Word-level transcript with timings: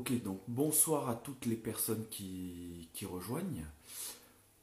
Ok, 0.00 0.22
donc 0.22 0.40
bonsoir 0.48 1.10
à 1.10 1.14
toutes 1.14 1.44
les 1.44 1.56
personnes 1.56 2.06
qui, 2.08 2.88
rejoignent. 3.04 3.66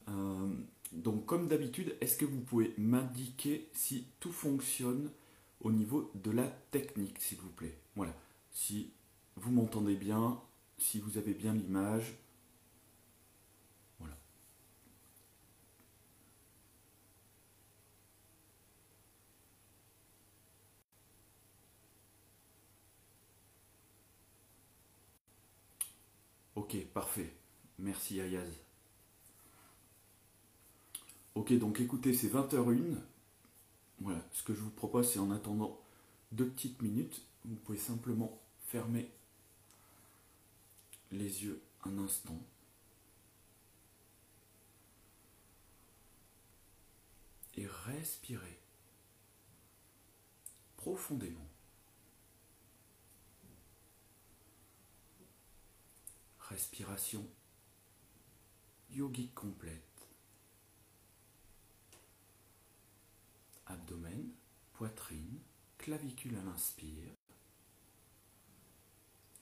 Euh, 0.08 0.52
donc 0.90 1.26
comme 1.26 1.46
d'habitude, 1.46 1.94
est-ce 2.00 2.16
que 2.16 2.24
vous 2.24 2.40
pouvez 2.40 2.74
m'indiquer 2.76 3.68
si 3.72 4.08
tout 4.18 4.32
fonctionne 4.32 5.12
au 5.60 5.70
niveau 5.70 6.10
de 6.16 6.32
la 6.32 6.48
technique, 6.72 7.20
s'il 7.20 7.38
vous 7.38 7.50
plaît? 7.50 7.78
Voilà, 7.94 8.12
si 8.50 8.90
vous 9.36 9.52
m'entendez 9.52 9.94
bien, 9.94 10.40
si 10.76 10.98
vous 10.98 11.18
avez 11.18 11.34
bien 11.34 11.54
l'image. 11.54 12.16
Voilà. 14.00 14.16
Ok, 26.56 26.76
parfait. 26.98 27.32
Merci 27.78 28.20
Ayaz. 28.20 28.50
Ok, 31.36 31.56
donc 31.56 31.78
écoutez, 31.78 32.12
c'est 32.12 32.26
20h01. 32.26 32.96
Voilà, 34.00 34.18
ce 34.32 34.42
que 34.42 34.52
je 34.52 34.58
vous 34.58 34.70
propose, 34.70 35.08
c'est 35.08 35.20
en 35.20 35.30
attendant 35.30 35.80
deux 36.32 36.48
petites 36.48 36.82
minutes, 36.82 37.22
vous 37.44 37.54
pouvez 37.54 37.78
simplement 37.78 38.40
fermer 38.66 39.12
les 41.12 41.44
yeux 41.44 41.62
un 41.84 41.98
instant. 41.98 42.42
Et 47.56 47.68
respirer 47.86 48.58
profondément. 50.76 51.48
Respiration 56.48 57.28
yogique 58.90 59.34
complète. 59.34 60.08
Abdomen, 63.66 64.30
poitrine, 64.72 65.40
clavicule 65.76 66.36
à 66.36 66.42
l'inspire. 66.42 67.12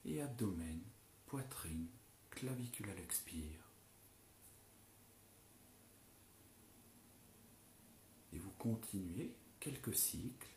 Et 0.04 0.20
abdomen, 0.20 0.80
poitrine, 1.26 1.86
clavicule 2.30 2.90
à 2.90 2.94
l'expire. 2.94 3.70
Et 8.32 8.38
vous 8.38 8.52
continuez 8.58 9.32
quelques 9.60 9.94
cycles 9.94 10.50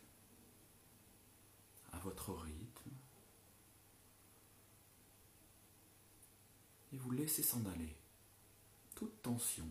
à 1.91 1.99
votre 1.99 2.33
rythme. 2.33 2.98
Et 6.91 6.97
vous 6.97 7.11
laissez 7.11 7.43
s'en 7.43 7.63
aller 7.65 7.95
toute 8.95 9.21
tension, 9.21 9.67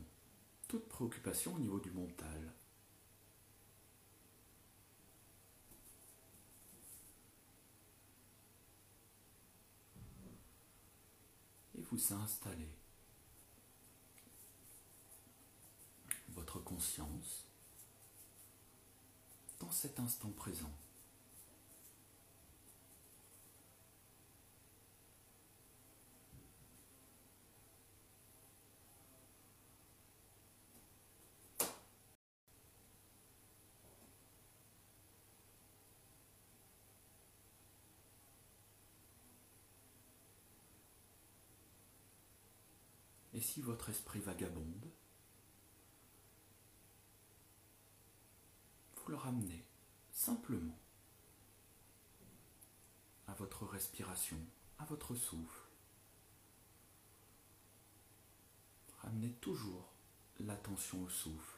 toute 0.69 0.88
préoccupation 0.88 1.55
au 1.55 1.58
niveau 1.58 1.80
du 1.80 1.91
mental. 1.91 2.52
Et 11.77 11.83
vous 11.91 12.14
installez 12.14 12.69
votre 16.30 16.61
conscience 16.61 17.44
dans 19.61 19.70
cet 19.70 19.98
instant 20.00 20.30
présent. 20.30 20.72
Si 43.48 43.63
votre 43.63 43.89
esprit 43.89 44.20
vagabonde, 44.20 44.91
vous 48.95 49.09
le 49.09 49.17
ramenez 49.17 49.64
simplement 50.13 50.79
à 53.27 53.33
votre 53.33 53.64
respiration, 53.64 54.39
à 54.79 54.85
votre 54.85 55.14
souffle. 55.14 55.63
Ramenez 58.98 59.33
toujours 59.41 59.95
l'attention 60.41 61.05
au 61.05 61.08
souffle. 61.08 61.58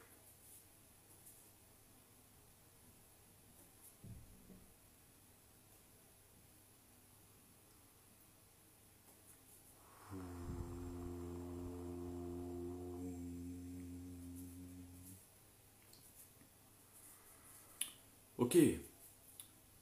Ok, 18.41 18.57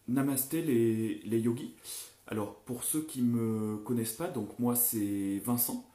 namasté 0.09 0.61
les, 0.61 1.39
yogis. 1.39 1.75
Alors 2.27 2.55
pour 2.55 2.83
ceux 2.83 3.03
qui 3.03 3.21
ne 3.21 3.31
me 3.31 3.77
connaissent 3.77 4.17
pas, 4.17 4.27
donc 4.27 4.59
moi 4.59 4.75
c'est 4.75 5.41
Vincent. 5.45 5.89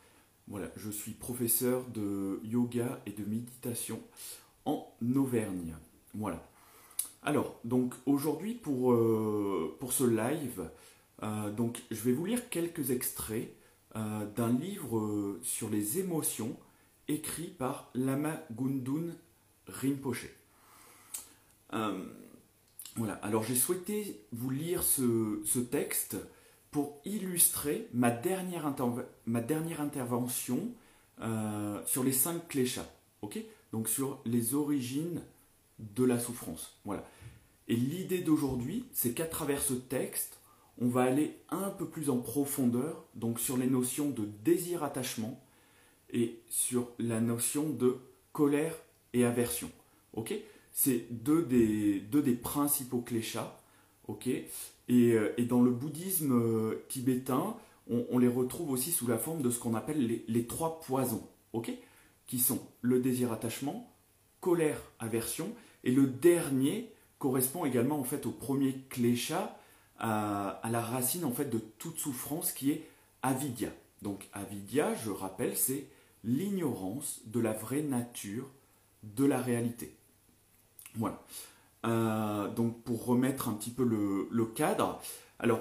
Voilà, 0.49 0.69
je 0.75 0.89
suis 0.89 1.13
professeur 1.13 1.85
de 1.89 2.41
yoga 2.43 3.03
et 3.05 3.11
de 3.11 3.23
méditation 3.23 4.01
en 4.65 4.91
Auvergne. 5.15 5.77
Voilà. 6.15 6.43
Alors, 7.23 7.61
donc 7.65 7.93
aujourd'hui 8.07 8.55
pour, 8.55 8.95
euh, 8.95 9.79
ce 9.91 10.05
live, 10.05 10.71
euh, 11.23 11.51
donc 11.51 11.83
je 11.91 12.01
vais 12.01 12.13
vous 12.13 12.25
lire 12.25 12.49
quelques 12.49 12.93
extraits 12.93 13.55
euh, 13.95 14.25
d'un 14.37 14.59
livre 14.59 15.39
sur 15.43 15.69
les 15.69 15.99
émotions 15.99 16.57
écrit 17.09 17.49
par 17.49 17.91
Lama 17.95 18.41
Gundun 18.51 19.15
Rinpoche. 19.67 20.31
Voilà, 22.97 23.15
alors 23.15 23.43
j'ai 23.43 23.57
souhaité 23.57 24.25
vous 24.33 24.51
lire 24.51 24.83
ce, 24.85 25.59
texte 25.59 26.17
pour 26.71 27.01
illustrer 27.05 27.89
ma 27.93 28.11
dernière, 28.11 28.67
intervention 29.81 30.69
euh, 31.21 31.81
sur 31.87 32.05
les 32.05 32.13
cinq 32.13 32.49
cléchats, 32.49 32.89
ok? 33.23 33.39
Donc 33.73 33.89
sur 33.89 34.21
les 34.25 34.55
origines 34.55 35.23
de 35.79 36.05
la 36.05 36.21
souffrance. 36.21 36.79
Voilà. 36.85 37.05
Et 37.67 37.75
l'idée 37.75 38.21
d'aujourd'hui, 38.21 38.85
c'est 38.93 39.13
qu'à 39.13 39.27
travers 39.27 39.61
ce 39.61 39.75
texte, 39.75 40.39
on 40.79 40.89
va 40.89 41.03
aller 41.03 41.37
un 41.51 41.71
peu 41.71 41.87
plus 41.87 42.11
en 42.11 42.19
profondeur, 42.19 43.05
donc 43.15 43.41
sur 43.41 43.57
les 43.57 43.67
notions 43.67 44.11
de 44.11 44.25
désir-attachement 44.45 45.41
et 46.11 46.41
sur 46.49 46.91
la 46.99 47.21
notion 47.21 47.71
de 47.71 47.99
colère 48.33 48.77
et 49.13 49.25
aversion. 49.25 49.71
Ok? 50.13 50.35
C'est 50.77 51.07
deux 51.11 51.43
des, 51.45 52.01
deux 52.01 52.21
des 52.21 52.35
principaux 52.35 53.01
cléchats. 53.01 53.59
Ok? 54.09 54.27
Et, 54.27 54.49
euh, 54.91 55.33
et 55.39 55.45
dans 55.45 55.63
le 55.63 55.71
bouddhisme 55.71 56.33
euh, 56.33 56.85
tibétain, 56.89 57.57
on, 57.89 58.19
les 58.19 58.29
retrouve 58.29 58.71
aussi 58.71 58.91
sous 58.91 59.07
la 59.07 59.19
forme 59.19 59.41
de 59.41 59.51
ce 59.51 59.59
qu'on 59.59 59.75
appelle 59.75 60.23
les, 60.27 60.47
trois 60.47 60.81
poisons. 60.81 61.27
Qui 62.27 62.39
sont 62.41 62.61
le 62.81 62.99
désir-attachement, 63.01 63.95
colère, 64.41 64.81
aversion, 64.99 65.53
et 65.85 65.93
le 65.93 66.07
dernier 66.07 66.91
correspond 67.19 67.65
également 67.65 68.01
en 68.01 68.05
fait 68.05 68.27
au 68.27 68.33
premier 68.33 68.75
à, 69.99 70.49
à 70.49 70.71
la 70.71 70.81
racine 70.81 71.25
en 71.25 71.31
fait 71.31 71.49
de 71.51 71.59
toute 71.79 71.99
souffrance 71.99 72.53
qui 72.53 72.73
est 72.73 72.89
avidya. 73.23 73.71
Donc 74.03 74.27
avidya, 74.33 74.95
je 74.97 75.11
rappelle, 75.11 75.57
c'est 75.57 75.87
l'ignorance 76.25 77.21
de 77.27 77.39
la 77.39 77.53
vraie 77.53 77.83
nature 77.83 78.49
de 79.05 79.25
la 79.25 79.41
réalité. 79.41 79.95
Voilà. 80.97 81.21
Euh, 81.87 82.49
donc 82.49 82.83
pour 82.83 83.05
remettre 83.05 83.49
un 83.49 83.55
petit 83.55 83.71
peu 83.71 83.85
le, 83.85 84.47
cadre, 84.47 85.01
alors 85.39 85.61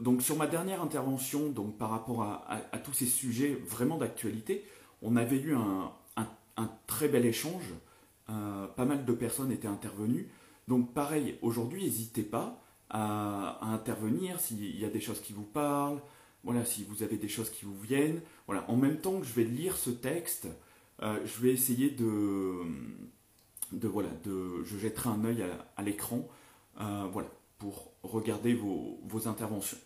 donc 0.00 0.22
sur 0.22 0.36
ma 0.36 0.46
dernière 0.46 0.82
intervention, 0.82 1.48
donc 1.48 1.78
par 1.78 1.90
rapport 1.90 2.22
à, 2.22 2.78
tous 2.84 2.92
ces 2.92 3.06
sujets 3.06 3.54
vraiment 3.66 3.96
d'actualité, 3.96 4.64
on 5.00 5.16
avait 5.16 5.38
eu 5.38 5.54
un, 5.54 5.92
très 6.86 7.08
bel 7.08 7.24
échange. 7.24 7.74
Euh, 8.30 8.66
pas 8.66 8.84
mal 8.84 9.06
de 9.06 9.12
personnes 9.12 9.50
étaient 9.50 9.68
intervenues. 9.68 10.28
Donc 10.66 10.92
pareil, 10.92 11.38
aujourd'hui, 11.40 11.84
n'hésitez 11.84 12.22
pas 12.22 12.60
à, 12.90 13.58
à 13.62 13.66
intervenir 13.72 14.38
s'il 14.38 14.78
y 14.78 14.84
a 14.84 14.90
des 14.90 15.00
choses 15.00 15.22
qui 15.22 15.32
vous 15.32 15.44
parlent, 15.44 16.00
voilà, 16.44 16.64
si 16.64 16.84
vous 16.84 17.02
avez 17.02 17.16
des 17.16 17.28
choses 17.28 17.50
qui 17.50 17.64
vous 17.64 17.78
viennent. 17.78 18.20
Voilà, 18.46 18.64
en 18.70 18.76
même 18.76 18.98
temps 18.98 19.18
que 19.20 19.26
je 19.26 19.32
vais 19.32 19.44
lire 19.44 19.76
ce 19.76 19.90
texte, 19.90 20.48
euh, 21.02 21.18
je 21.24 21.42
vais 21.42 21.52
essayer 21.52 21.90
de, 21.90 22.52
de 23.72 23.88
voilà, 23.88 24.08
de, 24.24 24.62
je 24.64 24.78
jetterai 24.78 25.10
un 25.10 25.24
œil 25.24 25.44
à, 25.76 25.82
l'écran, 25.82 26.26
euh, 26.80 27.06
voilà, 27.12 27.28
pour 27.58 27.92
regarder 28.02 28.54
vos, 28.54 29.00
vos 29.04 29.28
interventions. 29.28 29.78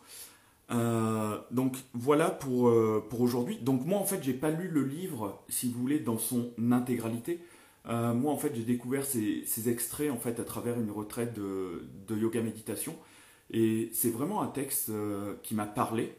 Euh, 0.71 1.39
donc 1.51 1.77
voilà 1.93 2.31
pour, 2.31 2.69
euh, 2.69 3.05
pour 3.11 3.21
aujourd'hui. 3.21 3.59
Donc 3.59 3.85
moi 3.85 3.99
en 3.99 4.05
fait 4.05 4.23
j'ai 4.23 4.35
pas 4.35 4.51
lu 4.51 4.69
le 4.69 4.85
livre, 4.85 5.43
si 5.49 5.71
vous 5.71 5.81
voulez, 5.81 5.99
dans 5.99 6.19
son 6.19 6.53
intégralité. 6.71 7.41
Moi 7.85 8.33
en 8.33 8.37
fait 8.37 8.55
j'ai 8.55 8.63
découvert 8.63 9.05
ces, 9.05 9.43
ces, 9.45 9.69
extraits 9.69 10.09
en 10.11 10.17
fait 10.17 10.39
à 10.39 10.45
travers 10.45 10.79
une 10.79 10.93
retraite 10.93 11.35
de, 11.35 11.89
de 12.07 12.17
yoga 12.17 12.41
méditation. 12.41 12.97
Et 13.51 13.91
c'est 13.93 14.11
vraiment 14.11 14.41
un 14.41 14.47
texte 14.47 14.93
qui 15.43 15.55
m'a 15.57 15.67
parlé. 15.67 16.15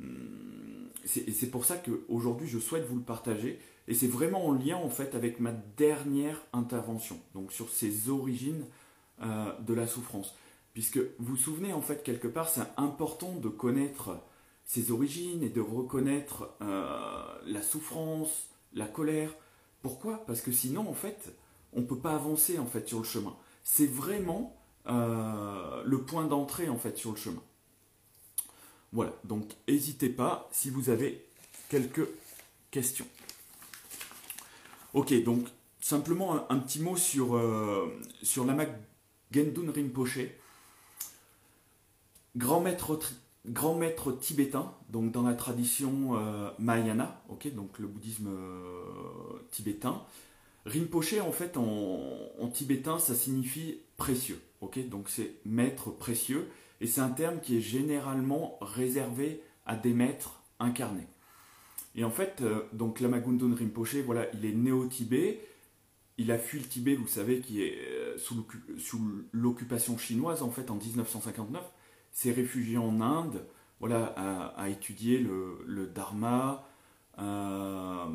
Hum, 0.00 0.90
et 1.26 1.32
c'est 1.32 1.50
pour 1.50 1.64
ça 1.64 1.76
qu'aujourd'hui 1.76 2.46
je 2.46 2.58
souhaite 2.58 2.86
vous 2.86 2.96
le 2.96 3.02
partager. 3.02 3.58
Et 3.88 3.94
c'est 3.94 4.06
vraiment 4.06 4.46
en 4.46 4.52
lien 4.52 4.76
en 4.76 4.90
fait 4.90 5.16
avec 5.16 5.40
ma 5.40 5.52
dernière 5.52 6.40
intervention, 6.52 7.18
donc 7.34 7.52
sur 7.52 7.70
ces 7.70 8.08
origines 8.08 8.64
de 9.20 9.74
la 9.74 9.88
souffrance. 9.88 10.36
Puisque 10.78 10.98
vous 10.98 11.30
vous 11.30 11.36
souvenez, 11.36 11.72
en 11.72 11.80
fait, 11.80 12.04
quelque 12.04 12.28
part, 12.28 12.48
c'est 12.48 12.60
important 12.76 13.32
de 13.32 13.48
connaître 13.48 14.20
ses 14.64 14.92
origines 14.92 15.42
et 15.42 15.48
de 15.48 15.60
reconnaître 15.60 16.50
euh, 16.62 17.24
la 17.46 17.62
souffrance, 17.62 18.48
la 18.74 18.86
colère. 18.86 19.34
Pourquoi? 19.82 20.24
Parce 20.26 20.40
que 20.40 20.52
sinon, 20.52 20.88
en 20.88 20.94
fait, 20.94 21.34
on 21.72 21.80
ne 21.80 21.84
peut 21.84 21.98
pas 21.98 22.14
avancer 22.14 22.60
en 22.60 22.66
fait 22.66 22.86
sur 22.86 22.98
le 22.98 23.04
chemin. 23.04 23.34
C'est 23.64 23.90
vraiment 23.90 24.56
euh, 24.86 25.82
le 25.84 26.02
point 26.02 26.26
d'entrée 26.26 26.68
en 26.68 26.78
fait 26.78 26.96
sur 26.96 27.10
le 27.10 27.16
chemin. 27.16 27.42
Voilà, 28.92 29.14
donc 29.24 29.50
n'hésitez 29.66 30.10
pas 30.10 30.48
si 30.52 30.70
vous 30.70 30.90
avez 30.90 31.26
quelques 31.68 32.06
questions. 32.70 33.06
Ok, 34.94 35.12
donc 35.22 35.46
simplement 35.80 36.50
un, 36.50 36.58
petit 36.58 36.80
mot 36.80 36.96
sur, 36.96 37.36
euh, 37.36 38.00
sur 38.22 38.44
Lama 38.44 38.64
Gendun 39.30 39.70
Rinpoche 39.72 40.20
grand 42.36 42.60
maître, 42.60 44.12
tibétain, 44.20 44.72
donc 44.90 45.12
dans 45.12 45.22
la 45.22 45.34
tradition 45.34 46.16
euh, 46.16 46.50
Mahayana, 46.58 47.22
ok, 47.28 47.52
donc 47.54 47.78
le 47.78 47.86
bouddhisme 47.86 48.28
euh, 48.28 49.38
tibétain. 49.50 50.02
Rinpoche, 50.66 51.14
en 51.20 51.32
fait, 51.32 51.56
en, 51.56 52.48
tibétain, 52.52 52.98
ça 52.98 53.14
signifie 53.14 53.80
précieux, 53.96 54.40
ok, 54.60 54.88
donc 54.88 55.08
c'est 55.08 55.34
maître 55.44 55.90
précieux, 55.90 56.48
et 56.80 56.86
c'est 56.86 57.00
un 57.00 57.10
terme 57.10 57.40
qui 57.40 57.58
est 57.58 57.60
généralement 57.60 58.58
réservé 58.60 59.42
à 59.66 59.76
des 59.76 59.92
maîtres 59.92 60.42
incarnés. 60.58 61.06
Et 61.94 62.04
en 62.04 62.10
fait, 62.10 62.40
euh, 62.40 62.62
donc 62.72 63.00
Lama 63.00 63.18
Rinpoche, 63.18 63.96
voilà, 63.96 64.26
il 64.34 64.44
est 64.44 64.52
né 64.52 64.72
au 64.72 64.86
Tibet, 64.86 65.40
il 66.16 66.30
a 66.32 66.38
fui 66.38 66.58
le 66.58 66.66
Tibet, 66.66 66.94
vous 66.94 67.06
savez, 67.06 67.40
qui 67.40 67.62
est 67.62 67.78
sous 68.18 68.44
l'occupation 69.32 69.96
chinoise, 69.98 70.42
en 70.42 70.50
fait, 70.50 70.70
en 70.70 70.74
1959 70.74 71.62
s'est 72.12 72.32
réfugié 72.32 72.78
en 72.78 73.00
Inde, 73.00 73.44
voilà, 73.80 74.06
à, 74.56 74.68
étudier 74.68 75.18
le, 75.18 75.86
dharma. 75.86 76.66
Euh, 77.18 78.06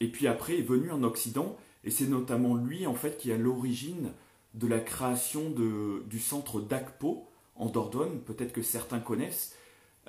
et 0.00 0.08
puis 0.08 0.26
après 0.26 0.58
est 0.58 0.62
venu 0.62 0.90
en 0.90 1.02
Occident, 1.02 1.56
et 1.84 1.90
c'est 1.90 2.06
notamment 2.06 2.56
lui 2.56 2.86
en 2.86 2.94
fait 2.94 3.16
qui 3.18 3.32
a 3.32 3.36
l'origine 3.36 4.12
de 4.54 4.66
la 4.66 4.80
création 4.80 5.50
de, 5.50 6.02
du 6.08 6.18
centre 6.18 6.60
d'Akpo 6.60 7.28
en 7.56 7.66
Dordogne, 7.66 8.18
peut-être 8.20 8.52
que 8.52 8.62
certains 8.62 9.00
connaissent, 9.00 9.56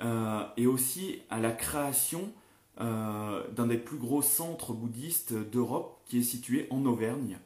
euh, 0.00 0.44
et 0.56 0.66
aussi 0.66 1.22
à 1.30 1.40
la 1.40 1.52
création 1.52 2.32
euh, 2.80 3.46
d'un 3.52 3.66
des 3.66 3.78
plus 3.78 3.98
gros 3.98 4.22
centres 4.22 4.72
bouddhistes 4.72 5.32
d'Europe 5.32 6.00
qui 6.06 6.18
est 6.18 6.22
situé 6.22 6.66
en 6.70 6.84
Auvergne, 6.86 7.38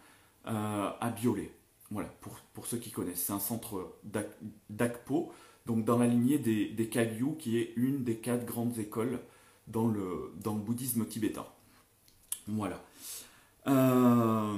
à 0.47 1.11
Biolay. 1.17 1.51
Voilà, 1.91 2.09
pour, 2.21 2.35
pour 2.53 2.67
ceux 2.67 2.77
qui 2.77 2.91
connaissent. 2.91 3.25
C'est 3.25 3.33
un 3.33 3.39
centre 3.39 3.95
d'Akpo, 4.69 5.33
donc 5.65 5.85
dans 5.87 5.97
la 5.97 6.07
lignée 6.07 6.39
des, 6.39 6.67
des 6.67 6.89
Kagyu, 6.89 7.37
qui 7.39 7.59
est 7.59 7.73
une 7.77 8.05
des 8.05 8.17
quatre 8.17 8.45
grandes 8.45 8.79
écoles 8.79 9.21
dans 9.67 9.89
le, 9.89 10.33
bouddhisme 10.45 11.07
tibétain. 11.07 11.47
Voilà. 12.47 12.83
Euh, 13.67 14.57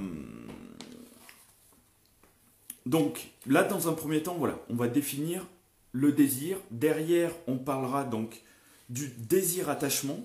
donc 2.84 3.28
là, 3.46 3.62
dans 3.62 3.88
un 3.88 3.92
premier 3.92 4.22
temps, 4.22 4.38
on 4.68 4.74
va 4.74 4.88
définir 4.88 5.46
le 5.92 6.12
désir. 6.12 6.58
Derrière, 6.70 7.32
on 7.46 7.58
parlera 7.58 8.04
donc 8.04 8.42
du 8.88 9.08
désir-attachement 9.08 10.20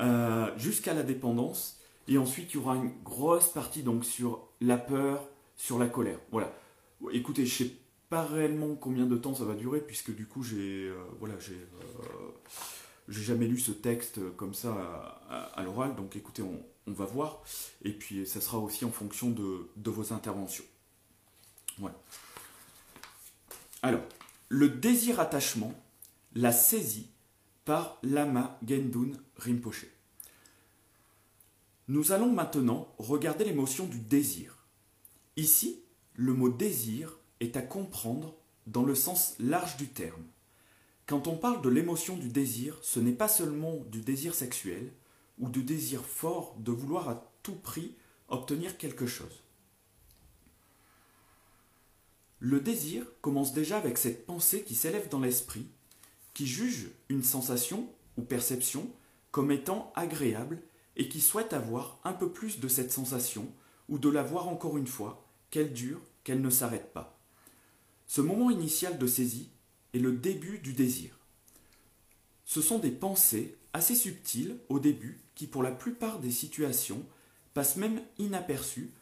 euh, 0.00 0.58
jusqu'à 0.58 0.94
la 0.94 1.02
dépendance. 1.02 1.78
Et 2.08 2.18
ensuite, 2.18 2.52
il 2.52 2.56
y 2.56 2.60
aura 2.60 2.76
une 2.76 2.92
grosse 3.04 3.48
partie 3.48 3.82
donc 3.82 4.04
sur 4.04 4.48
la 4.60 4.76
peur, 4.76 5.28
sur 5.56 5.78
la 5.78 5.86
colère. 5.86 6.18
Voilà. 6.32 6.52
Écoutez, 7.12 7.46
je 7.46 7.64
sais 7.64 7.70
pas 8.08 8.24
réellement 8.24 8.74
combien 8.74 9.06
de 9.06 9.16
temps 9.16 9.34
ça 9.34 9.44
va 9.44 9.54
durer, 9.54 9.80
puisque 9.80 10.14
du 10.14 10.26
coup, 10.26 10.42
j'ai 10.42 10.88
euh, 10.88 10.96
voilà, 11.18 11.38
j'ai 11.38 11.54
euh, 11.54 12.28
j'ai 13.08 13.22
jamais 13.22 13.46
lu 13.46 13.58
ce 13.58 13.72
texte 13.72 14.20
comme 14.36 14.54
ça 14.54 15.20
à, 15.28 15.62
l'oral, 15.62 15.96
donc 15.96 16.16
écoutez, 16.16 16.42
on, 16.42 16.92
va 16.92 17.04
voir. 17.04 17.42
Et 17.82 17.92
puis, 17.92 18.26
ça 18.26 18.40
sera 18.40 18.58
aussi 18.58 18.84
en 18.84 18.90
fonction 18.90 19.30
de, 19.30 19.70
de 19.76 19.90
vos 19.90 20.12
interventions. 20.12 20.64
Voilà. 21.78 21.96
Alors, 23.82 24.02
le 24.48 24.68
désir-attachement, 24.68 25.72
la 26.34 26.52
saisie 26.52 27.10
par 27.64 27.98
Lama 28.02 28.58
Gendun 28.66 29.12
Nous 31.88 32.12
allons 32.12 32.32
maintenant 32.32 32.94
regarder 32.98 33.44
l'émotion 33.44 33.86
du 33.86 33.98
désir. 33.98 34.66
Ici, 35.36 35.82
le 36.14 36.34
mot 36.34 36.48
désir 36.48 37.18
est 37.40 37.56
à 37.56 37.62
comprendre 37.62 38.34
dans 38.66 38.84
le 38.84 38.94
sens 38.94 39.34
large 39.38 39.76
du 39.76 39.88
terme. 39.88 40.24
Quand 41.06 41.26
on 41.26 41.36
parle 41.36 41.62
de 41.62 41.68
l'émotion 41.68 42.16
du 42.16 42.28
désir, 42.28 42.78
ce 42.82 43.00
n'est 43.00 43.12
pas 43.12 43.28
seulement 43.28 43.78
du 43.90 44.00
désir 44.00 44.34
sexuel 44.34 44.92
ou 45.38 45.48
du 45.48 45.64
désir 45.64 46.04
fort 46.04 46.54
de 46.58 46.70
vouloir 46.70 47.08
à 47.08 47.32
tout 47.42 47.56
prix 47.56 47.96
obtenir 48.28 48.76
quelque 48.76 49.06
chose. 49.06 49.42
Le 52.38 52.60
désir 52.60 53.04
commence 53.20 53.52
déjà 53.52 53.76
avec 53.76 53.98
cette 53.98 54.24
pensée 54.24 54.62
qui 54.62 54.74
s'élève 54.74 55.08
dans 55.08 55.20
l'esprit, 55.20 55.66
qui 56.32 56.46
juge 56.46 56.90
une 57.08 57.24
sensation 57.24 57.92
ou 58.16 58.22
perception 58.22 58.90
comme 59.30 59.50
étant 59.50 59.92
agréable 59.94 60.62
et 60.96 61.08
qui 61.08 61.20
souhaite 61.20 61.52
avoir 61.52 61.98
un 62.04 62.12
peu 62.12 62.30
plus 62.30 62.60
de 62.60 62.68
cette 62.68 62.92
sensation 62.92 63.46
ou 63.88 63.98
de 63.98 64.08
la 64.08 64.22
voir 64.22 64.48
encore 64.48 64.76
une 64.76 64.86
fois, 64.86 65.26
qu'elle 65.50 65.72
dure, 65.72 66.00
qu'elle 66.24 66.40
ne 66.40 66.50
s'arrête 66.50 66.92
pas. 66.92 67.18
Ce 68.06 68.20
moment 68.20 68.50
initial 68.50 68.98
de 68.98 69.06
saisie 69.06 69.50
est 69.94 69.98
le 69.98 70.12
début 70.12 70.58
du 70.58 70.72
désir. 70.72 71.18
Ce 72.44 72.60
sont 72.60 72.78
des 72.78 72.90
pensées 72.90 73.56
assez 73.72 73.94
subtiles 73.94 74.58
au 74.68 74.80
début 74.80 75.20
qui, 75.34 75.46
pour 75.46 75.62
la 75.62 75.70
plupart 75.70 76.18
des 76.18 76.30
situations, 76.30 77.04
passent 77.54 77.76
même 77.76 78.02
inaperçues 78.18 78.92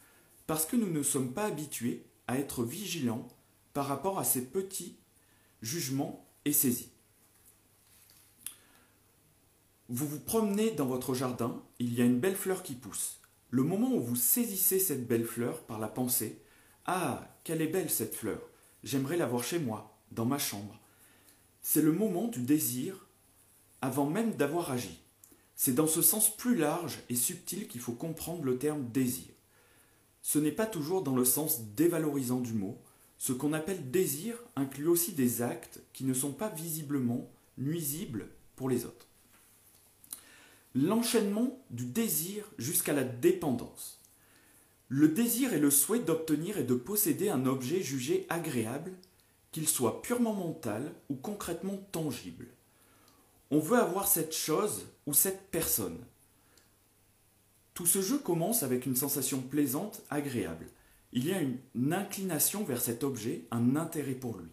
parce 0.47 0.65
que 0.65 0.75
nous 0.75 0.89
ne 0.89 1.03
sommes 1.03 1.33
pas 1.33 1.45
habitués 1.45 2.03
à 2.27 2.37
être 2.37 2.63
vigilants 2.63 3.27
par 3.73 3.87
rapport 3.87 4.19
à 4.19 4.23
ces 4.23 4.45
petits 4.45 4.95
jugements 5.61 6.27
et 6.45 6.53
saisies. 6.53 6.91
Vous 9.91 10.07
vous 10.07 10.19
promenez 10.19 10.69
dans 10.69 10.85
votre 10.85 11.15
jardin, 11.15 11.63
il 11.79 11.95
y 11.95 12.01
a 12.03 12.05
une 12.05 12.19
belle 12.19 12.35
fleur 12.35 12.61
qui 12.61 12.75
pousse. 12.75 13.21
Le 13.49 13.63
moment 13.63 13.91
où 13.91 13.99
vous 13.99 14.15
saisissez 14.15 14.77
cette 14.77 15.07
belle 15.07 15.25
fleur 15.25 15.63
par 15.63 15.79
la 15.79 15.87
pensée, 15.87 16.43
Ah, 16.85 17.27
quelle 17.43 17.63
est 17.63 17.67
belle 17.67 17.89
cette 17.89 18.13
fleur 18.13 18.39
J'aimerais 18.83 19.17
l'avoir 19.17 19.43
chez 19.43 19.57
moi, 19.57 19.99
dans 20.11 20.27
ma 20.27 20.37
chambre. 20.37 20.79
C'est 21.63 21.81
le 21.81 21.91
moment 21.91 22.27
du 22.27 22.43
désir 22.43 23.07
avant 23.81 24.05
même 24.05 24.35
d'avoir 24.35 24.69
agi. 24.71 24.99
C'est 25.55 25.73
dans 25.73 25.87
ce 25.87 26.03
sens 26.03 26.37
plus 26.37 26.55
large 26.55 26.99
et 27.09 27.15
subtil 27.15 27.67
qu'il 27.67 27.81
faut 27.81 27.93
comprendre 27.93 28.43
le 28.43 28.59
terme 28.59 28.85
désir. 28.89 29.33
Ce 30.21 30.37
n'est 30.37 30.51
pas 30.51 30.67
toujours 30.67 31.01
dans 31.01 31.15
le 31.15 31.25
sens 31.25 31.61
dévalorisant 31.75 32.41
du 32.41 32.53
mot. 32.53 32.77
Ce 33.17 33.33
qu'on 33.33 33.53
appelle 33.53 33.89
désir 33.89 34.37
inclut 34.55 34.87
aussi 34.87 35.13
des 35.13 35.41
actes 35.41 35.81
qui 35.93 36.03
ne 36.03 36.13
sont 36.13 36.33
pas 36.33 36.49
visiblement 36.49 37.27
nuisibles 37.57 38.29
pour 38.55 38.69
les 38.69 38.85
autres. 38.85 39.08
L'enchaînement 40.75 41.59
du 41.71 41.85
désir 41.85 42.45
jusqu'à 42.57 42.93
la 42.93 43.03
dépendance. 43.03 43.99
Le 44.87 45.07
désir 45.07 45.53
est 45.53 45.59
le 45.59 45.71
souhait 45.71 45.99
d'obtenir 45.99 46.57
et 46.57 46.63
de 46.63 46.75
posséder 46.75 47.29
un 47.29 47.45
objet 47.45 47.81
jugé 47.81 48.25
agréable, 48.29 48.91
qu'il 49.51 49.67
soit 49.67 50.01
purement 50.01 50.33
mental 50.33 50.93
ou 51.09 51.15
concrètement 51.15 51.77
tangible. 51.91 52.47
On 53.51 53.59
veut 53.59 53.79
avoir 53.79 54.07
cette 54.07 54.35
chose 54.35 54.85
ou 55.07 55.13
cette 55.13 55.49
personne. 55.49 55.97
Tout 57.73 57.87
ce 57.87 58.01
jeu 58.01 58.19
commence 58.19 58.61
avec 58.61 58.85
une 58.85 58.95
sensation 58.95 59.41
plaisante, 59.41 60.03
agréable. 60.09 60.67
Il 61.13 61.25
y 61.25 61.33
a 61.33 61.41
une 61.41 61.93
inclination 61.93 62.63
vers 62.63 62.81
cet 62.81 63.03
objet, 63.03 63.45
un 63.49 63.75
intérêt 63.75 64.13
pour 64.13 64.37
lui. 64.37 64.49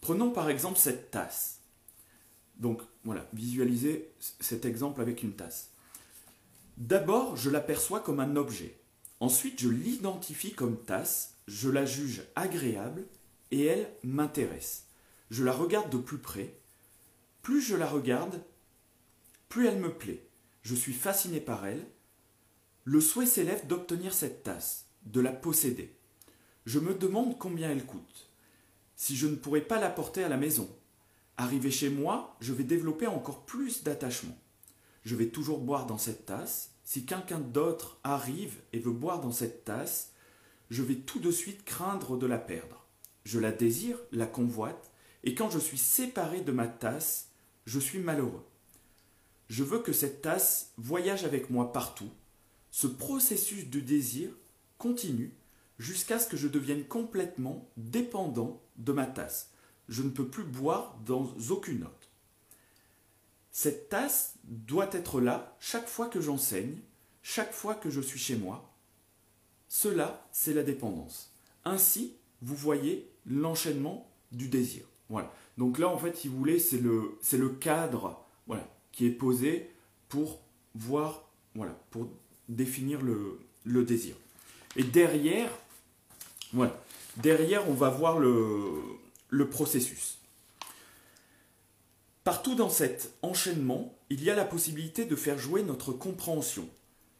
Prenons 0.00 0.30
par 0.30 0.48
exemple 0.48 0.78
cette 0.78 1.10
tasse. 1.10 1.60
Donc 2.56 2.82
voilà, 3.08 3.26
visualisez 3.32 4.12
cet 4.38 4.66
exemple 4.66 5.00
avec 5.00 5.22
une 5.22 5.32
tasse. 5.32 5.70
D'abord, 6.76 7.38
je 7.38 7.48
l'aperçois 7.48 8.00
comme 8.00 8.20
un 8.20 8.36
objet. 8.36 8.78
Ensuite, 9.18 9.58
je 9.58 9.70
l'identifie 9.70 10.52
comme 10.52 10.84
tasse, 10.84 11.32
je 11.46 11.70
la 11.70 11.86
juge 11.86 12.24
agréable 12.36 13.06
et 13.50 13.64
elle 13.64 13.90
m'intéresse. 14.02 14.88
Je 15.30 15.42
la 15.42 15.54
regarde 15.54 15.88
de 15.88 15.96
plus 15.96 16.18
près. 16.18 16.58
Plus 17.40 17.62
je 17.62 17.76
la 17.76 17.86
regarde, 17.86 18.42
plus 19.48 19.68
elle 19.68 19.80
me 19.80 19.94
plaît. 19.94 20.28
Je 20.60 20.74
suis 20.74 20.92
fasciné 20.92 21.40
par 21.40 21.64
elle. 21.64 21.86
Le 22.84 23.00
souhait 23.00 23.24
s'élève 23.24 23.66
d'obtenir 23.66 24.12
cette 24.12 24.42
tasse, 24.42 24.84
de 25.06 25.22
la 25.22 25.32
posséder. 25.32 25.96
Je 26.66 26.78
me 26.78 26.92
demande 26.92 27.38
combien 27.38 27.70
elle 27.70 27.86
coûte. 27.86 28.28
Si 28.96 29.16
je 29.16 29.28
ne 29.28 29.36
pourrais 29.36 29.62
pas 29.62 29.80
la 29.80 29.88
porter 29.88 30.24
à 30.24 30.28
la 30.28 30.36
maison, 30.36 30.68
arrivé 31.38 31.70
chez 31.70 31.88
moi, 31.88 32.36
je 32.40 32.52
vais 32.52 32.64
développer 32.64 33.06
encore 33.06 33.46
plus 33.46 33.84
d'attachement. 33.84 34.36
Je 35.04 35.16
vais 35.16 35.28
toujours 35.28 35.60
boire 35.60 35.86
dans 35.86 35.96
cette 35.96 36.26
tasse. 36.26 36.72
Si 36.84 37.06
quelqu'un 37.06 37.38
d'autre 37.38 37.98
arrive 38.04 38.56
et 38.72 38.80
veut 38.80 38.92
boire 38.92 39.20
dans 39.20 39.32
cette 39.32 39.64
tasse, 39.64 40.12
je 40.68 40.82
vais 40.82 40.96
tout 40.96 41.20
de 41.20 41.30
suite 41.30 41.64
craindre 41.64 42.18
de 42.18 42.26
la 42.26 42.38
perdre. 42.38 42.84
Je 43.24 43.38
la 43.38 43.52
désire, 43.52 43.98
la 44.12 44.26
convoite, 44.26 44.90
et 45.22 45.34
quand 45.34 45.48
je 45.48 45.58
suis 45.58 45.78
séparé 45.78 46.40
de 46.40 46.52
ma 46.52 46.66
tasse, 46.66 47.28
je 47.64 47.78
suis 47.78 48.00
malheureux. 48.00 48.44
Je 49.48 49.62
veux 49.62 49.78
que 49.78 49.92
cette 49.92 50.22
tasse 50.22 50.72
voyage 50.76 51.24
avec 51.24 51.50
moi 51.50 51.72
partout. 51.72 52.10
Ce 52.70 52.86
processus 52.86 53.70
de 53.70 53.80
désir 53.80 54.30
continue 54.76 55.32
jusqu'à 55.78 56.18
ce 56.18 56.28
que 56.28 56.36
je 56.36 56.48
devienne 56.48 56.84
complètement 56.84 57.70
dépendant 57.76 58.60
de 58.76 58.92
ma 58.92 59.06
tasse. 59.06 59.50
Je 59.88 60.02
ne 60.02 60.10
peux 60.10 60.26
plus 60.26 60.44
boire 60.44 60.96
dans 61.06 61.34
aucune 61.50 61.82
autre. 61.84 62.08
Cette 63.50 63.88
tasse 63.88 64.34
doit 64.44 64.90
être 64.92 65.20
là 65.20 65.56
chaque 65.58 65.88
fois 65.88 66.06
que 66.06 66.20
j'enseigne, 66.20 66.76
chaque 67.22 67.52
fois 67.52 67.74
que 67.74 67.90
je 67.90 68.00
suis 68.00 68.18
chez 68.18 68.36
moi. 68.36 68.72
Cela, 69.68 70.26
c'est 70.32 70.54
la 70.54 70.62
dépendance. 70.62 71.32
Ainsi, 71.64 72.14
vous 72.40 72.54
voyez 72.54 73.10
l'enchaînement 73.26 74.08
du 74.32 74.48
désir. 74.48 74.84
Voilà. 75.08 75.32
Donc 75.56 75.78
là, 75.78 75.88
en 75.88 75.98
fait, 75.98 76.16
si 76.16 76.28
vous 76.28 76.38
voulez, 76.38 76.58
c'est 76.58 76.78
le, 76.80 77.48
cadre 77.60 78.24
qui 78.92 79.06
est 79.06 79.10
posé 79.10 79.70
pour 80.08 80.40
voir, 80.74 81.28
voilà, 81.54 81.76
pour 81.90 82.08
définir 82.48 83.02
le, 83.02 83.40
le 83.64 83.84
désir. 83.84 84.14
Et 84.76 84.84
derrière, 84.84 85.50
voilà, 86.52 86.80
derrière, 87.16 87.68
on 87.68 87.74
va 87.74 87.90
voir 87.90 88.18
le, 88.18 88.82
le 89.28 89.48
processus. 89.48 90.18
Partout 92.24 92.54
dans 92.54 92.70
cet 92.70 93.14
enchaînement, 93.22 93.96
il 94.10 94.22
y 94.22 94.30
a 94.30 94.34
la 94.34 94.44
possibilité 94.44 95.04
de 95.04 95.16
faire 95.16 95.38
jouer 95.38 95.62
notre 95.62 95.92
compréhension. 95.92 96.68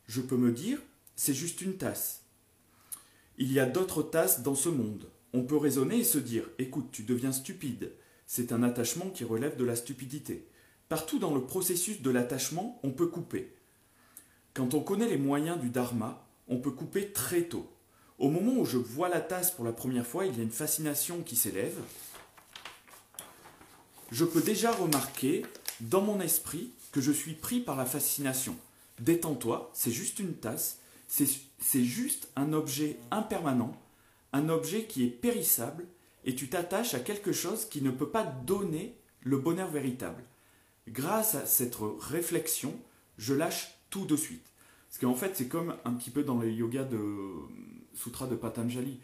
Je 0.07 0.21
peux 0.21 0.37
me 0.37 0.53
dire, 0.53 0.79
c'est 1.17 1.35
juste 1.35 1.61
une 1.61 1.77
tasse. 1.77 2.23
Il 3.39 3.53
y 3.53 3.61
a 3.61 3.67
d'autres 3.67 4.03
tasses 4.03 4.43
dans 4.43 4.55
ce 4.55 4.69
monde. 4.69 5.09
On 5.33 5.45
peut 5.45 5.57
raisonner 5.57 5.99
et 5.99 6.05
se 6.05 6.19
dire, 6.19 6.45
écoute, 6.59 6.89
tu 6.91 7.05
deviens 7.05 7.33
stupide. 7.33 7.93
C'est 8.27 8.53
un 8.53 8.63
attachement 8.63 9.11
qui 9.11 9.25
relève 9.25 9.57
de 9.57 9.65
la 9.65 9.77
stupidité. 9.77 10.47
Partout 10.89 11.19
dans 11.19 11.35
le 11.35 11.43
processus 11.43 12.03
de 12.03 12.11
l'attachement, 12.11 12.81
on 12.83 12.91
peut 12.91 13.07
couper. 13.07 13.55
Quand 14.55 14.75
on 14.75 14.81
connaît 14.81 15.09
les 15.09 15.19
moyens 15.19 15.61
du 15.61 15.71
dharma, 15.71 16.27
on 16.49 16.59
peut 16.59 16.71
couper 16.71 17.13
très 17.13 17.43
tôt. 17.43 17.71
Au 18.19 18.31
moment 18.31 18.55
où 18.55 18.65
je 18.65 18.79
vois 18.79 19.09
la 19.09 19.21
tasse 19.21 19.53
pour 19.53 19.65
la 19.65 19.73
première 19.73 20.07
fois, 20.07 20.27
il 20.27 20.37
y 20.37 20.41
a 20.41 20.43
une 20.43 20.51
fascination 20.51 21.23
qui 21.23 21.37
s'élève. 21.37 21.79
Je 24.11 24.25
peux 24.25 24.41
déjà 24.41 24.73
remarquer 24.73 25.47
dans 25.81 26.01
mon 26.01 26.21
esprit 26.21 26.73
que 26.91 27.01
je 27.01 27.13
suis 27.13 27.35
pris 27.35 27.61
par 27.61 27.77
la 27.77 27.87
fascination. 27.87 28.57
Détends-toi, 28.99 29.71
c'est 29.73 29.93
juste 29.93 30.19
une 30.19 30.35
tasse, 30.35 30.79
c'est 31.07 31.85
juste 31.85 32.29
un 32.35 32.53
objet 32.53 32.97
impermanent, 33.13 33.77
un 34.33 34.49
objet 34.49 34.85
qui 34.85 35.05
est 35.05 35.11
périssable, 35.11 35.87
et 36.25 36.35
tu 36.35 36.49
t'attaches 36.49 36.95
à 36.95 37.01
quelque 37.01 37.33
chose 37.33 37.67
qui 37.67 37.83
ne 37.83 37.91
peut 37.91 38.09
pas 38.09 38.25
donner 38.25 38.97
le 39.23 39.39
bonheur 39.39 39.71
véritable. 39.71 40.25
Grâce 40.89 41.37
à 41.37 41.47
cette 41.47 41.77
réflexion, 42.01 42.75
je 43.17 43.35
lâche 43.35 43.79
tout 43.91 44.07
de 44.07 44.17
suite. 44.17 44.47
Parce 44.89 44.99
qu'en 44.99 45.15
fait, 45.15 45.37
c'est 45.37 45.49
comme 45.49 45.77
un 45.85 45.93
petit 45.93 46.11
peu 46.11 46.25
dans 46.25 46.39
le 46.39 46.51
yoga 46.51 46.83
de 46.83 46.99
Sutra 47.99 48.29
de 48.29 48.37
Patanjali. 48.37 49.01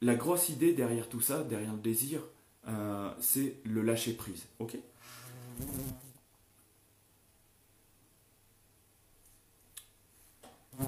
La 0.00 0.14
grosse 0.14 0.48
idée 0.48 0.72
derrière 0.72 1.08
tout 1.08 1.20
ça, 1.20 1.42
derrière 1.42 1.74
le 1.74 1.80
désir, 1.80 2.22
euh, 2.66 3.12
c'est 3.20 3.56
le 3.64 3.82
lâcher 3.82 4.14
prise. 4.14 4.46
Ok? 4.58 4.78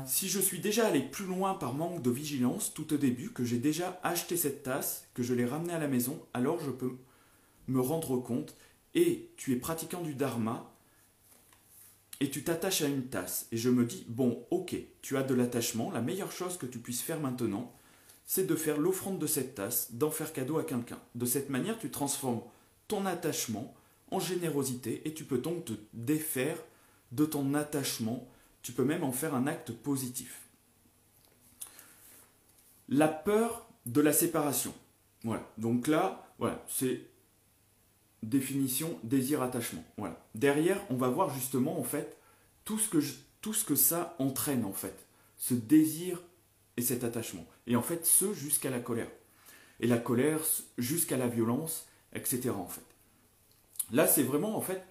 Si 0.06 0.28
je 0.28 0.40
suis 0.40 0.60
déjà 0.60 0.87
allé 0.87 1.02
plus 1.02 1.26
loin 1.26 1.54
par 1.54 1.75
manque 1.75 2.00
de 2.00 2.10
vigilance 2.10 2.72
tout 2.72 2.94
au 2.94 2.96
début, 2.96 3.30
que 3.30 3.44
j'ai 3.44 3.58
déjà 3.58 4.00
acheté 4.02 4.37
cette 4.37 4.62
tasse, 4.62 5.06
que 5.14 5.22
je 5.22 5.34
l'ai 5.34 5.44
ramenée 5.44 5.75
à 5.75 5.78
la 5.78 5.88
maison, 5.88 6.25
alors 6.32 6.60
je 6.60 6.70
peux 6.70 6.96
me 7.66 7.80
rendre 7.80 8.16
compte, 8.16 8.54
et 8.94 9.28
tu 9.37 9.52
es 9.52 9.56
pratiquant 9.56 10.00
du 10.00 10.14
dharma, 10.14 10.69
et 12.20 12.30
tu 12.30 12.44
t'attaches 12.44 12.82
à 12.82 12.88
une 12.88 13.06
tasse, 13.06 13.46
et 13.50 13.56
je 13.56 13.70
me 13.70 13.84
dis, 13.84 14.04
bon, 14.08 14.46
ok, 14.50 14.76
tu 15.02 15.16
as 15.16 15.22
de 15.22 15.34
l'attachement, 15.34 15.90
la 15.90 16.02
meilleure 16.02 16.32
chose 16.32 16.58
que 16.58 16.66
tu 16.66 16.78
puisses 16.78 17.02
faire 17.02 17.20
maintenant, 17.20 17.72
c'est 18.26 18.46
de 18.46 18.54
faire 18.54 18.78
l'offrande 18.78 19.18
de 19.18 19.26
cette 19.26 19.54
tasse, 19.54 19.92
d'en 19.92 20.10
faire 20.10 20.32
cadeau 20.32 20.58
à 20.58 20.64
quelqu'un. 20.64 20.98
De 21.14 21.26
cette 21.26 21.50
manière, 21.50 21.78
tu 21.78 21.90
transformes 21.90 22.42
ton 22.88 23.06
attachement 23.06 23.74
en 24.10 24.20
générosité, 24.20 25.02
et 25.04 25.14
tu 25.14 25.24
peux 25.24 25.38
donc 25.38 25.64
te 25.64 25.72
défaire 25.94 26.58
de 27.12 27.24
ton 27.24 27.54
attachement 27.54 28.28
tu 28.62 28.72
peux 28.72 28.84
même 28.84 29.04
en 29.04 29.12
faire 29.12 29.34
un 29.34 29.46
acte 29.46 29.72
positif. 29.72 30.48
La 32.88 33.08
peur 33.08 33.66
de 33.86 34.00
la 34.00 34.12
séparation. 34.12 34.74
Voilà. 35.24 35.48
Donc 35.58 35.86
là, 35.86 36.26
voilà, 36.38 36.64
c'est 36.68 37.02
définition 38.22 38.98
désir-attachement. 39.02 39.84
Voilà. 39.96 40.24
Derrière, 40.34 40.80
on 40.90 40.96
va 40.96 41.08
voir 41.08 41.32
justement 41.32 41.78
en 41.78 41.84
fait 41.84 42.16
tout 42.64 42.78
ce 42.78 42.88
que 42.88 42.98
tout 43.40 43.54
ce 43.54 43.64
que 43.64 43.74
ça 43.74 44.14
entraîne 44.18 44.64
en 44.64 44.72
fait, 44.72 45.06
ce 45.36 45.54
désir 45.54 46.20
et 46.76 46.82
cet 46.82 47.04
attachement. 47.04 47.46
Et 47.66 47.76
en 47.76 47.82
fait, 47.82 48.04
ce 48.04 48.34
jusqu'à 48.34 48.70
la 48.70 48.80
colère. 48.80 49.10
Et 49.80 49.86
la 49.86 49.98
colère 49.98 50.40
jusqu'à 50.76 51.16
la 51.16 51.26
violence, 51.26 51.86
etc. 52.12 52.50
En 52.50 52.68
fait. 52.68 52.84
Là, 53.92 54.06
c'est 54.06 54.22
vraiment 54.22 54.56
en 54.56 54.60
fait 54.60 54.82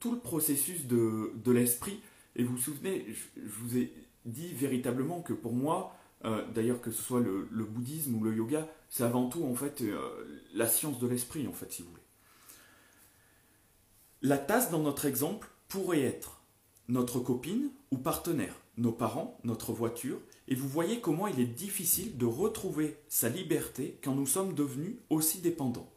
tout 0.00 0.12
le 0.12 0.18
processus 0.18 0.86
de, 0.86 1.32
de 1.44 1.52
l'esprit 1.52 2.00
et 2.38 2.44
vous 2.44 2.52
vous 2.52 2.62
souvenez, 2.62 3.04
je, 3.08 3.42
vous 3.46 3.76
ai 3.76 3.92
dit 4.24 4.54
véritablement 4.54 5.20
que 5.20 5.32
pour 5.32 5.52
moi, 5.52 5.94
euh, 6.24 6.46
d'ailleurs 6.54 6.80
que 6.80 6.90
ce 6.90 7.02
soit 7.02 7.20
le, 7.20 7.64
bouddhisme 7.64 8.14
ou 8.14 8.24
le 8.24 8.34
yoga, 8.34 8.68
c'est 8.88 9.02
avant 9.02 9.28
tout 9.28 9.44
en 9.44 9.54
fait 9.54 9.82
euh, 9.82 9.98
la 10.54 10.68
science 10.68 11.00
de 11.00 11.08
l'esprit 11.08 11.46
en 11.48 11.52
fait, 11.52 11.72
si 11.72 11.82
vous 11.82 11.90
voulez. 11.90 11.97
La 14.20 14.36
tasse 14.36 14.72
dans 14.72 14.80
notre 14.80 15.06
exemple 15.06 15.48
pourrait 15.68 16.02
être 16.02 16.42
notre 16.88 17.20
copine 17.20 17.70
ou 17.92 17.98
partenaire, 17.98 18.54
nos 18.76 18.90
parents, 18.90 19.38
notre 19.44 19.72
voiture, 19.72 20.20
et 20.48 20.56
vous 20.56 20.68
voyez 20.68 21.00
comment 21.00 21.28
il 21.28 21.38
est 21.38 21.46
difficile 21.46 22.18
de 22.18 22.26
retrouver 22.26 22.96
sa 23.08 23.28
liberté 23.28 24.00
quand 24.02 24.16
nous 24.16 24.26
sommes 24.26 24.54
devenus 24.54 24.96
aussi 25.08 25.38
dépendants. 25.38 25.92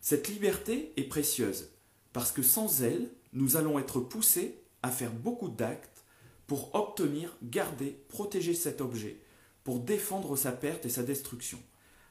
Cette 0.00 0.28
liberté 0.28 0.92
est 0.98 1.04
précieuse, 1.04 1.70
parce 2.12 2.30
que 2.30 2.42
sans 2.42 2.82
elle, 2.82 3.08
nous 3.32 3.56
allons 3.56 3.78
être 3.78 4.00
poussés 4.00 4.60
à 4.82 4.90
faire 4.90 5.12
beaucoup 5.12 5.48
d'actes 5.48 6.04
pour 6.46 6.74
obtenir, 6.74 7.34
garder, 7.42 8.02
protéger 8.08 8.52
cet 8.52 8.82
objet, 8.82 9.18
pour 9.64 9.78
défendre 9.78 10.36
sa 10.36 10.52
perte 10.52 10.84
et 10.84 10.90
sa 10.90 11.04
destruction. 11.04 11.62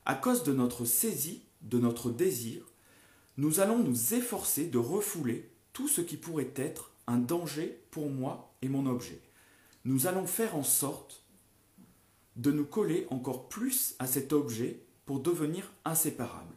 À 0.06 0.16
cause 0.16 0.44
de 0.44 0.54
notre 0.54 0.86
saisie, 0.86 1.44
de 1.62 1.78
notre 1.78 2.10
désir, 2.10 2.66
nous 3.40 3.62
allons 3.62 3.80
nous 3.80 4.14
efforcer 4.14 4.66
de 4.66 4.78
refouler 4.78 5.50
tout 5.72 5.88
ce 5.88 6.02
qui 6.02 6.18
pourrait 6.18 6.52
être 6.58 6.92
un 7.08 7.18
danger 7.18 7.82
pour 7.90 8.10
moi 8.10 8.54
et 8.62 8.68
mon 8.68 8.86
objet. 8.86 9.22
Nous 9.86 10.08
allons 10.08 10.28
faire 10.28 10.58
en 10.58 10.64
sorte 10.64 11.24
de 12.36 12.52
nous 12.52 12.66
coller 12.66 13.08
encore 13.10 13.48
plus 13.48 13.96
à 13.98 14.08
cet 14.08 14.34
objet 14.34 14.82
pour 15.06 15.22
devenir 15.22 15.72
inséparables. 15.86 16.54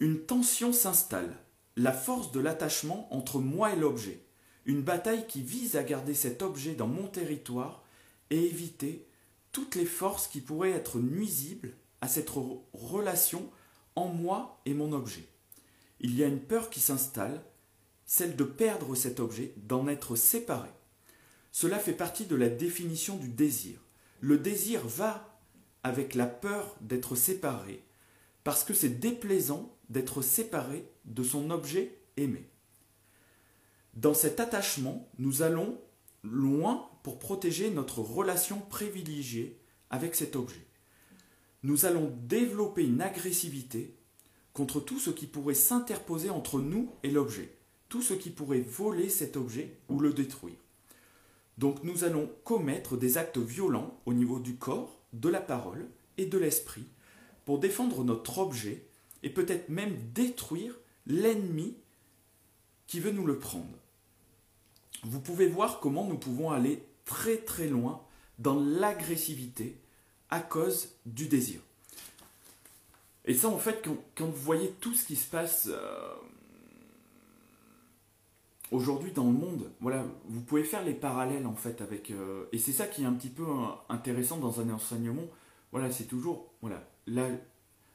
Une 0.00 0.20
tension 0.20 0.72
s'installe, 0.72 1.36
la 1.76 1.92
force 1.92 2.32
de 2.32 2.40
l'attachement 2.40 3.06
entre 3.14 3.38
moi 3.38 3.72
et 3.72 3.76
l'objet 3.76 4.24
une 4.64 4.82
bataille 4.82 5.26
qui 5.26 5.42
vise 5.42 5.76
à 5.76 5.82
garder 5.82 6.14
cet 6.14 6.42
objet 6.42 6.74
dans 6.74 6.86
mon 6.86 7.06
territoire 7.06 7.82
et 8.30 8.44
éviter 8.44 9.06
toutes 9.52 9.74
les 9.74 9.86
forces 9.86 10.28
qui 10.28 10.40
pourraient 10.42 10.72
être 10.72 10.98
nuisibles 10.98 11.74
à 12.00 12.08
cette 12.08 12.30
relation 12.74 13.50
en 13.96 14.08
moi 14.08 14.60
et 14.66 14.74
mon 14.74 14.92
objet. 14.92 15.27
Il 16.00 16.16
y 16.16 16.22
a 16.22 16.28
une 16.28 16.40
peur 16.40 16.70
qui 16.70 16.80
s'installe, 16.80 17.42
celle 18.06 18.36
de 18.36 18.44
perdre 18.44 18.94
cet 18.94 19.20
objet, 19.20 19.54
d'en 19.56 19.88
être 19.88 20.16
séparé. 20.16 20.70
Cela 21.50 21.78
fait 21.78 21.92
partie 21.92 22.26
de 22.26 22.36
la 22.36 22.48
définition 22.48 23.16
du 23.16 23.28
désir. 23.28 23.80
Le 24.20 24.38
désir 24.38 24.86
va 24.86 25.40
avec 25.82 26.14
la 26.14 26.26
peur 26.26 26.76
d'être 26.80 27.16
séparé, 27.16 27.84
parce 28.44 28.64
que 28.64 28.74
c'est 28.74 29.00
déplaisant 29.00 29.76
d'être 29.88 30.22
séparé 30.22 30.88
de 31.04 31.22
son 31.22 31.50
objet 31.50 31.98
aimé. 32.16 32.48
Dans 33.94 34.14
cet 34.14 34.38
attachement, 34.40 35.10
nous 35.18 35.42
allons 35.42 35.80
loin 36.22 36.88
pour 37.02 37.18
protéger 37.18 37.70
notre 37.70 38.00
relation 38.00 38.60
privilégiée 38.60 39.60
avec 39.90 40.14
cet 40.14 40.36
objet. 40.36 40.66
Nous 41.62 41.86
allons 41.86 42.12
développer 42.22 42.84
une 42.84 43.00
agressivité 43.00 43.97
contre 44.58 44.80
tout 44.80 44.98
ce 44.98 45.10
qui 45.10 45.28
pourrait 45.28 45.54
s'interposer 45.54 46.30
entre 46.30 46.58
nous 46.58 46.90
et 47.04 47.12
l'objet, 47.12 47.54
tout 47.88 48.02
ce 48.02 48.12
qui 48.12 48.28
pourrait 48.28 48.58
voler 48.58 49.08
cet 49.08 49.36
objet 49.36 49.78
ou 49.88 50.00
le 50.00 50.12
détruire. 50.12 50.56
Donc 51.58 51.84
nous 51.84 52.02
allons 52.02 52.28
commettre 52.42 52.96
des 52.96 53.18
actes 53.18 53.38
violents 53.38 54.00
au 54.04 54.12
niveau 54.12 54.40
du 54.40 54.56
corps, 54.56 54.98
de 55.12 55.28
la 55.28 55.40
parole 55.40 55.86
et 56.16 56.26
de 56.26 56.38
l'esprit 56.38 56.88
pour 57.44 57.60
défendre 57.60 58.02
notre 58.02 58.38
objet 58.38 58.84
et 59.22 59.30
peut-être 59.30 59.68
même 59.68 59.96
détruire 60.12 60.74
l'ennemi 61.06 61.76
qui 62.88 62.98
veut 62.98 63.12
nous 63.12 63.26
le 63.26 63.38
prendre. 63.38 63.78
Vous 65.04 65.20
pouvez 65.20 65.46
voir 65.46 65.78
comment 65.78 66.04
nous 66.04 66.18
pouvons 66.18 66.50
aller 66.50 66.82
très 67.04 67.36
très 67.36 67.68
loin 67.68 68.04
dans 68.40 68.58
l'agressivité 68.58 69.80
à 70.30 70.40
cause 70.40 70.96
du 71.06 71.28
désir. 71.28 71.60
Et 73.28 73.34
ça, 73.34 73.48
en 73.48 73.58
fait, 73.58 73.86
quand, 74.16 74.24
vous 74.24 74.42
voyez 74.42 74.70
tout 74.80 74.94
ce 74.94 75.04
qui 75.04 75.14
se 75.14 75.28
passe 75.28 75.68
euh, 75.70 76.14
aujourd'hui 78.70 79.12
dans 79.12 79.26
le 79.26 79.36
monde, 79.36 79.70
voilà, 79.80 80.06
vous 80.24 80.40
pouvez 80.40 80.64
faire 80.64 80.82
les 80.82 80.94
parallèles 80.94 81.46
en 81.46 81.54
fait 81.54 81.82
avec. 81.82 82.10
Euh, 82.10 82.46
et 82.52 82.58
c'est 82.58 82.72
ça 82.72 82.86
qui 82.86 83.02
est 83.02 83.06
un 83.06 83.12
petit 83.12 83.28
peu 83.28 83.42
euh, 83.42 83.66
intéressant 83.90 84.38
dans 84.38 84.62
un 84.62 84.70
enseignement. 84.70 85.26
Voilà, 85.72 85.90
c'est 85.90 86.06
toujours. 86.06 86.54
Voilà, 86.62 86.88
là, 87.06 87.28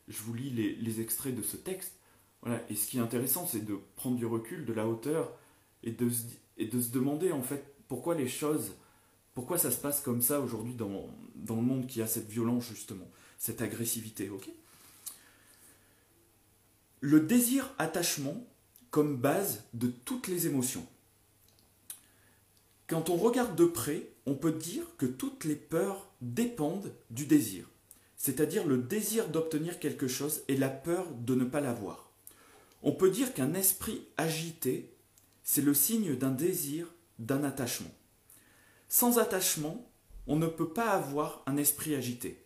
je 0.08 0.22
vous 0.22 0.36
lis 0.36 0.52
les, 0.52 1.02
extraits 1.02 1.36
de 1.36 1.42
ce 1.42 1.58
texte. 1.58 1.98
Voilà, 2.44 2.62
et 2.70 2.76
ce 2.76 2.88
qui 2.88 2.98
est 2.98 3.02
intéressant, 3.02 3.48
c'est 3.48 3.66
de 3.66 3.80
prendre 3.96 4.18
du 4.18 4.28
recul, 4.28 4.66
de 4.66 4.74
la 4.74 4.88
hauteur, 4.88 5.34
et 5.82 5.92
de, 5.92 6.10
se, 6.12 6.92
demander 6.92 7.32
en 7.32 7.42
fait 7.42 7.74
pourquoi 7.88 8.14
les 8.14 8.28
choses. 8.28 8.74
Pourquoi 9.34 9.58
ça 9.58 9.72
se 9.72 9.82
passe 9.82 10.00
comme 10.02 10.22
ça 10.22 10.42
aujourd'hui 10.42 10.76
dans, 10.76 11.10
dans 11.34 11.56
le 11.56 11.64
monde 11.64 11.88
qui 11.88 12.04
a 12.04 12.08
cette 12.08 12.30
violence 12.30 12.68
justement, 12.68 13.10
cette 13.40 13.64
agressivité, 13.64 14.30
ok? 14.30 14.52
Le 17.06 17.20
désir 17.20 17.70
attachement 17.80 18.48
comme 18.90 19.18
base 19.18 19.66
de 19.74 19.88
toutes 19.88 20.30
les 20.30 20.48
émotions. 20.48 20.88
Quand 22.88 23.10
on 23.10 23.18
regarde 23.18 23.58
de 23.58 23.66
près, 23.66 24.08
on 24.26 24.36
peut 24.36 24.54
dire 24.54 24.86
que 24.98 25.06
toutes 25.06 25.44
les 25.44 25.58
peurs 25.58 26.10
dépendent 26.22 26.94
du 27.10 27.26
désir, 27.26 27.68
c'est-à-dire 28.16 28.66
le 28.66 28.78
désir 28.78 29.28
d'obtenir 29.28 29.80
quelque 29.80 30.08
chose 30.08 30.44
et 30.48 30.56
la 30.56 30.70
peur 30.70 31.06
de 31.14 31.36
ne 31.36 31.44
pas 31.44 31.60
l'avoir. 31.60 32.10
On 32.84 32.94
peut 32.94 33.10
dire 33.10 33.34
qu'un 33.34 33.54
esprit 33.54 34.08
agité, 34.16 34.90
c'est 35.44 35.62
le 35.62 35.74
signe 35.74 36.16
d'un 36.16 36.32
désir, 36.32 36.88
d'un 37.20 37.44
attachement. 37.44 37.94
Sans 38.88 39.20
attachement, 39.20 39.92
on 40.26 40.38
ne 40.38 40.48
peut 40.48 40.70
pas 40.70 40.92
avoir 40.92 41.44
un 41.48 41.58
esprit 41.58 41.96
agité. 41.96 42.46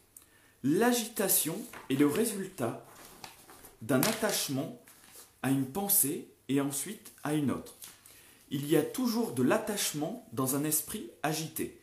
L'agitation 0.63 1.61
est 1.91 1.95
le 1.95 2.07
résultat 2.07 2.86
d'un 3.81 4.01
attachement 4.01 4.81
à 5.41 5.51
une 5.51 5.65
pensée 5.65 6.29
et 6.49 6.61
ensuite 6.61 7.13
à 7.23 7.33
une 7.33 7.51
autre. 7.51 7.77
Il 8.49 8.65
y 8.67 8.77
a 8.77 8.83
toujours 8.83 9.33
de 9.33 9.43
l'attachement 9.43 10.27
dans 10.31 10.55
un 10.55 10.63
esprit 10.63 11.09
agité. 11.23 11.81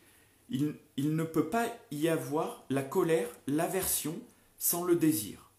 Il, 0.49 0.77
ne 0.97 1.25
peut 1.25 1.49
pas 1.49 1.67
y 1.91 2.09
avoir 2.09 2.65
la 2.71 2.83
colère, 2.83 3.29
l'aversion 3.47 4.19
sans 4.59 4.85
le 4.85 4.97
désir. 4.97 5.51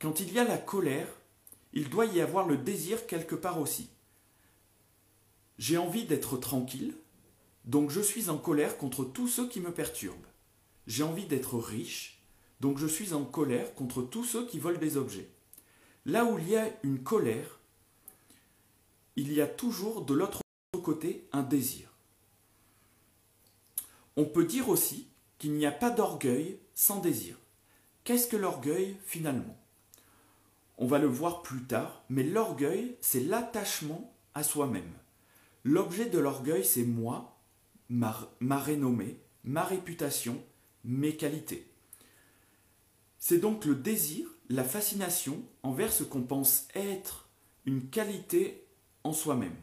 Quand 0.00 0.20
il 0.20 0.32
y 0.32 0.38
a 0.38 0.44
la 0.44 0.58
colère, 0.58 1.08
il 1.72 1.88
doit 1.88 2.06
y 2.06 2.20
avoir 2.20 2.46
le 2.46 2.56
désir 2.56 3.06
quelque 3.06 3.34
part 3.34 3.60
aussi. 3.60 3.88
J'ai 5.58 5.78
envie 5.78 6.04
d'être 6.04 6.36
tranquille, 6.36 6.94
donc 7.64 7.90
je 7.90 8.00
suis 8.00 8.28
en 8.28 8.38
colère 8.38 8.76
contre 8.76 9.04
tous 9.04 9.28
ceux 9.28 9.48
qui 9.48 9.60
me 9.60 9.72
perturbent. 9.72 10.26
J'ai 10.86 11.02
envie 11.02 11.26
d'être 11.26 11.56
riche, 11.58 12.22
donc 12.60 12.78
je 12.78 12.86
suis 12.86 13.14
en 13.14 13.24
colère 13.24 13.74
contre 13.74 14.02
tous 14.02 14.24
ceux 14.24 14.46
qui 14.46 14.58
volent 14.58 14.78
des 14.78 14.96
objets. 14.96 15.30
Là 16.06 16.24
où 16.24 16.38
il 16.38 16.50
y 16.50 16.56
a 16.56 16.68
une 16.82 17.02
colère, 17.02 17.58
il 19.16 19.32
y 19.32 19.40
a 19.40 19.46
toujours 19.46 20.04
de 20.04 20.14
l'autre 20.14 20.40
côté 20.82 21.26
un 21.32 21.42
désir. 21.42 21.88
On 24.16 24.24
peut 24.24 24.44
dire 24.44 24.68
aussi 24.68 25.08
qu'il 25.38 25.54
n'y 25.54 25.66
a 25.66 25.72
pas 25.72 25.90
d'orgueil 25.90 26.58
sans 26.74 27.00
désir. 27.00 27.36
Qu'est-ce 28.04 28.28
que 28.28 28.36
l'orgueil 28.36 28.96
finalement? 29.04 29.58
On 30.76 30.86
va 30.86 30.98
le 30.98 31.06
voir 31.06 31.42
plus 31.42 31.62
tard, 31.62 32.04
mais 32.08 32.22
l'orgueil, 32.22 32.96
c'est 33.00 33.20
l'attachement 33.20 34.12
à 34.34 34.42
soi-même. 34.42 34.92
L'objet 35.62 36.06
de 36.06 36.18
l'orgueil, 36.18 36.64
c'est 36.64 36.84
moi, 36.84 37.38
ma, 37.88 38.30
ma, 38.40 38.58
renommée, 38.58 39.20
ma 39.44 39.62
réputation, 39.62 40.42
mes 40.84 41.16
qualités. 41.16 41.66
C'est 43.18 43.38
donc 43.38 43.64
le 43.64 43.74
désir, 43.74 44.28
la 44.48 44.64
fascination 44.64 45.42
envers 45.62 45.92
ce 45.92 46.04
qu'on 46.04 46.22
pense 46.22 46.68
être 46.74 47.28
une 47.64 47.88
qualité 47.88 48.66
en 49.02 49.12
soi-même. 49.12 49.56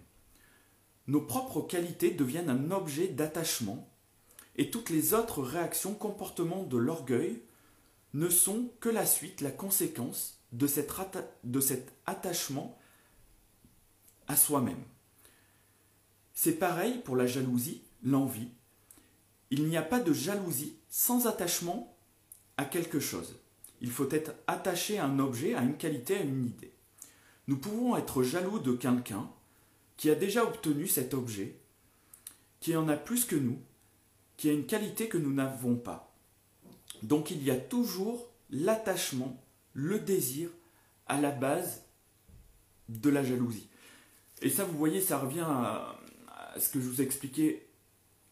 Nos 1.07 1.21
propres 1.21 1.61
qualités 1.61 2.11
deviennent 2.11 2.49
un 2.49 2.71
objet 2.71 3.07
d'attachement 3.07 3.87
et 4.55 4.69
toutes 4.69 4.89
les 4.89 5.13
autres 5.13 5.41
réactions, 5.41 5.93
comportements 5.93 6.63
de 6.63 6.77
l'orgueil 6.77 7.41
ne 8.13 8.29
sont 8.29 8.69
que 8.79 8.89
la 8.89 9.05
suite, 9.05 9.41
la 9.41 9.51
conséquence 9.51 10.39
de, 10.51 10.67
de 11.43 11.59
cet 11.59 11.93
attachement 12.05 12.77
à 14.27 14.35
soi-même. 14.35 14.83
C'est 16.33 16.53
pareil 16.53 16.99
pour 16.99 17.15
la 17.15 17.27
jalousie, 17.27 17.83
l'envie. 18.03 18.49
Il 19.49 19.67
n'y 19.67 19.77
a 19.77 19.81
pas 19.81 19.99
de 19.99 20.13
jalousie 20.13 20.75
sans 20.89 21.27
attachement 21.27 21.97
à 22.57 22.65
quelque 22.65 22.99
chose. 22.99 23.40
Il 23.81 23.91
faut 23.91 24.09
être 24.11 24.33
attaché 24.47 24.99
à 24.99 25.05
un 25.05 25.19
objet, 25.19 25.55
à 25.55 25.61
une 25.61 25.77
qualité, 25.77 26.17
à 26.17 26.21
une 26.21 26.45
idée. 26.45 26.73
Nous 27.47 27.57
pouvons 27.57 27.97
être 27.97 28.23
jaloux 28.23 28.59
de 28.59 28.73
quelqu'un 28.73 29.29
qui 29.97 30.09
a 30.09 30.15
déjà 30.15 30.43
obtenu 30.43 30.87
cet 30.87 31.13
objet, 31.13 31.55
qui 32.59 32.75
en 32.75 32.87
a 32.87 32.95
plus 32.95 33.25
que 33.25 33.35
nous, 33.35 33.59
qui 34.37 34.49
a 34.49 34.53
une 34.53 34.65
qualité 34.65 35.07
que 35.07 35.17
nous 35.17 35.33
n'avons 35.33 35.75
pas. 35.75 36.15
Donc 37.03 37.31
il 37.31 37.43
y 37.43 37.51
a 37.51 37.57
toujours 37.57 38.29
l'attachement, 38.51 39.41
le 39.73 39.99
désir 39.99 40.49
à 41.07 41.19
la 41.19 41.31
base 41.31 41.83
de 42.89 43.09
la 43.09 43.23
jalousie. 43.23 43.67
Et 44.41 44.49
ça, 44.49 44.63
vous 44.63 44.77
voyez, 44.77 45.01
ça 45.01 45.19
revient 45.19 45.45
à, 45.45 45.99
ce 46.57 46.69
que 46.69 46.79
je 46.81 46.87
vous 46.87 47.01
expliquais 47.01 47.67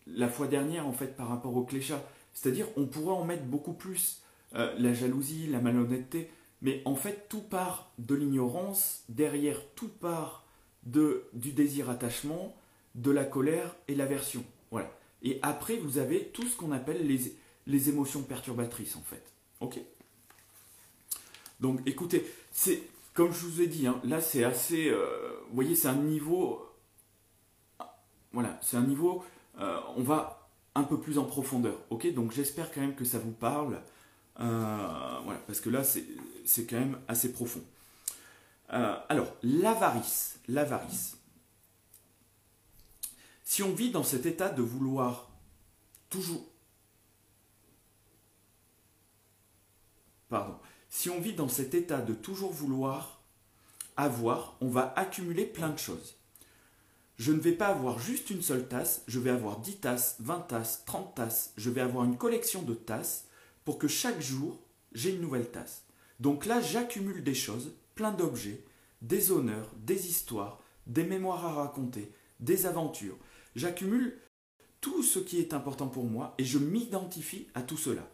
la 0.07 0.27
fois 0.27 0.47
dernière, 0.47 0.87
en 0.87 0.93
fait, 0.93 1.15
par 1.15 1.29
rapport 1.29 1.55
au 1.55 1.63
cléchat. 1.63 2.03
C'est-à-dire, 2.33 2.67
on 2.77 2.85
pourrait 2.85 3.13
en 3.13 3.23
mettre 3.23 3.43
beaucoup 3.43 3.73
plus. 3.73 4.23
Euh, 4.55 4.73
la 4.79 4.93
jalousie, 4.93 5.47
la 5.47 5.59
malhonnêteté, 5.59 6.29
mais 6.61 6.81
en 6.85 6.95
fait, 6.95 7.27
tout 7.29 7.41
part 7.41 7.91
de 7.99 8.15
l'ignorance, 8.15 9.03
derrière 9.07 9.61
tout 9.75 9.89
part 9.89 10.45
de, 10.83 11.25
du 11.33 11.51
désir 11.51 11.89
attachement, 11.89 12.55
de 12.95 13.11
la 13.11 13.25
colère 13.25 13.75
et 13.87 13.95
l'aversion. 13.95 14.43
Voilà. 14.71 14.91
Et 15.21 15.39
après, 15.43 15.77
vous 15.77 15.99
avez 15.99 16.25
tout 16.29 16.47
ce 16.47 16.57
qu'on 16.57 16.71
appelle 16.71 17.05
les, 17.05 17.35
les 17.67 17.89
émotions 17.89 18.23
perturbatrices, 18.23 18.95
en 18.95 19.03
fait. 19.03 19.23
Ok 19.59 19.79
Donc, 21.59 21.81
écoutez, 21.85 22.25
c'est 22.51 22.81
comme 23.13 23.33
je 23.33 23.45
vous 23.45 23.61
ai 23.61 23.67
dit, 23.67 23.85
hein, 23.85 23.99
là, 24.05 24.21
c'est 24.21 24.45
assez. 24.45 24.89
Euh, 24.89 25.31
vous 25.49 25.55
voyez, 25.55 25.75
c'est 25.75 25.89
un 25.89 25.95
niveau. 25.95 26.65
Voilà, 28.31 28.57
c'est 28.61 28.77
un 28.77 28.83
niveau. 28.83 29.23
Euh, 29.59 29.77
on 29.97 30.03
va 30.03 30.49
un 30.73 30.83
peu 30.83 30.97
plus 30.97 31.17
en 31.17 31.25
profondeur. 31.25 31.77
Ok? 31.89 32.13
Donc, 32.13 32.31
j'espère 32.31 32.71
quand 32.71 32.81
même 32.81 32.95
que 32.95 33.05
ça 33.05 33.19
vous 33.19 33.33
parle. 33.33 33.81
Euh, 34.39 35.19
voilà, 35.23 35.39
parce 35.47 35.59
que 35.59 35.69
là, 35.69 35.83
c'est 35.83 36.65
quand 36.65 36.79
même 36.79 36.99
assez 37.07 37.31
profond. 37.31 37.63
Euh, 38.73 38.95
alors, 39.09 39.35
l'avarice. 39.43 40.39
L'avarice. 40.47 41.17
Si 43.43 43.63
on 43.63 43.73
vit 43.73 43.91
dans 43.91 44.03
cet 44.03 44.25
état 44.25 44.49
de 44.49 44.61
vouloir 44.61 45.29
toujours... 46.09 46.45
Pardon. 50.29 50.55
Si 50.89 51.09
on 51.09 51.19
vit 51.19 51.33
dans 51.33 51.49
cet 51.49 51.73
état 51.73 52.01
de 52.01 52.13
toujours 52.13 52.51
vouloir 52.51 53.21
avoir, 53.97 54.55
on 54.61 54.69
va 54.69 54.93
accumuler 54.95 55.45
plein 55.45 55.69
de 55.69 55.79
choses. 55.79 56.15
Je 57.17 57.33
ne 57.33 57.39
vais 57.39 57.51
pas 57.51 57.67
avoir 57.67 57.99
juste 57.99 58.29
une 58.29 58.41
seule 58.41 58.67
tasse, 58.67 59.03
je 59.07 59.19
vais 59.19 59.29
avoir 59.29 59.59
10 59.59 59.77
tasses, 59.77 60.15
20 60.19 60.39
tasses, 60.41 60.83
30 60.85 61.15
tasses, 61.15 61.53
je 61.57 61.69
vais 61.69 61.81
avoir 61.81 62.05
une 62.05 62.17
collection 62.17 62.61
de 62.61 62.73
tasses 62.73 63.25
pour 63.69 63.77
que 63.77 63.87
chaque 63.87 64.19
jour, 64.19 64.59
j'ai 64.93 65.11
une 65.11 65.21
nouvelle 65.21 65.51
tasse. 65.51 65.83
Donc 66.19 66.47
là, 66.47 66.59
j'accumule 66.59 67.23
des 67.23 67.35
choses, 67.35 67.75
plein 67.93 68.11
d'objets, 68.11 68.65
des 69.03 69.31
honneurs, 69.31 69.69
des 69.77 70.07
histoires, 70.07 70.59
des 70.87 71.03
mémoires 71.03 71.45
à 71.45 71.53
raconter, 71.53 72.11
des 72.39 72.65
aventures. 72.65 73.19
J'accumule 73.55 74.17
tout 74.81 75.03
ce 75.03 75.19
qui 75.19 75.37
est 75.37 75.53
important 75.53 75.87
pour 75.87 76.05
moi 76.05 76.33
et 76.39 76.45
je 76.45 76.57
m'identifie 76.57 77.45
à 77.53 77.61
tout 77.61 77.77
cela. 77.77 78.09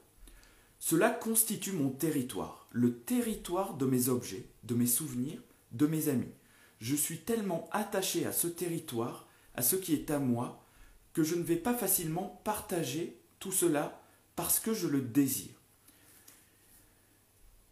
Cela 0.77 1.09
constitue 1.09 1.71
mon 1.71 1.89
territoire, 1.89 2.67
le 2.73 2.99
territoire 2.99 3.75
de 3.75 3.85
mes 3.85 4.09
objets, 4.09 4.49
de 4.65 4.75
mes 4.75 4.87
souvenirs, 4.87 5.41
de 5.71 5.87
mes 5.87 6.09
amis. 6.09 6.33
Je 6.79 6.97
suis 6.97 7.19
tellement 7.19 7.69
attaché 7.71 8.25
à 8.25 8.33
ce 8.33 8.47
territoire, 8.47 9.29
à 9.53 9.61
ce 9.61 9.77
qui 9.77 9.93
est 9.93 10.11
à 10.11 10.19
moi, 10.19 10.65
que 11.13 11.23
je 11.23 11.35
ne 11.35 11.43
vais 11.43 11.55
pas 11.55 11.73
facilement 11.73 12.41
partager 12.43 13.21
tout 13.39 13.53
cela 13.53 14.01
parce 14.35 14.59
que 14.59 14.73
je 14.73 14.87
le 14.87 15.01
désire. 15.01 15.53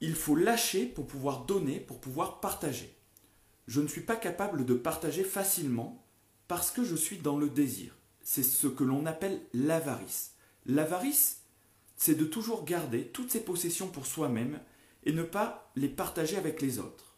il 0.01 0.15
faut 0.15 0.35
lâcher 0.35 0.85
pour 0.85 1.07
pouvoir 1.07 1.45
donner, 1.45 1.79
pour 1.79 1.99
pouvoir 1.99 2.41
partager. 2.41 2.93
Je 3.67 3.79
ne 3.79 3.87
suis 3.87 4.01
pas 4.01 4.17
capable 4.17 4.65
de 4.65 4.73
partager 4.73 5.23
facilement 5.23 6.05
parce 6.49 6.71
que 6.71 6.83
je 6.83 6.95
suis 6.95 7.17
dans 7.17 7.37
le 7.37 7.49
désir. 7.49 7.95
C'est 8.21 8.43
ce 8.43 8.67
que 8.67 8.83
l'on 8.83 9.05
appelle 9.05 9.41
l'avarice. 9.53 10.33
L'avarice, 10.65 11.41
c'est 11.95 12.15
de 12.15 12.25
toujours 12.25 12.65
garder 12.65 13.07
toutes 13.07 13.31
ses 13.31 13.39
possessions 13.39 13.87
pour 13.87 14.05
soi-même 14.05 14.59
et 15.05 15.13
ne 15.13 15.23
pas 15.23 15.71
les 15.75 15.89
partager 15.89 16.35
avec 16.35 16.61
les 16.61 16.79
autres. 16.79 17.17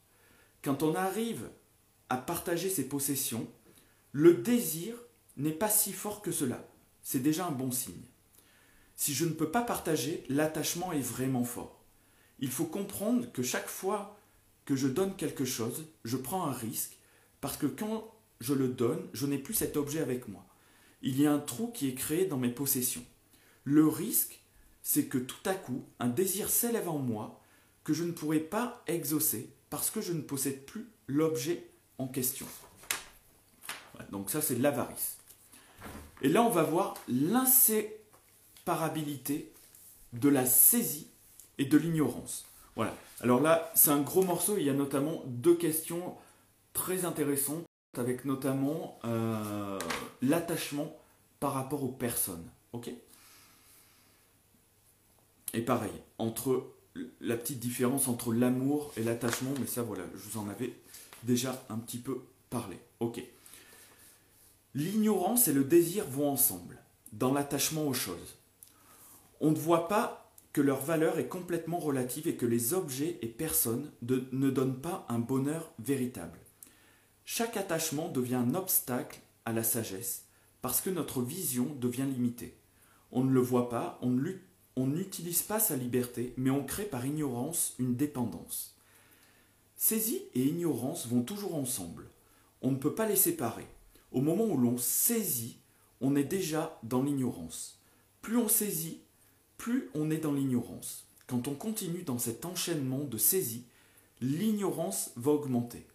Quand 0.62 0.84
on 0.84 0.95
arrive 0.95 1.49
à 2.10 2.17
partager 2.17 2.69
ses 2.69 2.88
possessions, 2.88 3.47
le 4.12 4.36
désir 4.36 4.95
n'est 5.38 5.51
pas 5.51 5.69
si 5.69 5.91
fort 5.91 6.21
que 6.21 6.31
cela. 6.31 6.67
C'est 7.01 7.19
déjà 7.19 7.47
un 7.47 7.51
bon 7.51 7.71
signe. 7.71 8.05
Si 8.95 9.13
je 9.13 9.25
ne 9.25 9.34
peux 9.34 9.51
pas 9.51 9.62
partager, 9.62 10.23
l'attachement 10.29 10.91
est 10.91 10.99
vraiment 10.99 11.43
fort. 11.43 11.84
Il 12.39 12.49
faut 12.49 12.65
comprendre 12.65 13.31
que 13.31 13.43
chaque 13.43 13.67
fois 13.67 14.17
que 14.65 14.75
je 14.75 14.88
donne 14.88 15.15
quelque 15.15 15.45
chose, 15.45 15.86
je 16.03 16.17
prends 16.17 16.45
un 16.45 16.51
risque, 16.51 16.97
parce 17.41 17.58
que 17.58 17.67
quand 17.67 18.12
je 18.39 18.53
le 18.53 18.67
donne, 18.67 19.08
je 19.13 19.25
n'ai 19.25 19.38
plus 19.38 19.53
cet 19.53 19.77
objet 19.77 19.99
avec 19.99 20.27
moi. 20.27 20.45
Il 21.01 21.19
y 21.19 21.27
a 21.27 21.31
un 21.31 21.39
trou 21.39 21.67
qui 21.67 21.88
est 21.88 21.93
créé 21.93 22.25
dans 22.25 22.38
mes 22.38 22.49
possessions. 22.49 23.05
Le 23.63 23.88
risque, 23.88 24.41
c'est 24.81 25.05
que 25.05 25.17
tout 25.17 25.49
à 25.49 25.53
coup, 25.53 25.84
un 25.99 26.08
désir 26.08 26.49
s'élève 26.49 26.89
en 26.89 26.97
moi 26.97 27.41
que 27.84 27.93
je 27.93 28.03
ne 28.03 28.12
pourrai 28.12 28.39
pas 28.39 28.84
exaucer 28.88 29.49
parce 29.69 29.89
que 29.89 30.01
je 30.01 30.13
ne 30.13 30.21
possède 30.21 30.65
plus 30.65 30.88
l'objet 31.08 31.69
en 31.97 32.08
question. 32.08 32.47
Donc 34.12 34.29
ça, 34.29 34.41
c'est 34.41 34.55
l'avarice. 34.55 35.17
Et 36.21 36.29
là, 36.29 36.41
on 36.43 36.49
va 36.49 36.63
voir 36.63 36.95
de 40.13 40.30
la 40.30 40.45
saisie 40.45 41.08
et 41.58 41.65
de 41.65 41.78
l'ignorance. 41.78 42.45
Voilà. 42.75 42.93
Alors 43.21 43.41
là, 43.41 43.71
c'est 43.75 43.91
un 43.91 44.01
gros 44.01 44.23
morceau. 44.23 44.58
Il 44.58 44.63
y 44.63 44.69
a 44.69 44.73
notamment 44.73 45.23
deux 45.28 45.56
questions 45.56 46.15
très 46.73 47.06
intéressantes, 47.06 47.65
avec 47.97 48.25
notamment 48.25 48.99
euh, 49.06 49.80
l'attachement 50.21 50.95
par 51.39 51.54
rapport 51.54 51.84
aux 51.84 51.91
personnes. 51.91 52.45
Ok? 52.73 52.91
Et 55.54 55.62
pareil, 55.62 55.93
entre 56.17 56.67
la 57.21 57.38
petite 57.38 57.60
différence 57.60 58.08
entre 58.08 58.34
l'amour 58.34 58.91
et 58.97 59.04
l'attachement, 59.04 59.51
mais 59.60 59.67
ça 59.67 59.82
voilà, 59.82 60.04
je 60.13 60.30
vous 60.30 60.39
en 60.39 60.49
avais 60.49 60.73
déjà 61.23 61.65
un 61.69 61.78
petit 61.78 61.97
peu 61.97 62.21
parlé. 62.49 62.78
Ok. 62.99 63.21
L'ignorance 64.73 65.47
et 65.47 65.54
le 65.54 65.63
désir 65.63 66.06
vont 66.06 66.30
ensemble, 66.30 66.78
dans 67.13 67.34
l'attachement 67.34 67.88
aux 67.88 67.93
choses. 67.93 68.36
On 69.41 69.52
ne 69.52 69.58
voit 69.58 69.88
pas 69.88 70.34
que 70.54 70.62
leur 70.62 70.80
valeur 70.80 71.19
est 71.19 71.28
complètement 71.28 71.80
relative 71.80 72.28
et 72.28 72.36
que 72.36 72.45
les 72.45 72.74
objets 72.74 73.19
et 73.21 73.28
personnes 73.28 73.91
ne 74.02 74.50
donnent 74.50 74.80
pas 74.80 75.06
un 75.10 75.19
bonheur 75.19 75.74
véritable. 75.80 76.39
Chaque 77.26 77.58
attachement 77.58 78.10
devient 78.10 78.36
un 78.36 78.56
obstacle 78.56 79.19
à 79.45 79.52
la 79.52 79.63
sagesse 79.63 80.26
parce 80.62 80.80
que 80.82 80.89
notre 80.89 81.21
vision 81.21 81.76
devient 81.80 82.08
limitée. 82.08 82.58
On 83.12 83.24
ne 83.24 83.34
le 83.34 83.41
voit 83.41 83.69
pas, 83.69 84.00
on 84.02 84.88
n'utilise 84.88 85.41
pas 85.41 85.60
sa 85.60 85.76
liberté, 85.76 86.34
mais 86.38 86.50
on 86.50 86.63
crée 86.63 86.86
par 86.86 87.06
ignorance 87.06 87.76
une 87.78 87.95
dépendance. 87.95 88.78
Saisie 89.76 90.21
et 90.34 90.43
ignorance 90.43 91.08
vont 91.08 91.21
toujours 91.21 91.56
ensemble. 91.56 92.10
On 92.62 92.71
ne 92.71 92.78
peut 92.78 92.95
pas 92.95 93.08
les 93.08 93.15
séparer. 93.15 93.67
Au 94.12 94.21
moment 94.21 94.45
où 94.45 94.58
l'on 94.58 94.78
saisit, 94.78 95.60
on 96.00 96.15
est 96.15 96.24
déjà 96.24 96.80
dans 96.84 97.04
l'ignorance. 97.04 97.82
Plus 98.21 98.38
on 98.38 98.48
saisit, 98.48 99.02
plus 99.65 99.89
on 99.95 100.12
est 100.12 100.19
dans 100.19 100.32
l'ignorance. 100.32 101.08
Quand 101.25 101.47
on 101.47 101.56
continue 101.56 102.04
dans 102.04 102.19
cet 102.19 102.45
enchaînement 102.45 102.99
de 102.99 103.17
saisie, 103.17 103.65
l'ignorance 104.21 105.10
va 105.15 105.32
augmenter. 105.32 105.88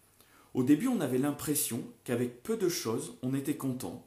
Au 0.53 0.63
début, 0.63 0.89
on 0.89 0.99
avait 0.99 1.17
l'impression 1.17 1.81
qu'avec 2.03 2.43
peu 2.43 2.57
de 2.57 2.67
choses, 2.67 3.15
on 3.21 3.33
était 3.33 3.55
content. 3.55 4.05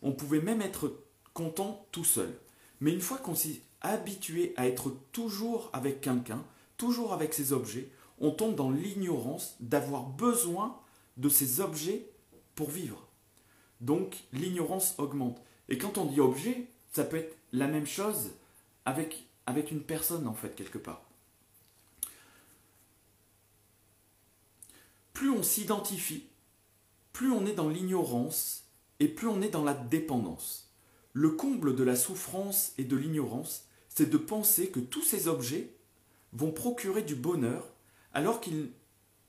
On 0.00 0.12
pouvait 0.12 0.40
même 0.40 0.62
être 0.62 0.96
content 1.34 1.84
tout 1.90 2.04
seul. 2.04 2.32
Mais 2.78 2.92
une 2.92 3.00
fois 3.00 3.18
qu'on 3.18 3.34
s'est 3.34 3.62
habitué 3.80 4.54
à 4.56 4.68
être 4.68 4.94
toujours 5.10 5.70
avec 5.72 6.00
quelqu'un, 6.00 6.44
toujours 6.76 7.12
avec 7.12 7.34
ses 7.34 7.52
objets, 7.52 7.90
on 8.20 8.30
tombe 8.30 8.54
dans 8.54 8.70
l'ignorance 8.70 9.56
d'avoir 9.58 10.04
besoin 10.04 10.78
de 11.16 11.28
ces 11.28 11.60
objets 11.60 12.06
pour 12.54 12.70
vivre. 12.70 13.08
Donc 13.80 14.18
l'ignorance 14.32 14.94
augmente. 14.98 15.42
Et 15.68 15.78
quand 15.78 15.98
on 15.98 16.04
dit 16.04 16.20
objet, 16.20 16.68
ça 16.92 17.02
peut 17.02 17.16
être 17.16 17.36
la 17.50 17.66
même 17.66 17.88
chose 17.88 18.30
avec, 18.84 19.26
une 19.70 19.82
personne 19.82 20.26
en 20.26 20.34
fait 20.34 20.54
quelque 20.54 20.78
part. 20.78 21.02
Plus 25.12 25.30
on 25.30 25.42
s'identifie, 25.42 26.26
plus 27.12 27.30
on 27.30 27.46
est 27.46 27.52
dans 27.52 27.68
l'ignorance 27.68 28.64
et 29.00 29.08
plus 29.08 29.28
on 29.28 29.42
est 29.42 29.50
dans 29.50 29.64
la 29.64 29.74
dépendance. 29.74 30.70
Le 31.12 31.30
comble 31.30 31.74
de 31.74 31.84
la 31.84 31.96
souffrance 31.96 32.72
et 32.78 32.84
de 32.84 32.96
l'ignorance, 32.96 33.66
c'est 33.88 34.08
de 34.08 34.16
penser 34.16 34.70
que 34.70 34.80
tous 34.80 35.02
ces 35.02 35.28
objets 35.28 35.74
vont 36.32 36.52
procurer 36.52 37.02
du 37.02 37.16
bonheur 37.16 37.66
alors 38.14 38.40
qu'ils 38.40 38.70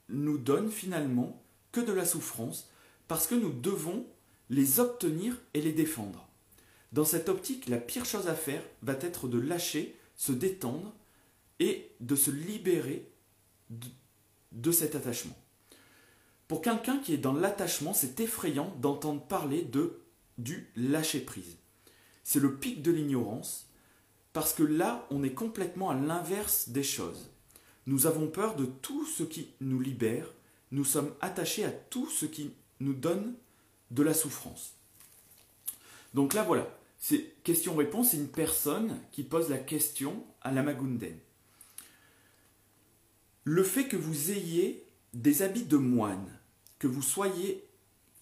nous 0.09 0.37
donnent 0.37 0.71
finalement 0.71 1.41
que 1.71 1.81
de 1.81 1.93
la 1.93 2.05
souffrance 2.05 2.69
parce 3.07 3.27
que 3.27 3.35
nous 3.35 3.51
devons 3.51 4.05
les 4.49 4.79
obtenir 4.79 5.37
et 5.53 5.61
les 5.61 5.73
défendre. 5.73 6.30
Dans 6.91 7.05
cette 7.05 7.29
optique, 7.29 7.67
la 7.67 7.77
pire 7.77 8.05
chose 8.05 8.27
à 8.27 8.35
faire 8.35 8.63
va 8.81 8.93
être 8.93 9.27
de 9.27 9.39
lâcher, 9.39 9.97
se 10.15 10.31
détendre 10.31 10.93
et 11.59 11.91
de 11.99 12.15
se 12.15 12.31
libérer 12.31 13.09
de, 14.51 14.71
cet 14.71 14.95
attachement. 14.95 15.37
Pour 16.47 16.61
quelqu'un 16.61 16.97
qui 16.97 17.13
est 17.13 17.17
dans 17.17 17.33
l'attachement, 17.33 17.93
c'est 17.93 18.19
effrayant 18.19 18.75
d'entendre 18.81 19.21
parler 19.21 19.61
de 19.61 19.99
du 20.37 20.69
lâcher-prise. 20.75 21.57
C'est 22.23 22.39
le 22.39 22.55
pic 22.57 22.81
de 22.81 22.91
l'ignorance, 22.91 23.67
parce 24.33 24.53
que 24.53 24.63
là, 24.63 25.05
on 25.11 25.23
est 25.23 25.33
complètement 25.33 25.91
à 25.91 25.95
l'inverse 25.95 26.69
des 26.69 26.83
choses. 26.83 27.29
Nous 27.85 28.07
avons 28.07 28.27
peur 28.27 28.55
de 28.55 28.65
tout 28.65 29.05
ce 29.05 29.23
qui 29.23 29.49
nous 29.61 29.79
libère, 29.79 30.27
nous 30.71 30.85
sommes 30.85 31.13
attachés 31.21 31.63
à 31.63 31.71
tout 31.71 32.09
ce 32.09 32.25
qui 32.25 32.51
nous 32.79 32.93
donne 32.93 33.35
de 33.91 34.03
la 34.03 34.13
souffrance. 34.13 34.73
Donc 36.13 36.33
là, 36.33 36.43
voilà, 36.43 36.67
c'est 37.01 37.43
question-réponse, 37.43 38.11
c'est 38.11 38.17
une 38.17 38.29
personne 38.29 39.01
qui 39.11 39.23
pose 39.23 39.49
la 39.49 39.57
question 39.57 40.23
à 40.39 40.51
la 40.51 40.61
Magunden. 40.61 41.17
Le 43.43 43.63
fait 43.63 43.87
que 43.87 43.97
vous 43.97 44.29
ayez 44.29 44.85
des 45.13 45.41
habits 45.41 45.65
de 45.65 45.77
moine, 45.77 46.39
que 46.77 46.85
vous 46.85 47.01
soyez 47.01 47.67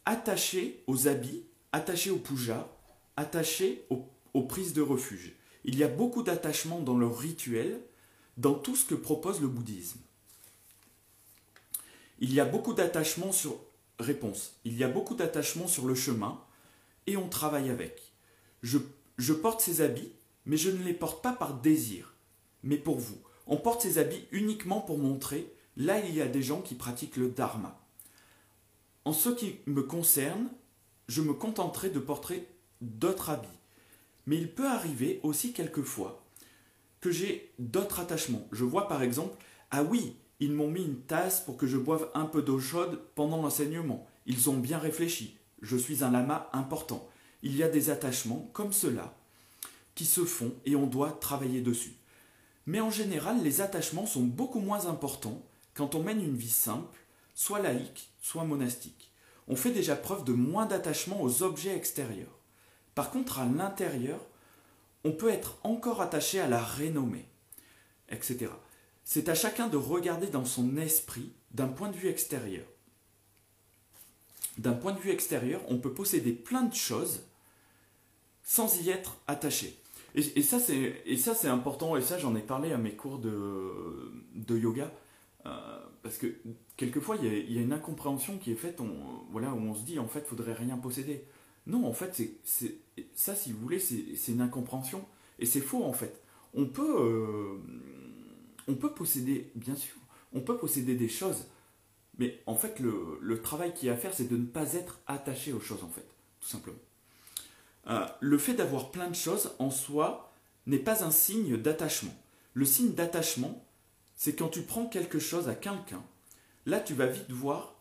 attaché 0.05 0.81
aux 0.87 1.09
habits, 1.09 1.43
attaché 1.73 2.09
au 2.09 2.15
puja, 2.15 2.73
attaché 3.17 3.85
aux, 3.89 4.43
prises 4.43 4.71
de 4.71 4.81
refuge. 4.81 5.33
Il 5.65 5.77
y 5.77 5.83
a 5.83 5.89
beaucoup 5.89 6.23
d'attachement 6.23 6.79
dans 6.79 6.97
le 6.97 7.05
rituel, 7.05 7.81
dans 8.37 8.53
tout 8.53 8.77
ce 8.77 8.85
que 8.85 8.95
propose 8.95 9.41
le 9.41 9.49
bouddhisme. 9.49 9.99
Il 12.19 12.33
y 12.33 12.39
a 12.39 12.45
beaucoup 12.45 12.73
d'attachement 12.73 13.33
sur 13.33 13.59
Réponse. 13.99 14.53
Il 14.63 14.77
y 14.77 14.85
a 14.85 14.87
beaucoup 14.87 15.15
d'attachement 15.15 15.67
sur 15.67 15.85
le 15.85 15.95
chemin 15.95 16.41
et 17.05 17.17
on 17.17 17.27
travaille 17.27 17.69
avec. 17.69 18.09
Je, 18.61 19.33
porte 19.33 19.61
ces 19.61 19.81
habits, 19.81 20.11
mais 20.45 20.57
je 20.57 20.69
ne 20.69 20.83
les 20.83 20.93
porte 20.93 21.23
pas 21.23 21.33
par 21.33 21.55
désir, 21.55 22.13
mais 22.63 22.77
pour 22.77 22.99
vous. 22.99 23.17
On 23.47 23.57
porte 23.57 23.81
ces 23.81 23.97
habits 23.97 24.25
uniquement 24.31 24.81
pour 24.81 24.97
montrer, 24.97 25.51
là 25.77 25.99
il 25.99 26.13
y 26.13 26.21
a 26.21 26.27
des 26.27 26.41
gens 26.41 26.61
qui 26.61 26.75
pratiquent 26.75 27.17
le 27.17 27.29
dharma. 27.29 27.79
En 29.05 29.13
ce 29.13 29.29
qui 29.29 29.57
me 29.65 29.81
concerne, 29.81 30.49
je 31.07 31.21
me 31.21 31.33
contenterai 31.33 31.89
de 31.89 31.99
porter 31.99 32.47
d'autres 32.81 33.29
habits. 33.29 33.47
Mais 34.27 34.37
il 34.37 34.53
peut 34.53 34.67
arriver 34.67 35.19
aussi 35.23 35.53
quelquefois 35.53 36.23
que 37.01 37.11
j'ai 37.11 37.51
d'autres 37.57 37.99
attachements. 37.99 38.47
Je 38.51 38.63
vois 38.63 38.87
par 38.87 39.01
exemple, 39.01 39.35
ah 39.71 39.83
oui, 39.83 40.15
ils 40.39 40.53
m'ont 40.53 40.69
mis 40.69 40.83
une 40.83 41.01
tasse 41.01 41.41
pour 41.41 41.57
que 41.57 41.65
je 41.65 41.77
boive 41.77 42.09
un 42.13 42.25
peu 42.25 42.41
d'eau 42.41 42.59
chaude 42.59 43.01
pendant 43.15 43.41
l'enseignement. 43.41 44.07
Ils 44.25 44.49
ont 44.49 44.57
bien 44.57 44.77
réfléchi. 44.77 45.37
Je 45.61 45.75
suis 45.75 46.03
un 46.03 46.11
lama 46.11 46.49
important. 46.53 47.08
Il 47.41 47.55
y 47.55 47.63
a 47.63 47.69
des 47.69 47.89
attachements 47.89 48.49
comme 48.53 48.73
cela 48.73 49.15
qui 49.95 50.05
se 50.05 50.25
font 50.25 50.53
et 50.65 50.75
on 50.75 50.87
doit 50.87 51.11
travailler 51.11 51.61
dessus. 51.61 51.95
Mais 52.65 52.81
en 52.81 52.91
général, 52.91 53.41
les 53.43 53.61
attachements 53.61 54.05
sont 54.05 54.23
beaucoup 54.23 54.59
moins 54.59 54.85
importants 54.85 55.41
quand 55.73 55.95
on 55.95 56.03
mène 56.03 56.23
une 56.23 56.35
vie 56.35 56.49
simple, 56.49 56.99
soit 57.33 57.59
laïque, 57.59 58.09
soit 58.21 58.43
monastique. 58.43 59.11
On 59.47 59.55
fait 59.55 59.71
déjà 59.71 59.95
preuve 59.95 60.23
de 60.23 60.33
moins 60.33 60.65
d'attachement 60.65 61.21
aux 61.21 61.41
objets 61.41 61.75
extérieurs. 61.75 62.37
Par 62.95 63.11
contre, 63.11 63.39
à 63.39 63.45
l'intérieur, 63.45 64.19
on 65.03 65.11
peut 65.11 65.29
être 65.29 65.57
encore 65.63 66.01
attaché 66.01 66.39
à 66.39 66.47
la 66.47 66.61
renommée, 66.61 67.25
etc. 68.09 68.51
C'est 69.05 69.29
à 69.29 69.35
chacun 69.35 69.67
de 69.67 69.77
regarder 69.77 70.27
dans 70.27 70.45
son 70.45 70.77
esprit 70.77 71.31
d'un 71.51 71.67
point 71.67 71.89
de 71.89 71.95
vue 71.95 72.09
extérieur. 72.09 72.65
D'un 74.57 74.73
point 74.73 74.91
de 74.91 74.99
vue 74.99 75.11
extérieur, 75.11 75.61
on 75.69 75.77
peut 75.77 75.93
posséder 75.93 76.33
plein 76.33 76.63
de 76.63 76.75
choses 76.75 77.21
sans 78.49 78.81
y 78.81 78.89
être 78.89 79.17
attaché. 79.27 79.77
Et, 80.15 80.41
ça, 80.41 80.59
c'est 80.59 81.47
important, 81.47 81.95
et 81.95 82.01
ça, 82.01 82.17
j'en 82.17 82.35
ai 82.35 82.41
parlé 82.41 82.71
à 82.71 82.79
mes 82.79 82.93
cours 82.93 83.19
de, 83.19 84.11
de 84.33 84.57
yoga, 84.57 84.91
euh, 85.45 85.79
parce 86.01 86.17
que 86.17 86.25
quelquefois, 86.75 87.17
il 87.21 87.51
y, 87.51 87.59
a, 87.59 87.61
une 87.61 87.73
incompréhension 87.73 88.39
qui 88.39 88.51
est 88.51 88.55
faite, 88.55 88.81
voilà, 89.29 89.53
où 89.53 89.59
on 89.59 89.75
se 89.75 89.83
dit, 89.83 89.99
en 89.99 90.07
fait, 90.07 90.21
il 90.21 90.25
faudrait 90.25 90.53
rien 90.53 90.77
posséder. 90.77 91.25
Non, 91.67 91.85
en 91.85 91.93
fait, 91.93 92.19
c'est 92.43 92.79
ça, 93.13 93.35
si 93.35 93.51
vous 93.51 93.59
voulez, 93.59 93.77
c'est 93.77 94.31
une 94.31 94.41
incompréhension, 94.41 95.05
et 95.37 95.45
c'est 95.45 95.61
faux, 95.61 95.83
en 95.83 95.93
fait. 95.93 96.19
On 96.55 96.65
peut, 96.65 97.01
euh, 97.01 97.59
on 98.67 98.73
peut 98.73 98.95
posséder, 98.95 99.51
bien 99.53 99.75
sûr, 99.75 99.95
on 100.33 100.41
peut 100.41 100.57
posséder 100.57 100.95
des 100.95 101.07
choses, 101.07 101.45
mais 102.17 102.41
en 102.47 102.55
fait, 102.55 102.79
le, 102.79 103.19
le 103.21 103.41
travail 103.43 103.75
qu'il 103.75 103.89
y 103.89 103.91
a 103.91 103.93
à 103.93 103.97
faire, 103.97 104.15
c'est 104.15 104.27
de 104.27 104.37
ne 104.37 104.47
pas 104.47 104.73
être 104.73 105.01
attaché 105.05 105.53
aux 105.53 105.59
choses, 105.59 105.83
en 105.83 105.89
fait, 105.89 106.07
tout 106.41 106.49
simplement. 106.49 106.79
Euh, 107.89 108.05
le 108.19 108.37
fait 108.37 108.53
d'avoir 108.53 108.91
plein 108.91 109.09
de 109.09 109.15
choses 109.15 109.51
en 109.59 109.71
soi 109.71 110.31
n'est 110.67 110.79
pas 110.79 111.03
un 111.03 111.11
signe 111.11 111.57
d'attachement. 111.57 112.13
Le 112.53 112.65
signe 112.65 112.93
d'attachement, 112.93 113.65
c'est 114.15 114.35
quand 114.35 114.49
tu 114.49 114.61
prends 114.61 114.85
quelque 114.85 115.19
chose 115.19 115.49
à 115.49 115.55
quelqu'un, 115.55 116.03
là 116.65 116.79
tu 116.79 116.93
vas 116.93 117.07
vite 117.07 117.31
voir 117.31 117.75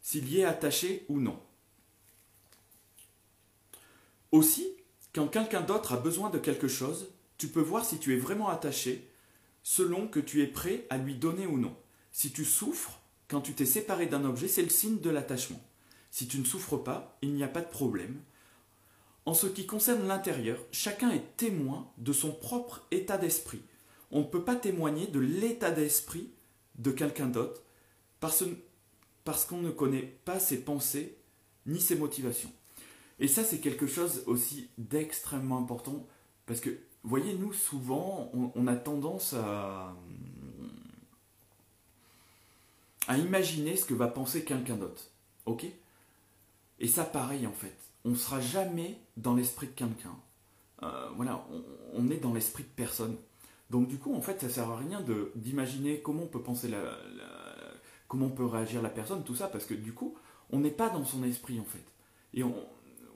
s'il 0.00 0.28
y 0.30 0.40
est 0.40 0.44
attaché 0.44 1.04
ou 1.08 1.20
non. 1.20 1.38
Aussi, 4.32 4.66
quand 5.14 5.28
quelqu'un 5.28 5.60
d'autre 5.60 5.92
a 5.92 5.96
besoin 5.96 6.30
de 6.30 6.38
quelque 6.38 6.68
chose, 6.68 7.08
tu 7.38 7.48
peux 7.48 7.60
voir 7.60 7.84
si 7.84 7.98
tu 7.98 8.14
es 8.14 8.18
vraiment 8.18 8.48
attaché 8.48 9.10
selon 9.62 10.08
que 10.08 10.20
tu 10.20 10.42
es 10.42 10.46
prêt 10.46 10.86
à 10.90 10.96
lui 10.98 11.14
donner 11.14 11.46
ou 11.46 11.58
non. 11.58 11.76
Si 12.12 12.32
tu 12.32 12.44
souffres 12.44 13.00
quand 13.28 13.40
tu 13.40 13.54
t'es 13.54 13.66
séparé 13.66 14.06
d'un 14.06 14.24
objet, 14.24 14.48
c'est 14.48 14.62
le 14.62 14.68
signe 14.68 15.00
de 15.00 15.10
l'attachement. 15.10 15.60
Si 16.10 16.28
tu 16.28 16.38
ne 16.38 16.44
souffres 16.44 16.76
pas, 16.76 17.18
il 17.22 17.34
n'y 17.34 17.42
a 17.42 17.48
pas 17.48 17.62
de 17.62 17.68
problème. 17.68 18.20
En 19.26 19.32
ce 19.32 19.46
qui 19.46 19.66
concerne 19.66 20.06
l'intérieur, 20.06 20.58
chacun 20.70 21.10
est 21.10 21.36
témoin 21.36 21.90
de 21.96 22.12
son 22.12 22.32
propre 22.32 22.82
état 22.90 23.16
d'esprit. 23.16 23.62
On 24.10 24.20
ne 24.20 24.26
peut 24.26 24.44
pas 24.44 24.56
témoigner 24.56 25.06
de 25.06 25.18
l'état 25.18 25.70
d'esprit 25.70 26.30
de 26.76 26.90
quelqu'un 26.90 27.26
d'autre 27.26 27.62
parce, 28.20 28.44
qu'on 29.46 29.58
ne 29.58 29.70
connaît 29.70 30.18
pas 30.24 30.38
ses 30.38 30.60
pensées 30.60 31.16
ni 31.66 31.80
ses 31.80 31.96
motivations. 31.96 32.52
Et 33.18 33.28
ça, 33.28 33.44
c'est 33.44 33.60
quelque 33.60 33.86
chose 33.86 34.22
aussi 34.26 34.68
d'extrêmement 34.76 35.58
important 35.58 36.06
parce 36.44 36.60
que, 36.60 36.78
voyez, 37.02 37.34
nous, 37.34 37.54
souvent, 37.54 38.30
on, 38.54 38.66
a 38.66 38.76
tendance 38.76 39.32
à, 39.32 39.96
à 43.08 43.16
imaginer 43.16 43.76
ce 43.76 43.86
que 43.86 43.94
va 43.94 44.08
penser 44.08 44.44
quelqu'un 44.44 44.76
d'autre. 44.76 45.10
Ok? 45.46 45.64
Et 46.78 46.88
ça, 46.88 47.04
pareil, 47.04 47.46
en 47.46 47.52
fait 47.52 47.83
on 48.04 48.10
ne 48.10 48.16
sera 48.16 48.40
jamais 48.40 48.98
dans 49.16 49.34
l'esprit 49.34 49.66
de 49.66 49.72
quelqu'un. 49.72 50.16
Euh, 50.82 51.08
voilà, 51.16 51.46
on, 51.94 52.10
est 52.10 52.18
dans 52.18 52.34
l'esprit 52.34 52.64
de 52.64 52.68
personne. 52.68 53.16
Donc 53.70 53.88
du 53.88 53.98
coup, 53.98 54.14
en 54.14 54.20
fait, 54.20 54.40
ça 54.40 54.48
sert 54.48 54.70
à 54.70 54.76
rien 54.76 55.02
d'imaginer 55.34 56.00
comment 56.00 56.24
on 56.24 56.28
peut 56.28 56.42
penser 56.42 56.68
la, 56.68 56.98
comment 58.08 58.26
on 58.26 58.30
peut 58.30 58.44
réagir 58.44 58.82
la 58.82 58.90
personne, 58.90 59.24
tout 59.24 59.34
ça, 59.34 59.48
parce 59.48 59.64
que 59.64 59.74
du 59.74 59.92
coup, 59.92 60.14
on 60.50 60.58
n'est 60.58 60.70
pas 60.70 60.90
dans 60.90 61.04
son 61.04 61.24
esprit 61.24 61.58
en 61.58 61.64
fait. 61.64 61.84
Et 62.34 62.44
on, 62.44 62.54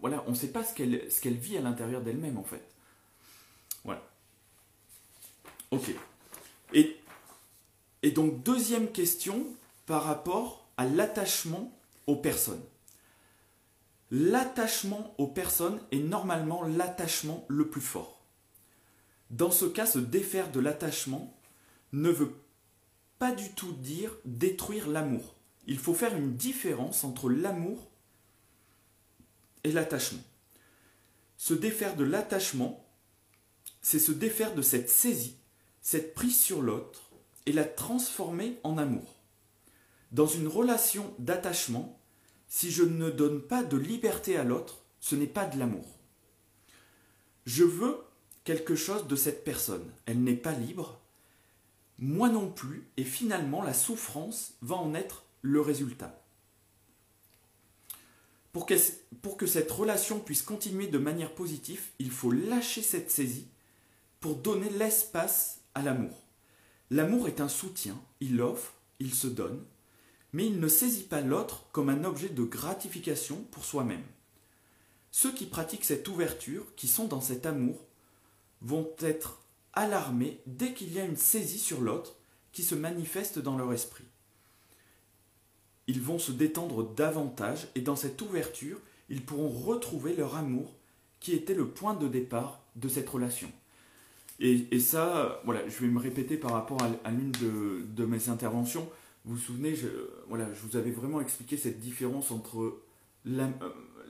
voilà, 0.01 0.25
on 0.27 0.31
ne 0.31 0.37
sait 0.37 0.53
pas 0.53 0.65
ce 0.65 0.75
qu'elle 0.75 1.37
vit 1.37 1.59
à 1.59 1.61
l'intérieur 1.61 2.01
d'elle-même 2.01 2.39
en 2.39 2.45
fait. 2.45 2.67
Voilà. 3.85 4.03
Ok. 5.71 5.95
Et 6.73 8.11
donc 8.13 8.43
deuxième 8.43 8.91
question 8.91 9.45
par 9.87 10.05
rapport 10.05 10.67
à 10.77 10.87
l'attachement 10.87 11.73
aux 12.07 12.17
personnes. 12.17 12.63
L'attachement 14.11 15.15
aux 15.19 15.27
personnes 15.27 15.81
est 15.93 15.99
normalement 15.99 16.63
l'attachement 16.65 17.45
le 17.49 17.69
plus 17.69 17.81
fort. 17.81 18.25
Dans 19.31 19.51
ce 19.51 19.67
cas, 19.67 19.85
se 19.85 19.99
défaire 19.99 20.51
de 20.51 20.61
l'attachement 20.61 21.39
ne 21.93 22.11
veut 22.11 22.35
pas 23.19 23.33
du 23.33 23.51
tout 23.53 23.73
dire 23.73 24.17
détruire 24.25 24.89
l'amour. 24.89 25.35
Il 25.67 25.79
faut 25.79 25.95
faire 25.95 26.17
une 26.17 26.37
différence 26.37 27.05
entre 27.05 27.29
l'amour 27.29 27.91
et 29.65 29.73
l'attachement. 29.73 30.23
Se 31.37 31.53
défaire 31.53 31.95
de 31.95 32.05
l'attachement, 32.05 32.87
c'est 33.83 33.99
se 33.99 34.13
défaire 34.13 34.55
de 34.55 34.63
cette 34.63 34.89
saisie, 34.89 35.37
cette 35.83 36.15
prise 36.15 36.39
sur 36.39 36.63
l'autre, 36.63 37.11
et 37.47 37.53
la 37.53 37.65
transformer 37.65 38.59
en 38.63 38.77
amour. 38.77 39.17
Dans 40.13 40.27
une 40.27 40.49
relation 40.49 41.15
d'attachement, 41.19 41.98
si 42.49 42.71
je 42.71 42.83
ne 42.83 43.11
donne 43.11 43.43
pas 43.43 43.63
de 43.63 43.77
liberté 43.77 44.37
à 44.37 44.45
l'autre, 44.45 44.79
ce 45.01 45.15
n'est 45.15 45.27
pas 45.27 45.47
de 45.47 45.59
l'amour. 45.59 45.99
Je 47.47 47.65
veux 47.65 47.99
quelque 48.45 48.75
chose 48.75 49.07
de 49.07 49.17
cette 49.17 49.45
personne. 49.45 49.91
Elle 50.07 50.23
n'est 50.23 50.35
pas 50.35 50.53
libre. 50.53 51.01
Moi 51.99 52.29
non 52.29 52.51
plus. 52.51 52.89
Et 52.97 53.05
finalement, 53.05 53.63
la 53.63 53.75
souffrance 53.75 54.55
va 54.63 54.77
en 54.77 54.95
être 54.95 55.25
le 55.43 55.61
résultat. 55.61 56.19
Pour 58.53 58.67
que, 59.37 59.47
cette 59.47 59.71
relation 59.71 60.19
puisse 60.19 60.43
continuer 60.43 60.89
de 60.89 60.99
manière 60.99 61.35
positive, 61.35 61.83
il 61.99 62.11
faut 62.11 62.33
lâcher 62.33 62.83
cette 62.83 63.11
saisie 63.11 63.47
pour 64.21 64.37
donner 64.37 64.71
l'espace 64.71 65.61
à 65.75 65.83
l'amour. 65.83 66.25
L'amour 66.91 67.29
est 67.29 67.41
un 67.41 67.49
soutien, 67.49 68.01
il 68.21 68.41
offre, 68.41 68.75
il 68.99 69.15
se 69.15 69.29
donne, 69.29 69.63
mais 70.33 70.47
il 70.47 70.61
ne 70.61 70.69
saisit 70.69 71.05
pas 71.05 71.21
l'autre 71.21 71.65
comme 71.73 71.89
un 71.89 72.05
objet 72.05 72.29
de 72.29 72.43
gratification 72.43 73.37
pour 73.51 73.65
soi-même. 73.65 74.05
Ceux 75.11 75.33
qui 75.33 75.47
pratiquent 75.47 75.85
cette 75.85 76.07
ouverture, 76.09 76.65
qui 76.77 76.87
sont 76.87 77.07
dans 77.07 77.21
cet 77.21 77.47
amour, 77.47 77.77
vont 78.61 78.91
être 79.01 79.41
alarmés 79.73 80.41
dès 80.47 80.75
qu'il 80.75 80.93
y 80.93 81.01
a 81.01 81.05
une 81.05 81.17
saisie 81.17 81.59
sur 81.59 81.81
l'autre 81.81 82.17
qui 82.53 82.63
se 82.63 82.75
manifeste 82.75 83.39
dans 83.39 83.57
leur 83.57 83.73
esprit. 83.73 84.05
Ils 85.87 86.03
vont 86.03 86.19
se 86.19 86.33
détendre 86.33 86.85
davantage 86.95 87.69
et 87.75 87.81
dans 87.81 87.97
cette 87.97 88.21
ouverture, 88.21 88.79
ils 89.09 89.25
pourront 89.25 89.49
retrouver 89.49 90.15
leur 90.15 90.37
amour 90.37 90.75
qui 91.21 91.33
était 91.33 91.55
le 91.55 91.69
point 91.69 91.95
de 91.95 92.09
départ 92.09 92.61
de 92.77 92.89
cette 92.89 93.09
relation. 93.09 93.51
Et, 94.41 94.79
ça, 94.79 95.41
voilà, 95.45 95.69
je 95.69 95.81
vais 95.81 95.89
me 95.89 95.99
répéter 95.99 96.37
par 96.37 96.53
rapport 96.53 96.79
à, 97.05 97.11
l'une 97.11 97.33
de 97.33 98.05
mes 98.05 98.29
interventions. 98.29 98.89
Vous 99.25 99.35
vous 99.35 99.41
souvenez, 99.41 99.75
je, 99.75 99.89
vous 100.29 100.77
avais 100.77 100.91
vraiment 100.91 101.21
expliqué 101.21 101.57
cette 101.57 101.81
différence 101.81 102.31
entre 102.31 102.61
euh, 102.61 102.83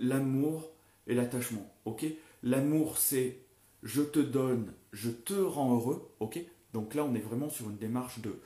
l'amour 0.01 0.71
et 1.07 1.14
l'attachement. 1.14 1.73
Ok? 1.85 2.07
L'amour, 2.42 2.99
c'est 2.99 3.38
je 3.83 4.03
te 4.03 4.18
donne, 4.18 4.73
je 4.92 5.11
te 5.11 5.35
rends 5.35 5.75
heureux. 5.75 6.11
Ok? 6.21 6.40
Donc 6.73 6.94
là, 6.94 7.05
on 7.05 7.14
est 7.14 7.21
vraiment 7.21 7.49
sur 7.49 7.71
une 7.71 7.79
démarche 7.79 8.21
de, 8.21 8.38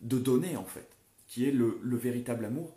de 0.00 0.18
donner, 0.18 0.56
en 0.56 0.64
fait, 0.64 0.88
qui 1.26 1.46
est 1.46 1.52
le, 1.52 1.78
véritable 1.84 2.44
amour. 2.44 2.76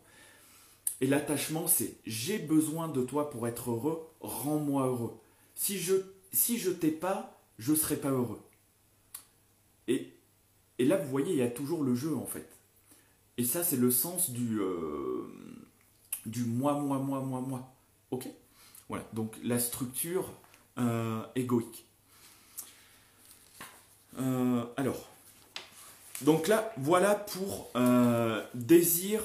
Et 1.00 1.08
l'attachement, 1.08 1.68
c'est 1.68 1.96
j'ai 2.06 2.38
besoin 2.38 2.88
de 2.88 3.02
toi 3.02 3.30
pour 3.30 3.48
être 3.48 3.72
heureux, 3.72 4.08
rends-moi 4.20 4.86
heureux. 4.86 5.18
Si 5.56 5.80
je 5.80 5.96
si 6.32 6.62
t'ai 6.80 6.92
pas, 6.92 7.42
je 7.58 7.74
serai 7.74 7.98
pas 7.98 8.12
heureux. 8.12 8.42
Et, 9.88 10.14
et 10.80 10.86
là, 10.86 10.98
vous 10.98 11.10
voyez, 11.10 11.34
il 11.34 11.40
y 11.40 11.42
a 11.42 11.50
toujours 11.50 11.84
le 11.84 11.96
jeu, 11.96 12.16
en 12.16 12.26
fait. 12.26 12.48
Et 13.42 13.44
ça, 13.44 13.64
c'est 13.64 13.76
le 13.76 13.90
sens 13.90 14.30
du, 14.30 14.60
euh, 14.60 15.24
du 16.28 16.44
moi, 16.44 16.74
moi, 16.74 17.00
moi, 17.00 17.22
moi, 17.22 17.42
moi. 17.42 17.74
Ok? 18.12 18.28
Voilà, 18.88 19.04
donc 19.14 19.36
la 19.44 19.58
structure 19.58 20.32
euh, 20.78 21.24
égoïque. 21.34 21.88
Euh, 24.20 24.64
alors, 24.78 25.10
donc 26.22 26.48
là, 26.48 26.72
voilà 26.78 27.16
pour 27.16 27.72
désir. 28.54 29.24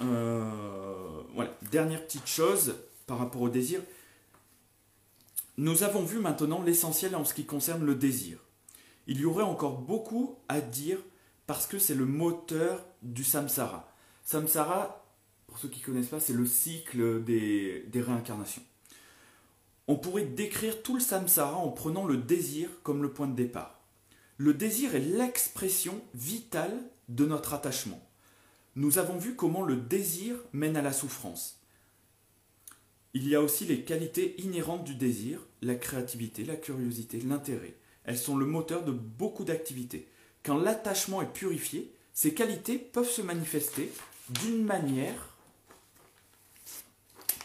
voilà, 0.00 1.54
dernière 1.70 2.02
petite 2.02 2.26
chose 2.26 2.76
par 3.06 3.18
rapport 3.18 3.42
au 3.42 3.50
désir. 3.50 3.82
Nous 5.58 5.82
avons 5.82 6.02
vu 6.02 6.18
maintenant 6.18 6.62
l'essentiel 6.62 7.14
en 7.14 7.26
ce 7.26 7.34
qui 7.34 7.44
concerne 7.44 7.84
le 7.84 7.94
désir. 7.94 8.38
Il 9.06 9.20
y 9.20 9.26
aurait 9.26 9.44
encore 9.44 9.80
beaucoup 9.80 10.38
à 10.48 10.62
dire 10.62 10.98
parce 11.46 11.66
que 11.66 11.78
c'est 11.78 11.94
le 11.94 12.06
moteur 12.06 12.84
du 13.02 13.24
samsara. 13.24 13.92
Samsara, 14.22 15.04
pour 15.46 15.58
ceux 15.58 15.68
qui 15.68 15.80
ne 15.80 15.84
connaissent 15.86 16.08
pas, 16.08 16.20
c'est 16.20 16.32
le 16.32 16.46
cycle 16.46 17.22
des, 17.22 17.84
réincarnations. 17.94 18.62
On 19.86 19.96
pourrait 19.96 20.24
décrire 20.24 20.82
tout 20.82 20.94
le 20.94 21.00
samsara 21.00 21.56
en 21.56 21.70
prenant 21.70 22.06
le 22.06 22.16
désir 22.16 22.68
comme 22.82 23.02
le 23.02 23.12
point 23.12 23.28
de 23.28 23.36
départ. 23.36 23.80
Le 24.38 24.54
désir 24.54 24.94
est 24.94 25.00
l'expression 25.00 26.00
vitale 26.14 26.76
de 27.08 27.26
notre 27.26 27.54
attachement. 27.54 28.00
Nous 28.76 28.98
avons 28.98 29.18
vu 29.18 29.36
comment 29.36 29.62
le 29.62 29.76
désir 29.76 30.36
mène 30.52 30.76
à 30.76 30.82
la 30.82 30.92
souffrance. 30.92 31.60
Il 33.12 33.28
y 33.28 33.36
a 33.36 33.40
aussi 33.40 33.64
les 33.64 33.82
qualités 33.82 34.40
inhérentes 34.40 34.82
du 34.82 34.96
désir, 34.96 35.38
la 35.62 35.76
créativité, 35.76 36.44
la 36.44 36.56
curiosité, 36.56 37.20
l'intérêt. 37.20 37.76
Elles 38.04 38.18
sont 38.18 38.36
le 38.36 38.46
moteur 38.46 38.84
de 38.84 38.90
beaucoup 38.90 39.44
d'activités. 39.44 40.08
Quand 40.44 40.58
l'attachement 40.58 41.22
est 41.22 41.32
purifié, 41.32 41.90
ces 42.12 42.34
qualités 42.34 42.78
peuvent 42.78 43.10
se 43.10 43.22
manifester 43.22 43.90
d'une 44.42 44.62
manière 44.62 45.34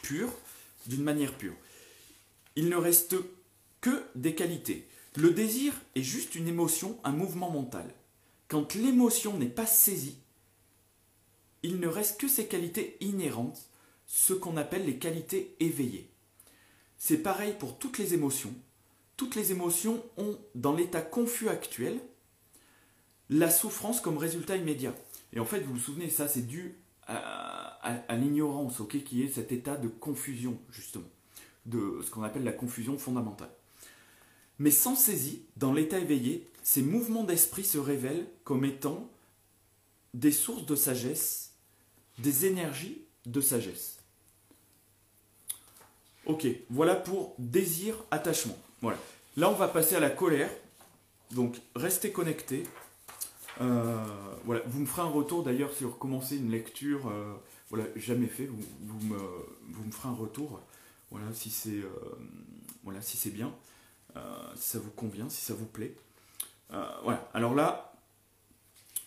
pure, 0.02 0.32
d'une 0.86 1.04
manière 1.04 1.34
pure. 1.34 1.56
Il 2.56 2.70
ne 2.70 2.76
reste 2.76 3.16
que 3.82 4.04
des 4.16 4.36
qualités. 4.36 4.88
Le 5.16 5.32
désir 5.32 5.74
est 5.96 6.04
juste 6.04 6.36
une 6.36 6.48
émotion, 6.48 7.00
un 7.04 7.12
mouvement 7.12 7.50
mental. 7.50 7.90
Quand 8.50 8.76
l'émotion 8.76 9.38
n'est 9.38 9.48
pas 9.48 9.66
saisie, 9.66 10.18
il 11.64 11.80
ne 11.80 11.88
reste 11.88 12.20
que 12.20 12.28
ses 12.28 12.48
qualités 12.48 12.98
inhérentes, 13.02 13.70
ce 14.08 14.34
qu'on 14.34 14.58
appelle 14.58 14.86
les 14.86 14.98
qualités 14.98 15.56
éveillées. 15.60 16.10
C'est 16.98 17.18
pareil 17.18 17.54
pour 17.58 17.78
toutes 17.78 17.98
les 17.98 18.14
émotions. 18.14 18.54
Toutes 19.16 19.36
les 19.36 19.52
émotions 19.52 20.04
ont, 20.18 20.38
dans 20.56 20.76
l'état 20.76 21.02
confus 21.02 21.50
actuel, 21.50 22.00
la 23.30 23.50
souffrance 23.50 24.02
comme 24.02 24.18
résultat 24.18 24.58
immédiat. 24.58 24.94
Et 25.34 25.40
en 25.40 25.46
fait, 25.46 25.62
vous 25.62 25.74
vous 25.74 25.80
souvenez, 25.80 26.10
ça 26.10 26.28
c'est 26.28 26.48
dû 26.48 26.76
à, 27.08 28.16
l'ignorance, 28.16 28.82
qui 29.06 29.24
est 29.24 29.30
cet 29.30 29.52
état 29.52 29.76
de 29.76 29.88
confusion, 29.88 30.60
justement, 30.72 31.08
de 31.66 32.02
ce 32.06 32.12
qu'on 32.12 32.24
appelle 32.24 32.44
la 32.44 32.52
confusion 32.52 32.98
fondamentale. 32.98 33.50
Mais 34.60 34.72
sans 34.72 34.96
saisie, 34.96 35.44
dans 35.58 35.74
l'état 35.74 36.00
éveillé, 36.00 36.48
ces 36.62 36.82
mouvements 36.82 37.24
d'esprit 37.24 37.64
se 37.64 37.78
révèlent 37.78 38.28
comme 38.44 38.66
étant 38.66 39.10
des 40.14 40.32
sources 40.32 40.66
de 40.66 40.76
sagesse, 40.76 41.54
des 42.20 42.46
énergies 42.46 43.02
de 43.26 43.42
sagesse. 43.42 43.98
Ok, 46.26 46.46
voilà 46.70 46.96
pour 46.96 47.34
désir, 47.40 47.96
attachement. 48.12 48.58
Voilà. 48.82 49.00
Là, 49.38 49.50
on 49.50 49.56
va 49.56 49.68
passer 49.68 49.96
à 49.96 50.00
la 50.00 50.10
colère. 50.10 50.52
Donc, 51.32 51.58
restez 51.76 52.12
connectés. 52.12 52.64
Euh, 53.62 54.06
voilà, 54.46 54.62
vous 54.68 54.80
me 54.80 54.86
ferez 54.86 55.02
un 55.02 55.12
retour 55.12 55.44
d'ailleurs 55.44 55.74
sur 55.74 55.98
commencer 55.98 56.38
une 56.38 56.52
lecture. 56.52 57.08
Euh, 57.08 57.34
voilà, 57.70 57.86
jamais 57.96 58.28
fait. 58.28 58.46
Vous, 58.48 59.08
me, 59.08 59.92
ferez 59.92 60.10
un 60.10 60.14
retour. 60.14 60.62
Voilà, 61.12 61.26
si 61.34 61.50
c'est 61.50 61.82
euh, 61.82 61.90
bien, 63.32 63.52
si 64.56 64.70
ça 64.70 64.80
vous 64.80 64.92
convient, 64.92 65.30
si 65.30 65.42
ça 65.44 65.54
vous 65.54 65.66
plaît. 65.66 65.96
voilà. 66.70 67.30
Alors 67.34 67.54
là, 67.54 67.94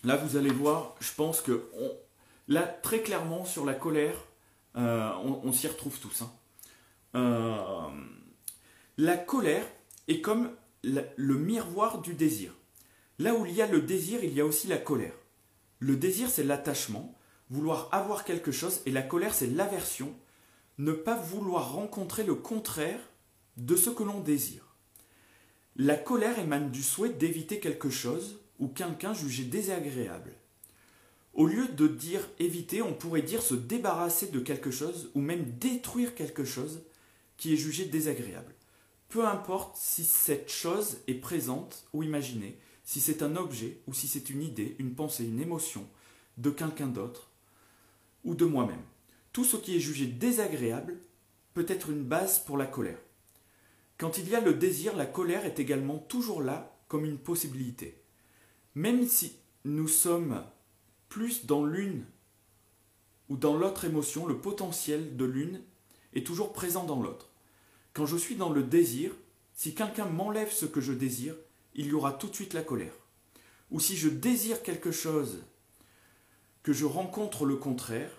là, 0.03 0.15
vous 0.17 0.37
allez 0.37 0.51
voir. 0.51 0.95
Je 0.99 1.13
pense 1.13 1.41
que 1.41 1.65
là, 2.47 2.61
très 2.61 3.01
clairement 3.01 3.45
sur 3.45 3.65
la 3.65 3.73
colère, 3.73 4.15
on, 4.75 5.51
s'y 5.51 5.67
retrouve 5.67 5.99
tous. 5.99 6.23
Hein. 7.13 7.91
la 8.97 9.17
colère 9.17 9.65
est 10.07 10.21
comme 10.21 10.51
le 10.83 11.35
miroir 11.35 12.01
du 12.01 12.13
désir. 12.13 12.53
Là 13.19 13.35
où 13.35 13.45
il 13.45 13.53
y 13.53 13.61
a 13.61 13.67
le 13.67 13.81
désir, 13.81 14.23
il 14.23 14.33
y 14.33 14.41
a 14.41 14.45
aussi 14.45 14.67
la 14.67 14.77
colère. 14.77 15.13
Le 15.79 15.95
désir, 15.95 16.29
c'est 16.29 16.43
l'attachement, 16.43 17.15
vouloir 17.49 17.89
avoir 17.91 18.23
quelque 18.23 18.51
chose, 18.51 18.81
et 18.85 18.91
la 18.91 19.01
colère, 19.01 19.33
c'est 19.33 19.47
l'aversion, 19.47 20.13
ne 20.77 20.91
pas 20.91 21.15
vouloir 21.15 21.73
rencontrer 21.73 22.23
le 22.23 22.35
contraire 22.35 22.99
de 23.57 23.75
ce 23.75 23.89
que 23.89 24.03
l'on 24.03 24.19
désire. 24.19 24.75
La 25.75 25.95
colère 25.95 26.39
émane 26.39 26.71
du 26.71 26.81
souhait 26.81 27.09
d'éviter 27.09 27.59
quelque 27.59 27.89
chose 27.89 28.39
ou 28.59 28.67
quelqu'un 28.67 29.13
jugé 29.13 29.43
désagréable. 29.43 30.33
Au 31.33 31.47
lieu 31.47 31.67
de 31.67 31.87
dire 31.87 32.21
éviter, 32.39 32.81
on 32.81 32.93
pourrait 32.93 33.23
dire 33.23 33.41
se 33.41 33.55
débarrasser 33.55 34.27
de 34.27 34.39
quelque 34.39 34.69
chose 34.69 35.09
ou 35.15 35.21
même 35.21 35.45
détruire 35.57 36.13
quelque 36.13 36.45
chose 36.45 36.83
qui 37.37 37.53
est 37.53 37.57
jugé 37.57 37.85
désagréable. 37.85 38.53
Peu 39.09 39.25
importe 39.25 39.75
si 39.75 40.03
cette 40.03 40.49
chose 40.49 40.97
est 41.07 41.15
présente 41.15 41.85
ou 41.93 42.03
imaginée, 42.03 42.59
si 42.83 42.99
c'est 42.99 43.23
un 43.23 43.35
objet 43.35 43.81
ou 43.87 43.93
si 43.93 44.07
c'est 44.07 44.29
une 44.29 44.41
idée, 44.41 44.75
une 44.79 44.95
pensée, 44.95 45.25
une 45.25 45.39
émotion 45.39 45.87
de 46.37 46.49
quelqu'un 46.49 46.87
d'autre 46.87 47.29
ou 48.23 48.35
de 48.35 48.45
moi-même. 48.45 48.81
Tout 49.31 49.43
ce 49.43 49.57
qui 49.57 49.75
est 49.75 49.79
jugé 49.79 50.05
désagréable 50.05 50.97
peut 51.53 51.65
être 51.67 51.89
une 51.89 52.03
base 52.03 52.39
pour 52.39 52.57
la 52.57 52.65
colère. 52.65 52.99
Quand 53.97 54.17
il 54.17 54.27
y 54.29 54.35
a 54.35 54.41
le 54.41 54.53
désir, 54.53 54.95
la 54.95 55.05
colère 55.05 55.45
est 55.45 55.59
également 55.59 55.97
toujours 55.97 56.41
là 56.41 56.77
comme 56.87 57.05
une 57.05 57.17
possibilité. 57.17 58.01
Même 58.75 59.07
si 59.07 59.37
nous 59.65 59.87
sommes 59.87 60.43
plus 61.09 61.45
dans 61.45 61.63
l'une 61.63 62.05
ou 63.29 63.37
dans 63.37 63.55
l'autre 63.55 63.85
émotion, 63.85 64.25
le 64.25 64.37
potentiel 64.37 65.15
de 65.15 65.25
l'une 65.25 65.61
est 66.13 66.25
toujours 66.25 66.53
présent 66.53 66.83
dans 66.83 67.01
l'autre. 67.01 67.29
Quand 67.93 68.05
je 68.05 68.17
suis 68.17 68.35
dans 68.35 68.49
le 68.49 68.63
désir, 68.63 69.11
si 69.53 69.75
quelqu'un 69.75 70.05
m'enlève 70.05 70.51
ce 70.51 70.65
que 70.65 70.81
je 70.81 70.93
désire, 70.93 71.35
il 71.75 71.87
y 71.87 71.93
aura 71.93 72.13
tout 72.13 72.27
de 72.27 72.35
suite 72.35 72.53
la 72.53 72.61
colère. 72.61 72.93
Ou 73.71 73.79
si 73.79 73.97
je 73.97 74.09
désire 74.09 74.61
quelque 74.61 74.91
chose, 74.91 75.39
que 76.61 76.73
je 76.73 76.85
rencontre 76.85 77.45
le 77.45 77.55
contraire, 77.55 78.11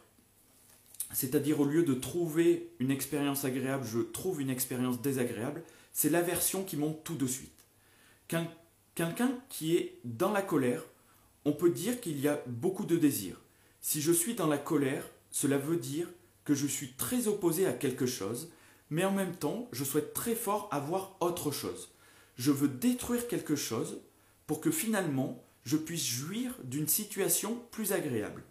c'est-à-dire 1.13 1.61
au 1.61 1.65
lieu 1.65 1.85
de 1.85 1.95
trouver 1.95 2.71
une 2.79 2.91
expérience 2.91 3.45
agréable, 3.45 3.87
je 3.87 4.01
trouve 4.01 4.41
une 4.41 4.51
expérience 4.51 5.01
désagréable, 5.01 5.63
c'est 5.93 6.11
l'aversion 6.11 6.65
qui 6.65 6.77
monte 6.77 7.05
tout 7.05 7.15
de 7.15 7.27
suite. 7.27 7.53
Quelqu'un 8.95 9.39
qui 9.49 9.77
est 9.77 10.01
dans 10.05 10.33
la 10.33 10.43
colère, 10.43 10.85
on 11.45 11.53
peut 11.53 11.71
dire 11.71 12.01
qu'il 12.01 12.21
y 12.21 12.29
a 12.29 12.43
beaucoup 12.47 12.85
de 12.85 12.97
désir. 12.97 13.41
Si 13.81 14.01
je 14.01 14.13
suis 14.13 14.35
dans 14.35 14.47
la 14.47 14.59
colère, 14.59 15.09
cela 15.31 15.57
veut 15.57 15.77
dire 15.77 16.09
que 16.45 16.55
je 16.55 16.67
suis 16.67 16.93
très 16.93 17.29
opposé 17.29 17.67
à 17.67 17.73
quelque 17.73 18.07
chose, 18.07 18.51
mais 18.91 19.05
en 19.05 19.13
même 19.13 19.37
temps, 19.37 19.69
je 19.73 19.85
souhaite 19.85 20.15
très 20.15 20.35
fort 20.35 20.69
avoir 20.73 21.17
autre 21.21 21.51
chose 21.51 21.94
je 22.37 22.51
veux 22.51 22.69
détruire 22.69 23.29
quelque 23.29 23.57
chose 23.57 24.01
pour 24.47 24.61
que 24.61 24.71
finalement 24.71 25.43
je 25.65 25.77
puisse 25.77 26.05
jouir 26.05 26.55
d'une 26.65 26.89
situation 26.89 27.63
plus 27.71 27.93
agréable. 27.93 28.43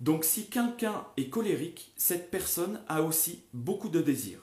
Donc 0.00 0.24
si 0.24 0.46
quelqu'un 0.48 1.06
est 1.16 1.28
colérique, 1.28 1.92
cette 1.96 2.30
personne 2.30 2.80
a 2.88 3.02
aussi 3.02 3.42
beaucoup 3.52 3.88
de 3.88 4.00
désirs. 4.00 4.40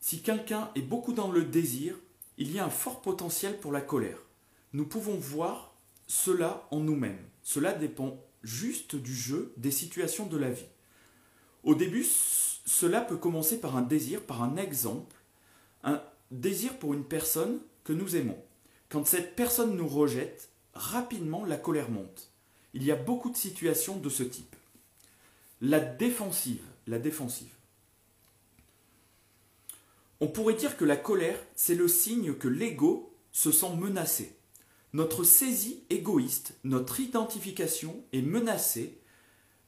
Si 0.00 0.20
quelqu'un 0.20 0.70
est 0.74 0.82
beaucoup 0.82 1.12
dans 1.12 1.32
le 1.32 1.44
désir, 1.44 1.96
il 2.36 2.52
y 2.52 2.58
a 2.58 2.64
un 2.66 2.70
fort 2.70 3.00
potentiel 3.00 3.58
pour 3.58 3.72
la 3.72 3.80
colère. 3.80 4.18
Nous 4.72 4.86
pouvons 4.86 5.16
voir 5.16 5.74
cela 6.06 6.68
en 6.70 6.80
nous-mêmes. 6.80 7.24
Cela 7.42 7.72
dépend 7.72 8.22
juste 8.42 8.96
du 8.96 9.14
jeu 9.14 9.52
des 9.56 9.70
situations 9.70 10.26
de 10.26 10.36
la 10.36 10.50
vie. 10.50 10.66
Au 11.62 11.74
début, 11.74 12.06
cela 12.64 13.00
peut 13.00 13.16
commencer 13.16 13.60
par 13.60 13.76
un 13.76 13.82
désir, 13.82 14.22
par 14.22 14.42
un 14.42 14.56
exemple, 14.56 15.16
un 15.82 16.02
désir 16.30 16.78
pour 16.78 16.94
une 16.94 17.04
personne 17.04 17.60
que 17.84 17.92
nous 17.92 18.16
aimons. 18.16 18.42
Quand 18.88 19.06
cette 19.06 19.36
personne 19.36 19.76
nous 19.76 19.88
rejette, 19.88 20.50
rapidement 20.72 21.44
la 21.44 21.56
colère 21.56 21.90
monte. 21.90 22.30
Il 22.72 22.82
y 22.82 22.90
a 22.90 22.96
beaucoup 22.96 23.30
de 23.30 23.36
situations 23.36 23.96
de 23.96 24.08
ce 24.08 24.22
type. 24.22 24.56
La 25.60 25.80
défensive, 25.80 26.64
la 26.86 26.98
défensive. 26.98 27.52
On 30.20 30.28
pourrait 30.28 30.54
dire 30.54 30.76
que 30.76 30.84
la 30.84 30.96
colère, 30.96 31.38
c'est 31.54 31.74
le 31.74 31.88
signe 31.88 32.34
que 32.34 32.48
l'ego 32.48 33.14
se 33.32 33.52
sent 33.52 33.76
menacé. 33.76 34.36
Notre 34.92 35.24
saisie 35.24 35.82
égoïste, 35.90 36.54
notre 36.64 37.00
identification 37.00 38.04
est 38.12 38.22
menacée 38.22 39.00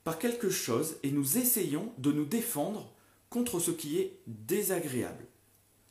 par 0.06 0.20
quelque 0.20 0.50
chose 0.50 0.98
et 1.02 1.10
nous 1.10 1.36
essayons 1.36 1.92
de 1.98 2.12
nous 2.12 2.26
défendre 2.26 2.94
contre 3.28 3.58
ce 3.58 3.72
qui 3.72 3.98
est 3.98 4.20
désagréable, 4.28 5.26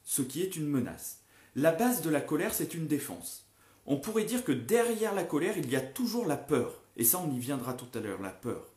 ce 0.05 0.21
qui 0.21 0.41
est 0.41 0.55
une 0.55 0.69
menace. 0.69 1.19
La 1.53 1.73
base 1.73 2.01
de 2.01 2.09
la 2.09 2.21
colère, 2.21 2.53
c'est 2.53 2.75
une 2.75 2.87
défense. 2.87 3.45
On 3.85 3.97
pourrait 3.97 4.23
dire 4.23 4.45
que 4.45 4.53
derrière 4.53 5.13
la 5.13 5.25
colère, 5.25 5.57
il 5.57 5.69
y 5.69 5.75
a 5.75 5.81
toujours 5.81 6.25
la 6.27 6.37
peur. 6.37 6.81
Et 6.95 7.03
ça, 7.03 7.19
on 7.19 7.29
y 7.29 7.39
viendra 7.39 7.73
tout 7.73 7.89
à 7.93 7.99
l'heure, 7.99 8.21
la 8.21 8.29
peur. 8.29 8.71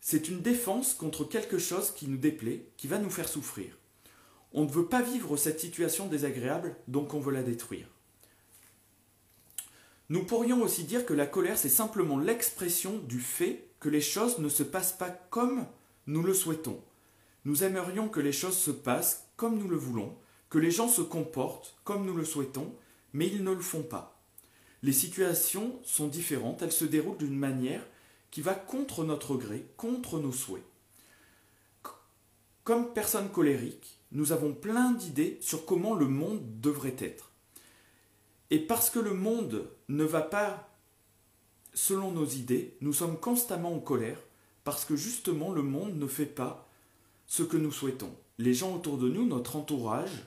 C'est 0.00 0.28
une 0.28 0.40
défense 0.40 0.94
contre 0.94 1.24
quelque 1.24 1.58
chose 1.58 1.90
qui 1.90 2.06
nous 2.06 2.16
déplaît, 2.16 2.68
qui 2.76 2.86
va 2.86 2.98
nous 2.98 3.10
faire 3.10 3.28
souffrir. 3.28 3.76
On 4.52 4.66
ne 4.66 4.70
veut 4.70 4.86
pas 4.86 5.02
vivre 5.02 5.36
cette 5.36 5.58
situation 5.58 6.06
désagréable, 6.06 6.76
donc 6.86 7.12
on 7.12 7.18
veut 7.18 7.32
la 7.32 7.42
détruire. 7.42 7.88
Nous 10.10 10.22
pourrions 10.22 10.62
aussi 10.62 10.84
dire 10.84 11.06
que 11.06 11.12
la 11.12 11.26
colère, 11.26 11.58
c'est 11.58 11.68
simplement 11.68 12.20
l'expression 12.20 12.98
du 12.98 13.18
fait 13.18 13.63
les 13.88 14.00
choses 14.00 14.38
ne 14.38 14.48
se 14.48 14.62
passent 14.62 14.96
pas 14.96 15.10
comme 15.10 15.66
nous 16.06 16.22
le 16.22 16.34
souhaitons. 16.34 16.80
Nous 17.44 17.64
aimerions 17.64 18.08
que 18.08 18.20
les 18.20 18.32
choses 18.32 18.56
se 18.56 18.70
passent 18.70 19.28
comme 19.36 19.58
nous 19.58 19.68
le 19.68 19.76
voulons, 19.76 20.16
que 20.50 20.58
les 20.58 20.70
gens 20.70 20.88
se 20.88 21.02
comportent 21.02 21.76
comme 21.84 22.06
nous 22.06 22.14
le 22.14 22.24
souhaitons, 22.24 22.74
mais 23.12 23.26
ils 23.26 23.44
ne 23.44 23.52
le 23.52 23.60
font 23.60 23.82
pas. 23.82 24.20
Les 24.82 24.92
situations 24.92 25.80
sont 25.82 26.08
différentes, 26.08 26.62
elles 26.62 26.72
se 26.72 26.84
déroulent 26.84 27.16
d'une 27.16 27.36
manière 27.38 27.86
qui 28.30 28.42
va 28.42 28.54
contre 28.54 29.04
notre 29.04 29.36
gré, 29.36 29.66
contre 29.76 30.18
nos 30.18 30.32
souhaits. 30.32 30.64
Comme 32.64 32.92
personne 32.92 33.30
colérique, 33.30 34.00
nous 34.12 34.32
avons 34.32 34.54
plein 34.54 34.92
d'idées 34.92 35.38
sur 35.40 35.66
comment 35.66 35.94
le 35.94 36.06
monde 36.08 36.60
devrait 36.60 36.96
être. 36.98 37.32
Et 38.50 38.58
parce 38.58 38.90
que 38.90 38.98
le 38.98 39.14
monde 39.14 39.70
ne 39.88 40.04
va 40.04 40.22
pas 40.22 40.73
selon 41.74 42.12
nos 42.12 42.26
idées, 42.26 42.76
nous 42.80 42.92
sommes 42.92 43.18
constamment 43.18 43.74
en 43.74 43.80
colère 43.80 44.18
parce 44.64 44.84
que 44.84 44.96
justement 44.96 45.52
le 45.52 45.62
monde 45.62 45.96
ne 45.96 46.06
fait 46.06 46.24
pas 46.26 46.68
ce 47.26 47.42
que 47.42 47.56
nous 47.56 47.72
souhaitons. 47.72 48.14
Les 48.38 48.54
gens 48.54 48.74
autour 48.74 48.98
de 48.98 49.08
nous, 49.08 49.26
notre 49.26 49.56
entourage, 49.56 50.24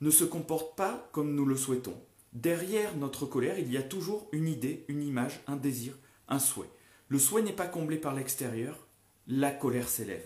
ne 0.00 0.10
se 0.10 0.24
comportent 0.24 0.76
pas 0.76 1.08
comme 1.12 1.34
nous 1.34 1.46
le 1.46 1.56
souhaitons. 1.56 1.96
Derrière 2.32 2.96
notre 2.96 3.26
colère, 3.26 3.58
il 3.58 3.70
y 3.70 3.76
a 3.76 3.82
toujours 3.82 4.28
une 4.32 4.48
idée, 4.48 4.84
une 4.88 5.02
image, 5.02 5.40
un 5.46 5.56
désir, 5.56 5.94
un 6.28 6.38
souhait. 6.38 6.70
Le 7.08 7.18
souhait 7.18 7.42
n'est 7.42 7.52
pas 7.52 7.66
comblé 7.66 7.98
par 7.98 8.14
l'extérieur, 8.14 8.78
la 9.26 9.50
colère 9.50 9.88
s'élève. 9.88 10.24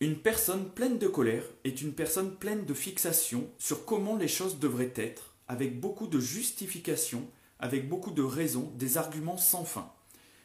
Une 0.00 0.16
personne 0.16 0.70
pleine 0.70 0.98
de 0.98 1.08
colère 1.08 1.42
est 1.64 1.82
une 1.82 1.92
personne 1.92 2.36
pleine 2.36 2.64
de 2.64 2.74
fixation 2.74 3.50
sur 3.58 3.84
comment 3.84 4.16
les 4.16 4.28
choses 4.28 4.60
devraient 4.60 4.92
être, 4.94 5.27
avec 5.48 5.80
beaucoup 5.80 6.06
de 6.06 6.20
justifications, 6.20 7.26
avec 7.58 7.88
beaucoup 7.88 8.10
de 8.10 8.22
raisons, 8.22 8.72
des 8.76 8.98
arguments 8.98 9.38
sans 9.38 9.64
fin. 9.64 9.90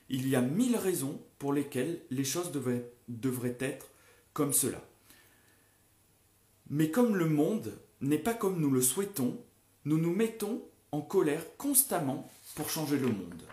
Il 0.09 0.27
y 0.27 0.35
a 0.35 0.41
mille 0.41 0.75
raisons 0.75 1.21
pour 1.39 1.53
lesquelles 1.53 2.01
les 2.09 2.23
choses 2.23 2.51
devraient, 2.51 3.57
être 3.59 3.87
comme 4.33 4.53
cela. 4.53 4.81
Mais 6.69 6.89
comme 6.89 7.15
le 7.15 7.27
monde 7.27 7.77
n'est 8.01 8.17
pas 8.17 8.33
comme 8.33 8.59
nous 8.59 8.71
le 8.71 8.81
souhaitons, 8.81 9.39
nous 9.85 9.97
nous 9.97 10.13
mettons 10.13 10.61
en 10.91 11.01
colère 11.01 11.43
constamment 11.57 12.29
pour 12.55 12.69
changer 12.69 12.97
le 12.97 13.07
monde. 13.07 13.43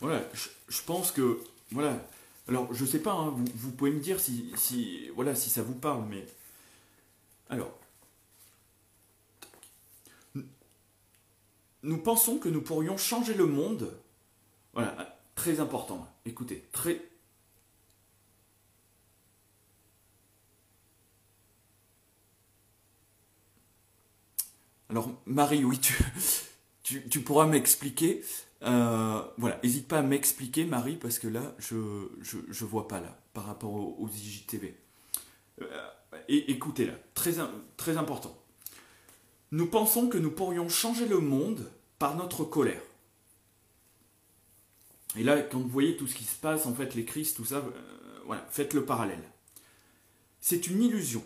Voilà, 0.00 0.22
je, 0.68 0.82
pense 0.82 1.12
que. 1.12 1.40
Voilà. 1.70 2.06
Alors, 2.46 2.72
je 2.74 2.84
sais 2.84 2.98
pas, 2.98 3.12
hein, 3.12 3.34
vous, 3.54 3.70
pouvez 3.70 3.90
me 3.90 4.00
dire 4.00 4.20
si, 4.20 5.08
voilà, 5.14 5.34
si 5.34 5.48
ça 5.48 5.62
vous 5.62 5.74
parle, 5.74 6.04
mais. 6.10 6.26
Alors. 7.54 7.78
Nous 11.84 11.98
pensons 11.98 12.38
que 12.38 12.48
nous 12.48 12.62
pourrions 12.62 12.96
changer 12.96 13.34
le 13.34 13.46
monde. 13.46 13.92
Voilà, 14.72 15.18
très 15.36 15.60
important. 15.60 16.08
Écoutez, 16.24 16.66
très, 16.72 17.00
Alors, 24.90 25.10
Marie, 25.26 25.64
oui, 25.64 25.80
tu, 26.82 27.20
pourras 27.20 27.46
m'expliquer. 27.46 28.22
Euh, 28.62 29.22
voilà, 29.38 29.58
n'hésite 29.62 29.88
pas 29.88 29.98
à 29.98 30.02
m'expliquer, 30.02 30.64
Marie, 30.64 30.96
parce 30.96 31.18
que 31.18 31.28
là, 31.28 31.54
je 31.58 31.76
ne 31.76 32.66
vois 32.66 32.88
pas 32.88 33.00
là, 33.00 33.16
par 33.32 33.46
rapport 33.46 33.72
aux, 33.72 34.08
IJTV. 34.08 34.76
Euh, 35.62 35.90
et 36.28 36.50
écoutez 36.50 36.86
là, 36.86 36.94
très, 37.14 37.38
important. 37.96 38.36
Nous 39.50 39.66
pensons 39.66 40.08
que 40.08 40.18
nous 40.18 40.30
pourrions 40.30 40.68
changer 40.68 41.06
le 41.06 41.18
monde 41.18 41.70
par 41.98 42.16
notre 42.16 42.44
colère. 42.44 42.82
Et 45.16 45.22
là, 45.22 45.40
quand 45.42 45.58
vous 45.58 45.68
voyez 45.68 45.96
tout 45.96 46.06
ce 46.06 46.14
qui 46.14 46.24
se 46.24 46.36
passe, 46.36 46.66
en 46.66 46.74
fait, 46.74 46.94
les 46.94 47.04
crises, 47.04 47.34
tout 47.34 47.44
ça, 47.44 47.56
euh, 47.56 48.36
faites 48.50 48.74
le 48.74 48.84
parallèle. 48.84 49.22
C'est 50.40 50.66
une 50.66 50.82
illusion. 50.82 51.22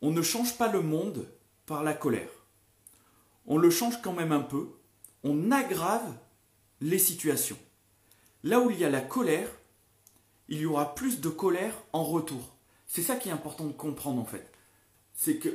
On 0.00 0.10
ne 0.10 0.22
change 0.22 0.58
pas 0.58 0.70
le 0.70 0.82
monde 0.82 1.28
par 1.64 1.84
la 1.84 1.94
colère 1.94 2.28
on 3.46 3.58
le 3.58 3.70
change 3.70 4.00
quand 4.02 4.12
même 4.12 4.32
un 4.32 4.40
peu, 4.40 4.68
on 5.24 5.50
aggrave 5.50 6.16
les 6.80 6.98
situations. 6.98 7.58
Là 8.44 8.60
où 8.60 8.70
il 8.70 8.78
y 8.78 8.84
a 8.84 8.90
la 8.90 9.00
colère, 9.00 9.48
il 10.48 10.58
y 10.58 10.66
aura 10.66 10.94
plus 10.94 11.20
de 11.20 11.28
colère 11.28 11.74
en 11.92 12.04
retour. 12.04 12.56
C'est 12.94 13.00
ça 13.00 13.16
qui 13.16 13.30
est 13.30 13.32
important 13.32 13.64
de 13.64 13.72
comprendre 13.72 14.20
en 14.20 14.26
fait. 14.26 14.52
C'est 15.14 15.38
que 15.38 15.48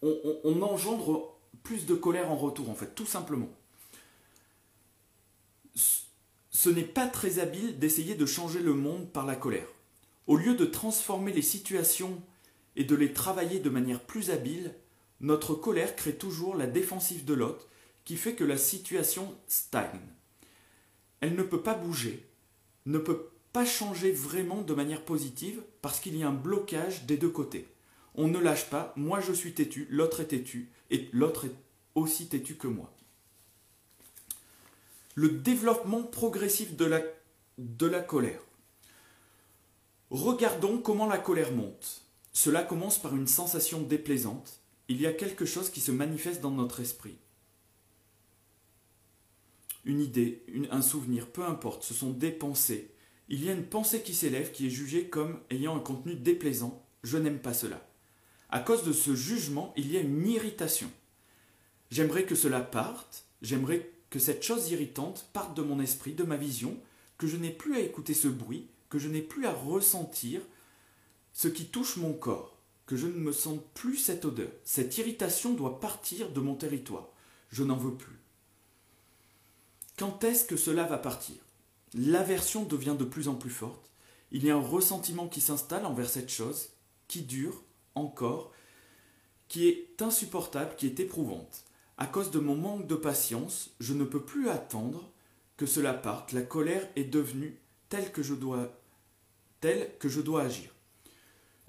on, 0.00 0.62
engendre 0.62 1.38
plus 1.62 1.84
de 1.84 1.94
colère 1.94 2.30
en 2.30 2.36
retour 2.36 2.70
en 2.70 2.74
fait, 2.74 2.94
tout 2.94 3.04
simplement. 3.04 3.50
Ce 5.74 6.70
n'est 6.70 6.82
pas 6.82 7.06
très 7.08 7.40
habile 7.40 7.78
d'essayer 7.78 8.14
de 8.14 8.24
changer 8.24 8.60
le 8.60 8.72
monde 8.72 9.12
par 9.12 9.26
la 9.26 9.36
colère. 9.36 9.66
Au 10.26 10.38
lieu 10.38 10.54
de 10.54 10.64
transformer 10.64 11.34
les 11.34 11.42
situations 11.42 12.22
et 12.74 12.84
de 12.84 12.96
les 12.96 13.12
travailler 13.12 13.60
de 13.60 13.68
manière 13.68 14.00
plus 14.00 14.30
habile, 14.30 14.74
notre 15.20 15.54
colère 15.54 15.94
crée 15.94 16.16
toujours 16.16 16.56
la 16.56 16.66
défensive 16.66 17.26
de 17.26 17.34
l'autre 17.34 17.68
qui 18.06 18.16
fait 18.16 18.34
que 18.34 18.44
la 18.44 18.56
situation 18.56 19.36
stagne. 19.46 20.00
Elle 21.20 21.34
ne 21.34 21.42
peut 21.42 21.60
pas 21.60 21.74
bouger, 21.74 22.26
ne 22.86 22.96
peut 22.96 23.28
pas 23.52 23.64
changer 23.64 24.12
vraiment 24.12 24.62
de 24.62 24.74
manière 24.74 25.04
positive 25.04 25.62
parce 25.82 26.00
qu'il 26.00 26.16
y 26.16 26.22
a 26.22 26.28
un 26.28 26.32
blocage 26.32 27.04
des 27.04 27.16
deux 27.16 27.30
côtés. 27.30 27.68
On 28.14 28.28
ne 28.28 28.38
lâche 28.38 28.68
pas, 28.70 28.92
moi 28.96 29.20
je 29.20 29.32
suis 29.32 29.54
têtu, 29.54 29.86
l'autre 29.90 30.20
est 30.20 30.26
têtu, 30.28 30.70
et 30.90 31.08
l'autre 31.12 31.46
est 31.46 31.54
aussi 31.94 32.28
têtu 32.28 32.56
que 32.56 32.66
moi. 32.66 32.92
Le 35.14 35.28
développement 35.28 36.02
progressif 36.02 36.76
de 36.76 36.84
la, 36.84 38.00
colère. 38.00 38.40
Regardons 40.10 40.78
comment 40.78 41.06
la 41.06 41.18
colère 41.18 41.52
monte. 41.52 42.02
Cela 42.32 42.62
commence 42.62 42.98
par 42.98 43.14
une 43.14 43.26
sensation 43.26 43.80
déplaisante, 43.82 44.60
il 44.88 45.00
y 45.00 45.06
a 45.06 45.12
quelque 45.12 45.44
chose 45.44 45.70
qui 45.70 45.80
se 45.80 45.92
manifeste 45.92 46.40
dans 46.40 46.50
notre 46.50 46.80
esprit. 46.80 47.16
Une 49.84 50.00
idée, 50.00 50.44
un 50.70 50.82
souvenir, 50.82 51.28
peu 51.28 51.44
importe, 51.44 51.84
ce 51.84 51.94
sont 51.94 52.10
des 52.10 52.32
pensées. 52.32 52.90
Il 53.30 53.44
y 53.44 53.48
a 53.48 53.52
une 53.52 53.64
pensée 53.64 54.02
qui 54.02 54.12
s'élève 54.12 54.50
qui 54.52 54.66
est 54.66 54.70
jugée 54.70 55.08
comme 55.08 55.40
ayant 55.50 55.76
un 55.76 55.80
contenu 55.80 56.14
déplaisant. 56.14 56.84
Je 57.02 57.16
n'aime 57.16 57.38
pas 57.38 57.54
cela. 57.54 57.88
À 58.50 58.60
cause 58.60 58.84
de 58.84 58.92
ce 58.92 59.14
jugement, 59.14 59.72
il 59.76 59.90
y 59.90 59.96
a 59.96 60.00
une 60.00 60.26
irritation. 60.26 60.90
J'aimerais 61.90 62.24
que 62.24 62.34
cela 62.34 62.60
parte, 62.60 63.24
j'aimerais 63.40 63.90
que 64.10 64.18
cette 64.18 64.42
chose 64.42 64.70
irritante 64.70 65.30
parte 65.32 65.56
de 65.56 65.62
mon 65.62 65.80
esprit, 65.80 66.12
de 66.12 66.24
ma 66.24 66.36
vision, 66.36 66.76
que 67.16 67.26
je 67.26 67.36
n'ai 67.36 67.50
plus 67.50 67.76
à 67.76 67.80
écouter 67.80 68.12
ce 68.14 68.28
bruit, 68.28 68.66
que 68.90 68.98
je 68.98 69.08
n'ai 69.08 69.22
plus 69.22 69.46
à 69.46 69.52
ressentir 69.52 70.42
ce 71.32 71.48
qui 71.48 71.66
touche 71.66 71.96
mon 71.96 72.12
corps 72.12 72.60
que 72.90 72.96
je 72.96 73.06
ne 73.06 73.12
me 73.12 73.30
sente 73.30 73.64
plus 73.72 73.96
cette 73.96 74.24
odeur. 74.24 74.50
Cette 74.64 74.98
irritation 74.98 75.54
doit 75.54 75.78
partir 75.78 76.32
de 76.32 76.40
mon 76.40 76.56
territoire. 76.56 77.06
Je 77.52 77.62
n'en 77.62 77.76
veux 77.76 77.94
plus. 77.94 78.18
Quand 79.96 80.24
est-ce 80.24 80.44
que 80.44 80.56
cela 80.56 80.82
va 80.82 80.98
partir? 80.98 81.36
L'aversion 81.94 82.64
devient 82.64 82.96
de 82.98 83.04
plus 83.04 83.28
en 83.28 83.34
plus 83.34 83.50
forte. 83.50 83.90
Il 84.30 84.44
y 84.44 84.50
a 84.50 84.56
un 84.56 84.60
ressentiment 84.60 85.28
qui 85.28 85.40
s'installe 85.40 85.86
envers 85.86 86.08
cette 86.08 86.30
chose, 86.30 86.68
qui 87.08 87.22
dure 87.22 87.62
encore, 87.94 88.52
qui 89.48 89.68
est 89.68 90.00
insupportable, 90.00 90.76
qui 90.76 90.86
est 90.86 91.00
éprouvante. 91.00 91.64
À 91.98 92.06
cause 92.06 92.30
de 92.30 92.38
mon 92.38 92.54
manque 92.54 92.86
de 92.86 92.94
patience, 92.94 93.70
je 93.80 93.92
ne 93.92 94.04
peux 94.04 94.22
plus 94.22 94.48
attendre 94.48 95.10
que 95.56 95.66
cela 95.66 95.92
parte. 95.92 96.32
La 96.32 96.42
colère 96.42 96.88
est 96.96 97.04
devenue 97.04 97.58
telle 97.88 98.12
que 98.12 98.22
je 98.22 98.34
dois, 98.34 98.80
telle 99.60 99.90
que 99.98 100.08
je 100.08 100.20
dois 100.20 100.42
agir 100.42 100.70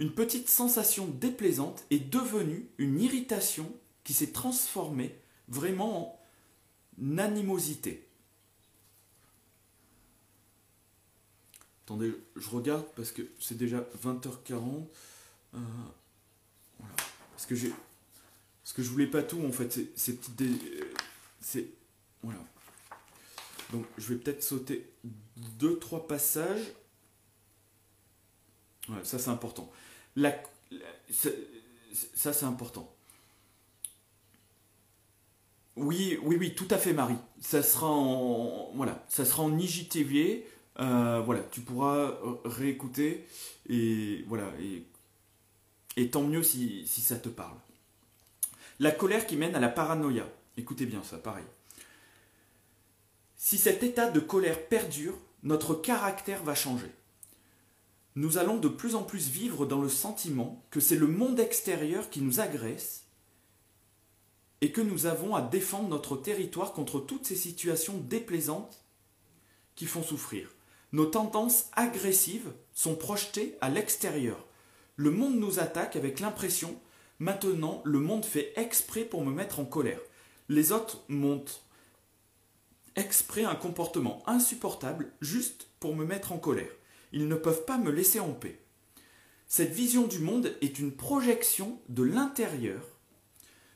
une 0.01 0.11
petite 0.11 0.49
sensation 0.49 1.05
déplaisante 1.05 1.85
est 1.91 2.11
devenue 2.11 2.67
une 2.79 2.99
irritation 2.99 3.71
qui 4.03 4.13
s'est 4.13 4.31
transformée 4.31 5.15
vraiment 5.47 6.19
en 6.99 7.17
animosité. 7.19 8.07
Attendez, 11.91 12.13
je 12.37 12.49
regarde 12.49 12.85
parce 12.95 13.11
que 13.11 13.21
c'est 13.37 13.57
déjà 13.57 13.85
20h40. 14.01 14.85
Euh, 15.53 15.57
voilà. 16.79 16.95
Parce 17.31 17.45
que 17.45 17.53
j'ai. 17.53 17.73
Parce 18.63 18.71
que 18.71 18.81
je 18.81 18.89
voulais 18.89 19.07
pas 19.07 19.23
tout 19.23 19.43
en 19.43 19.51
fait, 19.51 19.77
ces, 19.97 20.15
petites. 20.15 20.41
Euh, 20.41 20.93
c'est. 21.41 21.67
Voilà. 22.23 22.39
Donc 23.73 23.85
je 23.97 24.13
vais 24.13 24.15
peut-être 24.15 24.41
sauter 24.41 24.89
deux, 25.59 25.79
trois 25.79 26.07
passages. 26.07 26.71
Voilà, 28.87 29.03
ça 29.03 29.19
c'est 29.19 29.29
important 29.29 29.69
ça, 31.11 32.33
c'est 32.33 32.45
important. 32.45 32.93
Oui, 35.75 36.17
oui, 36.23 36.37
oui, 36.39 36.55
tout 36.55 36.67
à 36.69 36.77
fait, 36.77 36.93
Marie. 36.93 37.17
Ça 37.41 37.61
sera 37.63 37.89
en, 37.89 38.71
voilà, 38.75 39.03
ça 39.09 39.25
sera 39.25 39.43
en 39.43 39.57
IJTV. 39.57 40.45
Euh, 40.79 41.21
voilà, 41.25 41.41
tu 41.51 41.61
pourras 41.61 42.17
réécouter 42.45 43.27
et 43.69 44.23
voilà, 44.27 44.51
et, 45.97 46.09
tant 46.09 46.23
mieux 46.23 46.43
si 46.43 46.85
ça 46.87 47.17
te 47.17 47.29
parle. 47.29 47.57
La 48.79 48.91
colère 48.91 49.27
qui 49.27 49.35
mène 49.35 49.55
à 49.55 49.59
la 49.59 49.69
paranoïa. 49.69 50.27
Écoutez 50.57 50.85
bien 50.85 51.03
ça, 51.03 51.17
pareil. 51.17 51.45
Si 53.35 53.57
cet 53.57 53.83
état 53.83 54.09
de 54.09 54.19
colère 54.19 54.67
perdure, 54.67 55.17
notre 55.43 55.75
caractère 55.75 56.43
va 56.43 56.55
changer 56.55 56.91
nous 58.15 58.37
allons 58.37 58.57
de 58.57 58.67
plus 58.67 58.95
en 58.95 59.03
plus 59.03 59.29
vivre 59.29 59.65
dans 59.65 59.81
le 59.81 59.89
sentiment 59.89 60.63
que 60.69 60.79
c'est 60.79 60.97
le 60.97 61.07
monde 61.07 61.39
extérieur 61.39 62.09
qui 62.09 62.21
nous 62.21 62.39
agresse 62.39 63.03
et 64.59 64.71
que 64.71 64.81
nous 64.81 65.05
avons 65.05 65.35
à 65.35 65.41
défendre 65.41 65.89
notre 65.89 66.17
territoire 66.17 66.73
contre 66.73 66.99
toutes 66.99 67.25
ces 67.25 67.35
situations 67.35 67.97
déplaisantes 67.97 68.83
qui 69.75 69.85
font 69.85 70.03
souffrir. 70.03 70.49
Nos 70.91 71.05
tendances 71.05 71.65
agressives 71.73 72.51
sont 72.73 72.95
projetées 72.95 73.57
à 73.61 73.69
l'extérieur. 73.69 74.45
Le 74.97 75.11
monde 75.11 75.35
nous 75.35 75.59
attaque 75.59 75.95
avec 75.95 76.19
l'impression 76.19 76.79
maintenant 77.19 77.81
le 77.85 77.99
monde 77.99 78.25
fait 78.25 78.51
exprès 78.55 79.05
pour 79.05 79.23
me 79.23 79.31
mettre 79.31 79.59
en 79.59 79.65
colère. 79.65 80.01
Les 80.49 80.71
autres 80.71 81.03
montrent 81.07 81.61
exprès 82.95 83.43
un 83.43 83.55
comportement 83.55 84.23
insupportable 84.27 85.13
juste 85.21 85.67
pour 85.79 85.95
me 85.95 86.03
mettre 86.03 86.33
en 86.33 86.39
colère. 86.39 86.71
Ils 87.13 87.27
ne 87.27 87.35
peuvent 87.35 87.63
pas 87.65 87.77
me 87.77 87.91
laisser 87.91 88.19
en 88.19 88.33
paix. 88.33 88.59
Cette 89.47 89.71
vision 89.71 90.07
du 90.07 90.19
monde 90.19 90.55
est 90.61 90.79
une 90.79 90.91
projection 90.91 91.79
de 91.89 92.03
l'intérieur, 92.03 92.81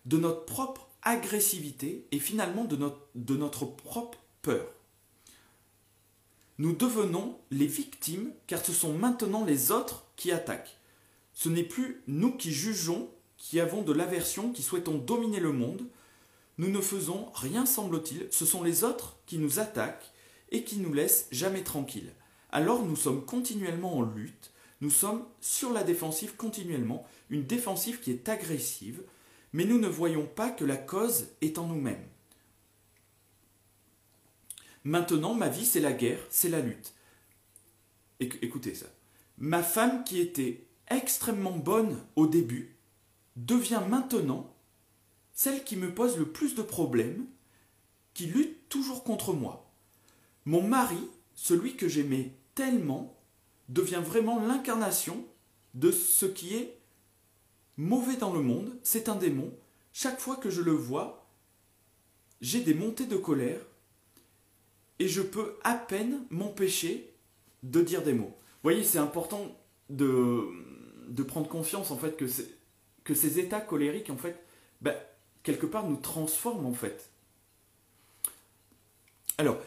de 0.06 0.18
notre 0.18 0.46
propre 0.46 0.90
agressivité 1.04 2.08
et 2.12 2.20
finalement 2.20 2.66
de 2.66 2.76
notre, 2.78 3.08
de 3.14 3.36
notre 3.36 3.66
propre 3.66 4.20
peur. 4.42 4.68
Nous 6.58 6.74
devenons 6.74 7.38
les 7.52 7.68
victimes 7.68 8.32
car 8.48 8.64
ce 8.64 8.72
sont 8.72 8.94
maintenant 8.94 9.44
les 9.44 9.72
autres 9.72 10.06
qui 10.16 10.32
attaquent. 10.32 10.78
Ce 11.34 11.50
n'est 11.50 11.64
plus 11.64 12.02
nous 12.08 12.32
qui 12.32 12.54
jugeons, 12.54 13.10
qui 13.38 13.60
avons 13.60 13.82
de 13.82 13.92
l'aversion, 13.92 14.54
qui 14.54 14.64
souhaitons 14.64 14.98
dominer 14.98 15.42
le 15.42 15.52
monde. 15.52 15.86
Nous 16.58 16.70
ne 16.70 16.80
faisons 16.80 17.30
rien, 17.34 17.66
semble-t-il, 17.66 18.28
ce 18.32 18.46
sont 18.46 18.64
les 18.64 18.86
autres 18.86 19.18
qui 19.26 19.38
nous 19.38 19.60
attaquent 19.60 20.14
et 20.52 20.64
qui 20.64 20.78
nous 20.78 20.94
laissent 20.94 21.28
jamais 21.32 21.64
tranquilles. 21.64 22.14
Alors 22.52 22.86
nous 22.86 22.96
sommes 22.96 23.26
continuellement 23.26 23.98
en 23.98 24.04
lutte, 24.04 24.52
nous 24.80 24.90
sommes 24.90 25.26
sur 25.42 25.74
la 25.74 25.84
défensive 25.84 26.38
continuellement, 26.38 27.06
une 27.30 27.46
défensive 27.46 28.00
qui 28.00 28.12
est 28.12 28.30
agressive, 28.30 29.04
mais 29.52 29.66
nous 29.66 29.80
ne 29.80 29.90
voyons 29.90 30.26
pas 30.26 30.52
que 30.52 30.64
la 30.64 30.78
cause 30.78 31.28
est 31.42 31.58
en 31.58 31.68
nous-mêmes. 31.68 32.08
Maintenant, 34.86 35.34
ma 35.34 35.50
vie, 35.50 35.66
c'est 35.66 35.80
la 35.80 35.94
guerre, 35.94 36.20
c'est 36.30 36.48
la 36.48 36.62
lutte. 36.62 36.94
Écoutez 38.20 38.76
ça. 38.76 38.86
Ma 39.40 39.64
femme 39.64 40.04
qui 40.04 40.20
était 40.20 40.68
extrêmement 40.88 41.58
bonne 41.58 41.98
au 42.16 42.28
début 42.28 42.78
devient 43.36 43.82
maintenant 43.90 44.56
celle 45.34 45.64
qui 45.64 45.76
me 45.76 45.94
pose 45.94 46.18
le 46.18 46.30
plus 46.30 46.56
de 46.56 46.62
problèmes, 46.62 47.26
qui 48.14 48.28
lutte 48.28 48.70
toujours 48.70 49.04
contre 49.04 49.34
moi. 49.34 49.70
Mon 50.46 50.62
mari, 50.62 51.10
celui 51.34 51.76
que 51.76 51.90
j'aimais 51.90 52.32
tellement, 52.54 53.20
devient 53.68 54.02
vraiment 54.06 54.40
l'incarnation 54.40 55.26
de 55.74 55.92
ce 55.92 56.28
qui 56.28 56.56
est 56.56 56.78
mauvais 57.76 58.16
dans 58.16 58.32
le 58.32 58.42
monde, 58.42 58.80
c'est 58.84 59.10
un 59.10 59.16
démon. 59.16 59.52
Chaque 59.92 60.20
fois 60.20 60.38
que 60.38 60.52
je 60.52 60.62
le 60.62 60.72
vois, 60.72 61.28
j'ai 62.40 62.62
des 62.62 62.76
montées 62.76 63.08
de 63.08 63.18
colère 63.18 63.60
et 65.00 65.08
je 65.08 65.22
peux 65.22 65.56
à 65.64 65.76
peine 65.76 66.24
m'empêcher 66.30 67.14
de 67.64 67.82
dire 67.82 68.04
des 68.04 68.14
mots. 68.14 68.36
Vous 68.64 68.72
voyez, 68.72 68.84
c'est 68.84 68.98
important 68.98 69.56
de, 69.90 70.48
de 71.08 71.24
prendre 71.24 71.48
confiance 71.48 71.92
en 71.92 71.98
fait 71.98 72.18
que, 72.18 72.26
que 73.04 73.14
ces 73.14 73.40
états 73.40 73.62
colériques 73.62 74.10
en 74.10 74.18
fait, 74.18 74.44
ben, 74.82 74.96
quelque 75.44 75.66
part 75.66 75.88
nous 75.88 75.98
transforment 75.98 76.66
en 76.66 76.74
fait. 76.74 77.10
Alors, 79.38 79.58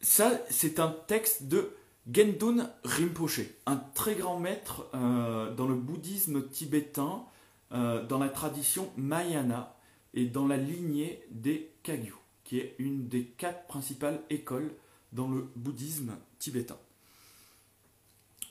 ça 0.00 0.40
c'est 0.50 0.80
un 0.80 0.94
texte 1.06 1.44
de 1.44 1.70
Gendun 2.10 2.70
Rinpoche, 2.84 3.42
un 3.66 3.76
très 3.76 4.14
grand 4.14 4.38
maître 4.38 4.88
euh, 4.94 5.54
dans 5.54 5.66
le 5.66 5.74
bouddhisme 5.74 6.48
tibétain, 6.48 7.24
euh, 7.72 8.02
dans 8.06 8.18
la 8.18 8.30
tradition 8.30 8.90
Mahayana 8.96 9.76
et 10.14 10.24
dans 10.24 10.46
la 10.46 10.56
lignée 10.56 11.22
des 11.30 11.70
Kagyu 11.82 12.14
qui 12.48 12.60
est 12.60 12.74
une 12.78 13.08
des 13.08 13.24
quatre 13.26 13.66
principales 13.66 14.22
écoles 14.30 14.72
dans 15.12 15.28
le 15.28 15.50
bouddhisme 15.54 16.16
tibétain. 16.38 16.78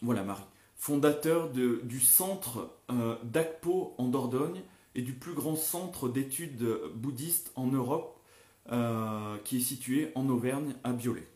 Voilà 0.04 0.22
Marie, 0.22 0.44
fondateur 0.76 1.50
du 1.50 2.00
centre 2.00 2.70
euh, 2.92 3.16
d'Akpo 3.24 3.96
en 3.98 4.06
Dordogne 4.06 4.62
et 4.94 5.02
du 5.02 5.14
plus 5.14 5.34
grand 5.34 5.56
centre 5.56 6.10
d'études 6.10 6.64
bouddhistes 6.94 7.52
en 7.56 7.66
Europe 7.66 8.22
euh, 8.72 9.36
qui 9.40 9.58
est 9.58 9.62
situé 9.62 10.12
en 10.14 10.30
Auvergne 10.30 10.76
à 10.84 10.94
Biolay. 10.94 11.28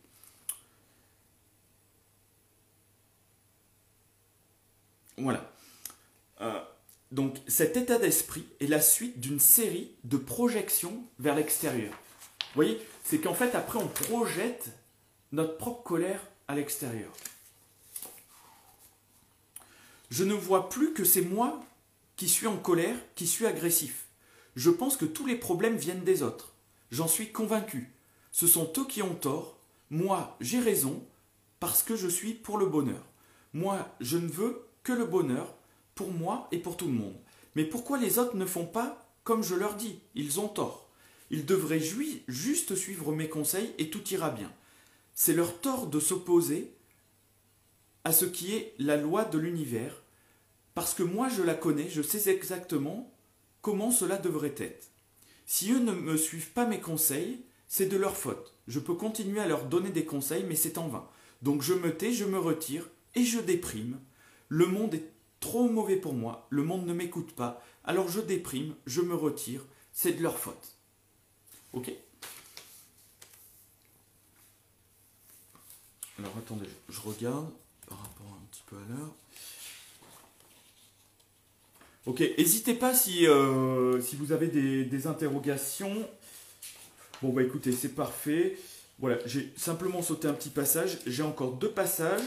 Voilà. 5.18 5.51
Euh, 6.41 6.62
donc 7.12 7.38
cet 7.47 7.76
état 7.76 7.97
d'esprit 7.97 8.45
est 8.59 8.68
la 8.68 8.82
suite 8.82 9.20
d'une 9.20 9.39
série 9.39 9.95
de 10.03 10.18
projections 10.18 11.03
vers 11.18 11.34
l'extérieur. 11.34 11.91
Vous 12.54 12.56
voyez, 12.56 12.86
c'est 13.06 13.20
qu'en 13.20 13.34
fait, 13.34 13.56
après, 13.56 13.80
on 13.80 13.88
projette 13.88 14.70
notre 15.32 15.58
propre 15.58 15.84
colère 15.84 16.28
à 16.49 16.56
l'extérieur. 16.56 17.12
Je 20.10 20.26
ne 20.26 20.34
vois 20.34 20.68
plus 20.68 20.93
que 20.93 21.06
c'est 21.06 21.22
moi 21.22 21.64
qui 22.18 22.28
suis 22.28 22.47
en 22.47 22.58
colère, 22.58 22.97
qui 23.16 23.26
suis 23.26 23.45
agressif. 23.45 24.08
Je 24.58 24.70
pense 24.70 24.97
que 24.97 25.06
tous 25.06 25.26
les 25.26 25.38
problèmes 25.38 25.78
viennent 25.78 26.04
des 26.04 26.24
autres. 26.24 26.52
J'en 26.91 27.08
suis 27.08 27.32
convaincu. 27.32 27.89
Ce 28.34 28.47
sont 28.47 28.72
eux 28.78 28.86
qui 28.86 29.02
ont 29.02 29.16
tort. 29.16 29.58
Moi, 29.89 30.36
j'ai 30.41 30.60
raison 30.60 31.02
parce 31.62 31.84
que 31.84 31.95
je 31.95 32.10
suis 32.10 32.34
pour 32.34 32.58
le 32.58 32.66
bonheur. 32.66 33.04
Moi, 33.54 33.88
je 34.02 34.18
ne 34.18 34.28
veux 34.28 34.68
que 34.84 34.91
le 34.91 35.06
bonheur 35.06 35.54
pour 35.95 36.12
moi 36.12 36.49
et 36.52 36.58
pour 36.58 36.76
tout 36.76 36.88
le 36.88 36.93
monde. 36.93 37.16
Mais 37.56 37.64
pourquoi 37.64 37.97
les 37.97 38.20
autres 38.20 38.36
ne 38.36 38.45
font 38.45 38.66
pas 38.66 39.08
comme 39.24 39.43
je 39.43 39.56
leur 39.56 39.76
dis? 39.76 40.02
Ils 40.16 40.41
ont 40.41 40.49
tort. 40.49 40.89
Ils 41.32 41.45
devraient 41.45 41.82
juste 42.27 42.75
suivre 42.75 43.13
mes 43.13 43.29
conseils 43.29 43.73
et 43.77 43.89
tout 43.89 44.05
ira 44.09 44.32
bien. 44.32 44.51
C'est 45.15 45.34
leur 45.34 45.61
tort 45.61 45.88
de 45.88 46.01
s'opposer 46.01 46.73
à 48.03 48.11
ce 48.11 48.25
qui 48.25 48.53
est 48.53 48.73
la 48.79 48.97
loi 48.97 49.23
de 49.23 49.38
l'univers, 49.38 50.03
parce 50.73 50.93
que 50.93 51.03
moi 51.03 51.29
je 51.29 51.41
la 51.41 51.53
connais, 51.53 51.89
je 51.89 52.01
sais 52.01 52.29
exactement 52.29 53.13
comment 53.61 53.91
cela 53.91 54.17
devrait 54.17 54.55
être. 54.57 54.91
Si 55.45 55.71
eux 55.71 55.79
ne 55.79 55.93
me 55.93 56.17
suivent 56.17 56.51
pas 56.51 56.65
mes 56.65 56.82
conseils, 56.82 57.45
c'est 57.69 57.86
de 57.86 57.97
leur 57.97 58.17
faute. 58.17 58.53
Je 58.67 58.79
peux 58.79 58.95
continuer 58.95 59.39
à 59.39 59.47
leur 59.47 59.63
donner 59.63 59.91
des 59.91 60.03
conseils, 60.03 60.43
mais 60.43 60.55
c'est 60.55 60.77
en 60.77 60.89
vain. 60.89 61.07
Donc 61.41 61.61
je 61.61 61.73
me 61.73 61.95
tais, 61.95 62.11
je 62.11 62.25
me 62.25 62.39
retire 62.39 62.89
et 63.15 63.23
je 63.23 63.39
déprime. 63.39 64.01
Le 64.49 64.65
monde 64.65 64.95
est 64.95 65.09
trop 65.39 65.69
mauvais 65.69 65.95
pour 65.95 66.13
moi, 66.13 66.45
le 66.49 66.63
monde 66.63 66.86
ne 66.86 66.93
m'écoute 66.93 67.32
pas, 67.32 67.63
alors 67.86 68.09
je 68.09 68.19
déprime, 68.19 68.75
je 68.86 68.99
me 68.99 69.15
retire, 69.15 69.65
c'est 69.93 70.11
de 70.11 70.23
leur 70.23 70.38
faute. 70.38 70.80
Ok 71.74 71.91
Alors 76.19 76.38
attendez, 76.38 76.69
je 76.89 76.99
regarde 77.01 77.49
par 77.88 77.99
rapport 77.99 78.28
un 78.28 78.45
petit 78.51 78.63
peu 78.67 78.76
à 78.76 78.93
l'heure. 78.93 79.13
Ok, 82.05 82.19
n'hésitez 82.19 82.74
pas 82.74 82.93
si, 82.93 83.28
euh, 83.28 84.01
vous 84.17 84.32
avez 84.32 84.47
des, 84.47 85.07
interrogations. 85.07 86.07
Bon 87.22 87.32
bah 87.32 87.43
écoutez, 87.43 87.72
c'est 87.72 87.95
parfait. 87.95 88.57
Voilà, 88.99 89.17
j'ai 89.26 89.53
simplement 89.55 90.01
sauté 90.01 90.28
un 90.28 90.34
petit 90.34 90.49
passage. 90.49 90.99
J'ai 91.05 91.24
encore 91.24 91.53
deux 91.53 91.72
passages. 91.72 92.22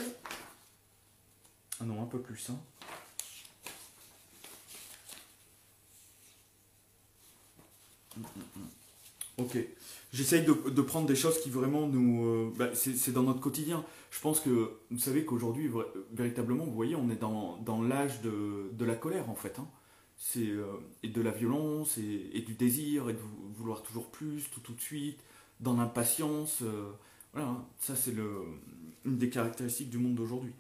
Ah 1.81 1.85
non, 1.85 2.03
un 2.03 2.07
peu 2.07 2.21
plus. 2.21 2.51
Hein. 2.51 2.59
Mm, 8.17 8.21
mm. 8.21 8.54
Ok. 9.39 9.59
J'essaye 10.13 10.45
de, 10.45 10.83
prendre 10.83 11.07
des 11.07 11.17
choses 11.17 11.41
qui 11.41 11.51
vraiment 11.51 11.89
nous... 11.89 12.25
Euh, 12.25 12.53
bah, 12.57 12.69
c'est 12.75 13.13
dans 13.13 13.25
notre 13.25 13.41
quotidien. 13.41 13.85
Je 14.11 14.21
pense 14.21 14.39
que 14.39 14.71
vous 14.91 14.99
savez 14.99 15.25
qu'aujourd'hui, 15.25 15.69
véritablement, 16.13 16.65
vous 16.65 16.75
voyez, 16.75 16.95
on 16.95 17.11
est 17.11 17.21
dans, 17.21 17.83
l'âge 17.83 18.21
de, 18.23 18.85
la 18.85 18.95
colère, 18.95 19.29
en 19.29 19.35
fait. 19.35 19.59
Hein. 19.59 19.69
C'est 20.17 20.47
euh, 20.47 20.67
et 21.03 21.09
de 21.09 21.21
la 21.21 21.33
violence, 21.33 21.99
et, 21.99 22.41
du 22.43 22.55
désir, 22.55 23.11
et 23.11 23.15
de 23.15 23.19
vouloir 23.57 23.83
toujours 23.83 24.09
plus, 24.11 24.49
tout 24.53 24.61
tout 24.61 24.75
de 24.75 24.81
suite, 24.81 25.19
dans 25.59 25.75
l'impatience. 25.75 26.61
Euh, 26.63 26.93
voilà, 27.33 27.49
hein. 27.49 27.65
ça 27.81 27.97
c'est 27.97 28.15
une 29.05 29.19
des 29.19 29.31
caractéristiques 29.31 29.91
du 29.91 29.99
monde 29.99 30.15
d'aujourd'hui. 30.15 30.53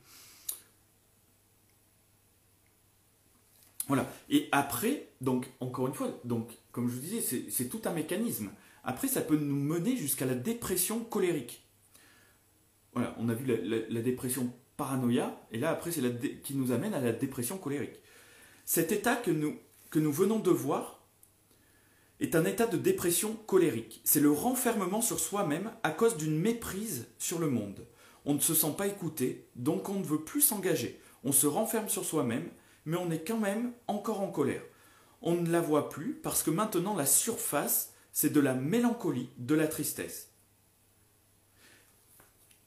Voilà. 3.86 4.10
Et 4.30 4.48
après, 4.50 5.08
donc, 5.20 5.48
encore 5.60 5.86
une 5.86 5.94
fois, 5.94 6.08
donc, 6.24 6.50
comme 6.74 6.88
je 6.88 6.94
vous 6.94 7.00
disais, 7.00 7.46
c'est 7.50 7.68
tout 7.68 7.80
un 7.84 7.92
mécanisme. 7.92 8.50
Après, 8.82 9.06
ça 9.06 9.20
peut 9.20 9.36
nous 9.36 9.54
mener 9.54 9.96
jusqu'à 9.96 10.26
la 10.26 10.34
dépression 10.34 11.04
colérique. 11.04 11.62
Voilà, 12.92 13.14
on 13.20 13.28
a 13.28 13.34
vu 13.34 13.46
la, 13.46 14.02
dépression 14.02 14.52
paranoïa, 14.76 15.40
et 15.52 15.58
là, 15.58 15.70
après, 15.70 15.92
c'est 15.92 16.42
qui 16.42 16.56
nous 16.56 16.72
amène 16.72 16.92
à 16.92 17.00
la 17.00 17.12
dépression 17.12 17.58
colérique. 17.58 18.00
Cet 18.64 18.90
état 18.90 19.14
que 19.14 19.30
nous 19.30 20.12
venons 20.12 20.40
de 20.40 20.50
voir 20.50 21.06
est 22.18 22.34
un 22.34 22.44
état 22.44 22.66
de 22.66 22.76
dépression 22.76 23.36
colérique. 23.46 24.00
C'est 24.02 24.18
le 24.18 24.32
renfermement 24.32 25.00
sur 25.00 25.20
soi-même 25.20 25.70
à 25.84 25.92
cause 25.92 26.16
d'une 26.16 26.40
méprise 26.40 27.06
sur 27.20 27.38
le 27.38 27.50
monde. 27.50 27.86
On 28.24 28.34
ne 28.34 28.40
se 28.40 28.52
sent 28.52 28.74
pas 28.76 28.88
écouté, 28.88 29.46
donc 29.54 29.88
on 29.88 30.00
ne 30.00 30.04
veut 30.04 30.24
plus 30.24 30.40
s'engager. 30.40 31.00
On 31.22 31.30
se 31.30 31.46
renferme 31.46 31.88
sur 31.88 32.04
soi-même, 32.04 32.48
mais 32.84 32.96
on 32.96 33.12
est 33.12 33.24
quand 33.24 33.38
même 33.38 33.70
encore 33.86 34.22
en 34.22 34.32
colère. 34.32 34.62
On 35.24 35.34
ne 35.34 35.50
la 35.50 35.60
voit 35.60 35.88
plus 35.88 36.12
parce 36.22 36.42
que 36.42 36.50
maintenant 36.50 36.94
la 36.94 37.06
surface 37.06 37.94
c'est 38.12 38.32
de 38.32 38.40
la 38.40 38.54
mélancolie, 38.54 39.28
de 39.38 39.56
la 39.56 39.66
tristesse. 39.66 40.28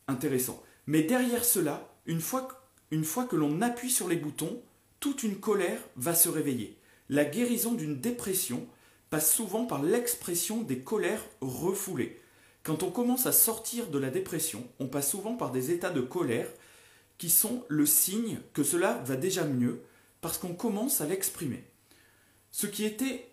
Intéressant. 0.07 0.61
Mais 0.87 1.03
derrière 1.03 1.45
cela, 1.45 1.89
une 2.05 2.21
fois, 2.21 2.49
que 3.25 3.35
l'on 3.35 3.61
appuie 3.61 3.89
sur 3.89 4.09
les 4.09 4.17
boutons, 4.17 4.61
toute 4.99 5.23
une 5.23 5.39
colère 5.39 5.79
va 5.95 6.15
se 6.15 6.29
réveiller. 6.29 6.77
La 7.09 7.23
guérison 7.23 7.73
d'une 7.73 7.99
dépression 7.99 8.67
passe 9.09 9.33
souvent 9.33 9.65
par 9.65 9.83
l'expression 9.83 10.61
des 10.61 10.79
colères 10.79 11.23
refoulées. 11.39 12.21
Quand 12.63 12.83
on 12.83 12.91
commence 12.91 13.25
à 13.25 13.31
sortir 13.31 13.87
de 13.87 13.99
la 13.99 14.09
dépression, 14.09 14.67
on 14.79 14.87
passe 14.87 15.11
souvent 15.11 15.35
par 15.35 15.51
des 15.51 15.71
états 15.71 15.91
de 15.91 16.01
colère 16.01 16.49
qui 17.17 17.29
sont 17.29 17.63
le 17.69 17.85
signe 17.85 18.39
que 18.53 18.63
cela 18.63 19.01
va 19.05 19.15
déjà 19.15 19.45
mieux 19.45 19.81
parce 20.19 20.37
qu'on 20.37 20.53
commence 20.53 20.99
à 20.99 21.05
l'exprimer. 21.05 21.63
Ce 22.59 22.65
qui 22.65 22.85
était 22.85 23.29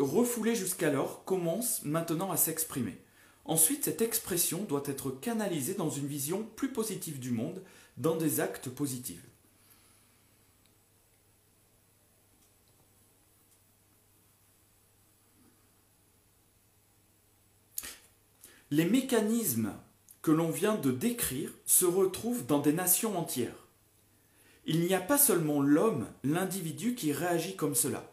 refoulé 0.00 0.56
jusqu'alors, 0.56 1.24
commence 1.24 1.84
maintenant 1.84 2.32
à 2.32 2.36
s'exprimer. 2.36 2.98
Ensuite, 3.44 3.84
cette 3.84 4.02
expression 4.02 4.64
doit 4.64 4.82
être 4.86 5.12
canalisée 5.12 5.74
dans 5.74 5.90
une 5.90 6.08
vision 6.08 6.42
plus 6.56 6.72
positive 6.72 7.20
du 7.20 7.30
monde, 7.30 7.62
dans 7.96 8.16
des 8.16 8.40
actes 8.40 8.68
positifs. 8.68 9.24
Les 18.72 18.86
mécanismes 18.86 19.72
que 20.20 20.32
l'on 20.32 20.50
vient 20.50 20.74
de 20.74 20.90
décrire 20.90 21.52
se 21.64 21.84
retrouvent 21.84 22.44
dans 22.44 22.58
des 22.58 22.72
nations 22.72 23.16
entières. 23.16 23.63
Il 24.66 24.80
n'y 24.80 24.94
a 24.94 25.00
pas 25.00 25.18
seulement 25.18 25.60
l'homme, 25.60 26.06
l'individu 26.22 26.94
qui 26.94 27.12
réagit 27.12 27.56
comme 27.56 27.74
cela, 27.74 28.10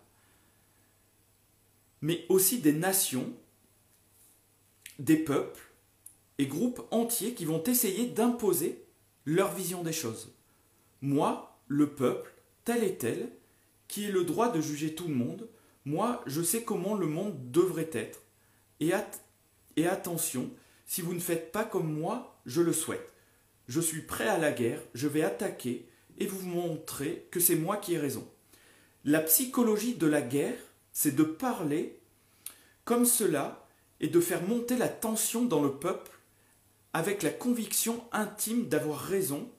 mais 2.01 2.25
aussi 2.29 2.59
des 2.59 2.73
nations, 2.73 3.31
des 4.99 5.17
peuples 5.17 5.71
et 6.37 6.47
groupes 6.47 6.85
entiers 6.91 7.33
qui 7.33 7.45
vont 7.45 7.63
essayer 7.63 8.07
d'imposer 8.07 8.83
leur 9.25 9.53
vision 9.53 9.83
des 9.83 9.93
choses. 9.93 10.33
Moi, 11.01 11.57
le 11.67 11.89
peuple, 11.89 12.33
tel 12.65 12.83
et 12.83 12.97
tel, 12.97 13.31
qui 13.87 14.05
ai 14.05 14.11
le 14.11 14.23
droit 14.23 14.51
de 14.51 14.61
juger 14.61 14.93
tout 14.93 15.07
le 15.07 15.15
monde, 15.15 15.47
moi, 15.85 16.21
je 16.25 16.41
sais 16.41 16.63
comment 16.63 16.95
le 16.95 17.07
monde 17.07 17.51
devrait 17.51 17.89
être. 17.93 18.21
Et, 18.79 18.91
et 19.77 19.87
attention, 19.87 20.49
si 20.85 21.01
vous 21.01 21.13
ne 21.13 21.19
faites 21.19 21.51
pas 21.51 21.63
comme 21.63 21.93
moi, 21.93 22.39
je 22.45 22.61
le 22.61 22.73
souhaite. 22.73 23.13
Je 23.67 23.79
suis 23.79 24.01
prêt 24.01 24.27
à 24.27 24.37
la 24.37 24.51
guerre, 24.51 24.81
je 24.93 25.07
vais 25.07 25.23
attaquer 25.23 25.87
et 26.21 26.27
vous 26.27 26.47
montrer 26.47 27.27
que 27.31 27.39
c'est 27.39 27.55
moi 27.55 27.77
qui 27.77 27.95
ai 27.95 27.97
raison. 27.97 28.27
La 29.05 29.21
psychologie 29.21 29.95
de 29.95 30.05
la 30.05 30.21
guerre, 30.21 30.57
c'est 30.93 31.15
de 31.15 31.23
parler 31.23 31.99
comme 32.85 33.05
cela 33.05 33.65
et 33.99 34.07
de 34.07 34.19
faire 34.19 34.43
monter 34.43 34.77
la 34.77 34.87
tension 34.87 35.45
dans 35.45 35.63
le 35.63 35.71
peuple 35.71 36.11
avec 36.93 37.23
la 37.23 37.31
conviction 37.31 38.03
intime 38.11 38.67
d'avoir 38.67 38.99
raison 38.99 39.49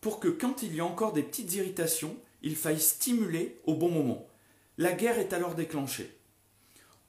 pour 0.00 0.20
que 0.20 0.28
quand 0.28 0.62
il 0.62 0.74
y 0.74 0.80
a 0.80 0.86
encore 0.86 1.12
des 1.12 1.22
petites 1.22 1.52
irritations, 1.52 2.16
il 2.40 2.56
faille 2.56 2.80
stimuler 2.80 3.60
au 3.66 3.74
bon 3.74 3.90
moment. 3.90 4.26
La 4.78 4.94
guerre 4.94 5.18
est 5.18 5.34
alors 5.34 5.54
déclenchée. 5.54 6.16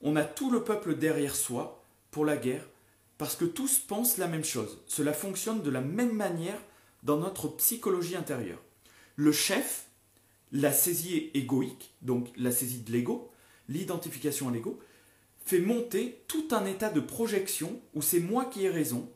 On 0.02 0.16
a 0.16 0.24
tout 0.24 0.50
le 0.50 0.64
peuple 0.64 0.96
derrière 0.96 1.34
soi 1.34 1.82
pour 2.10 2.26
la 2.26 2.36
guerre 2.36 2.68
parce 3.16 3.36
que 3.36 3.46
tous 3.46 3.78
pensent 3.78 4.18
la 4.18 4.28
même 4.28 4.44
chose. 4.44 4.82
Cela 4.86 5.14
fonctionne 5.14 5.62
de 5.62 5.70
la 5.70 5.80
même 5.80 6.12
manière 6.12 6.60
dans 7.04 7.16
notre 7.16 7.48
psychologie 7.48 8.16
intérieure. 8.16 8.60
Le 9.16 9.32
chef, 9.32 9.86
la 10.52 10.72
saisie 10.72 11.30
égoïque, 11.34 11.94
donc 12.02 12.28
la 12.36 12.50
saisie 12.50 12.80
de 12.80 12.92
l'ego, 12.92 13.30
l'identification 13.68 14.48
à 14.48 14.52
l'ego, 14.52 14.78
fait 15.44 15.60
monter 15.60 16.22
tout 16.28 16.48
un 16.52 16.66
état 16.66 16.90
de 16.90 17.00
projection 17.00 17.80
où 17.94 18.02
c'est 18.02 18.20
moi 18.20 18.44
qui 18.44 18.64
ai 18.64 18.70
raison, 18.70 19.10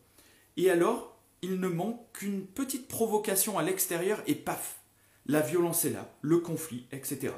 et 0.56 0.70
alors 0.70 1.16
il 1.42 1.60
ne 1.60 1.68
manque 1.68 2.00
qu'une 2.12 2.46
petite 2.46 2.88
provocation 2.88 3.58
à 3.58 3.62
l'extérieur 3.62 4.22
et 4.26 4.34
paf, 4.34 4.80
la 5.26 5.40
violence 5.40 5.84
est 5.84 5.90
là, 5.90 6.12
le 6.22 6.38
conflit, 6.38 6.86
etc. 6.92 7.32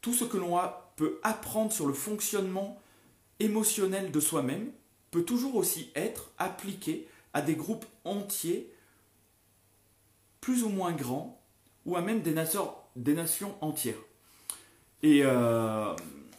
Tout 0.00 0.12
ce 0.12 0.24
que 0.24 0.36
l'on 0.36 0.58
peut 0.96 1.18
apprendre 1.22 1.72
sur 1.72 1.86
le 1.86 1.94
fonctionnement 1.94 2.80
émotionnel 3.40 4.10
de 4.10 4.20
soi-même 4.20 4.70
peut 5.10 5.24
toujours 5.24 5.56
aussi 5.56 5.90
être 5.94 6.32
appliqué 6.38 7.06
à 7.32 7.42
des 7.42 7.54
groupes 7.54 7.86
entiers 8.04 8.72
plus 10.40 10.62
ou 10.62 10.68
moins 10.68 10.92
grands 10.92 11.37
ou 11.86 11.96
à 11.96 12.02
même 12.02 12.20
des 12.20 12.32
nations, 12.32 13.54
entières. 13.60 13.94
Et, 15.02 15.20
euh, 15.24 15.94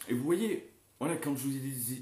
et 0.08 0.14
vous 0.14 0.24
voyez, 0.24 0.70
voilà, 0.98 1.16
quand 1.16 1.34
je 1.34 1.44
vous 1.44 1.54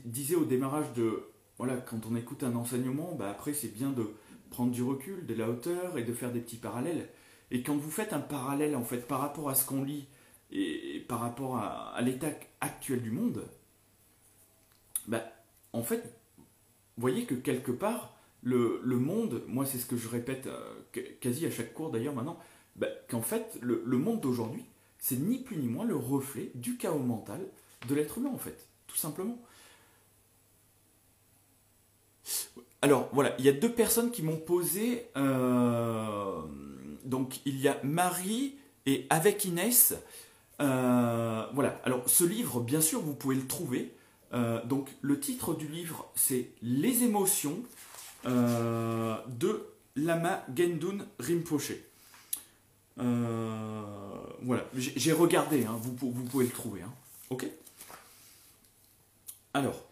disais 0.05 0.35
au 0.35 0.45
démarrage 0.45 0.93
de, 0.95 1.23
voilà, 1.57 1.77
quand 1.77 2.01
on 2.11 2.17
écoute 2.17 2.43
un 2.43 2.55
enseignement, 2.57 3.15
bah 3.15 3.31
après 3.31 3.53
c'est 3.53 3.73
bien 3.73 3.91
de 3.91 4.07
prendre 4.51 4.73
du 4.73 4.83
recul, 4.83 5.27
de 5.27 5.35
la 5.35 5.49
hauteur 5.49 5.99
et 5.99 6.03
de 6.03 6.13
faire 6.13 6.33
des 6.33 6.41
petits 6.41 6.57
parallèles. 6.57 7.09
Et 7.51 7.63
quand 7.63 7.77
vous 7.77 7.91
faites 7.91 8.13
un 8.13 8.21
parallèle 8.21 8.77
en 8.77 8.85
fait 8.85 9.07
par 9.07 9.21
rapport 9.21 9.49
à 9.49 9.55
ce 9.55 9.65
qu'on 9.65 9.83
lit 9.83 10.07
et, 10.51 11.05
par 11.09 11.21
rapport 11.21 11.57
à, 11.57 12.01
l'état 12.03 12.29
actuel 12.61 13.03
du 13.03 13.11
monde, 13.11 13.45
bah, 15.07 15.23
en 15.73 15.83
fait, 15.83 16.03
vous 16.39 17.01
voyez 17.01 17.25
que 17.25 17.35
quelque 17.35 17.73
part, 17.73 18.17
le, 18.43 18.81
monde, 18.85 19.43
moi 19.47 19.67
c'est 19.67 19.79
ce 19.79 19.87
que 19.87 19.97
je 19.97 20.09
répète 20.09 20.47
euh, 20.47 20.75
quasi 21.21 21.47
à 21.47 21.51
chaque 21.51 21.75
cours 21.75 21.91
d'ailleurs 21.91 22.15
maintenant, 22.15 22.39
bah, 22.79 22.89
qu'en 23.09 23.23
fait 23.23 23.59
le, 23.61 23.83
monde 23.99 24.21
d'aujourd'hui, 24.21 24.65
c'est 24.99 25.17
ni 25.17 25.39
plus 25.39 25.57
ni 25.57 25.69
moins 25.69 25.85
le 25.85 25.97
reflet 25.97 26.51
du 26.55 26.77
chaos 26.77 26.99
mental 26.99 27.41
de 27.89 27.95
l'être 27.95 28.19
humain 28.19 28.31
en 28.33 28.39
fait 28.39 28.69
tout 28.89 28.97
simplement. 28.97 29.39
Alors 32.83 33.09
voilà, 33.13 33.35
il 33.39 33.45
y 33.45 33.49
a 33.49 33.53
deux 33.53 33.73
personnes 33.73 34.11
qui 34.11 34.23
m'ont 34.23 34.37
posé. 34.37 35.07
Euh, 35.17 36.43
donc 37.05 37.41
il 37.45 37.61
y 37.61 37.69
a 37.69 37.79
Marie 37.83 38.57
et 38.87 39.07
avec 39.11 39.45
Inès. 39.45 39.95
Euh, 40.61 41.47
voilà, 41.55 41.81
alors 41.85 42.03
ce 42.07 42.25
livre, 42.25 42.61
bien 42.61 42.81
sûr, 42.81 43.01
vous 43.01 43.15
pouvez 43.15 43.37
le 43.37 43.47
trouver. 43.47 43.95
Euh, 44.35 44.65
donc 44.65 44.89
le 45.01 45.19
titre 45.19 45.55
du 45.55 45.69
livre, 45.69 46.11
c'est 46.15 46.51
Les 46.63 47.05
émotions 47.05 47.63
de 48.25 49.65
Lama 49.97 50.45
Gendun 50.55 51.07
Rinpoche. 51.19 51.73
Voilà, 52.99 54.65
j'ai 54.75 55.13
regardé, 55.13 55.65
hein, 55.65 55.79
vous, 55.81 56.11
vous, 56.11 56.25
pouvez 56.25 56.47
le 56.47 56.53
trouver. 56.53 56.83
Hein. 56.83 56.93
Ok 57.31 57.47
alors, 59.55 59.89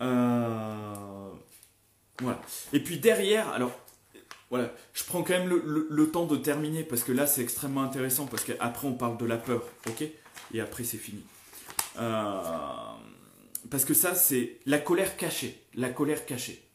euh, 0.00 1.30
voilà. 2.20 2.40
Et 2.72 2.80
puis 2.80 2.98
derrière, 2.98 3.48
alors, 3.50 3.72
voilà, 4.48 4.72
je 4.92 5.04
prends 5.04 5.22
quand 5.22 5.32
même 5.32 5.48
le, 5.48 6.10
temps 6.10 6.26
de 6.26 6.36
terminer 6.36 6.84
parce 6.84 7.02
que 7.02 7.12
là 7.12 7.26
c'est 7.26 7.42
extrêmement 7.42 7.82
intéressant 7.82 8.26
parce 8.26 8.44
qu'après 8.44 8.86
on 8.86 8.94
parle 8.94 9.18
de 9.18 9.26
la 9.26 9.36
peur, 9.36 9.64
ok? 9.88 10.04
Et 10.54 10.60
après 10.60 10.84
c'est 10.84 10.98
fini. 10.98 11.24
Euh, 11.98 12.40
parce 13.70 13.84
que 13.84 13.94
ça 13.94 14.14
c'est 14.14 14.60
la 14.66 14.78
colère 14.78 15.16
cachée, 15.16 15.62
la 15.74 15.90
colère 15.90 16.26
cachée. 16.26 16.66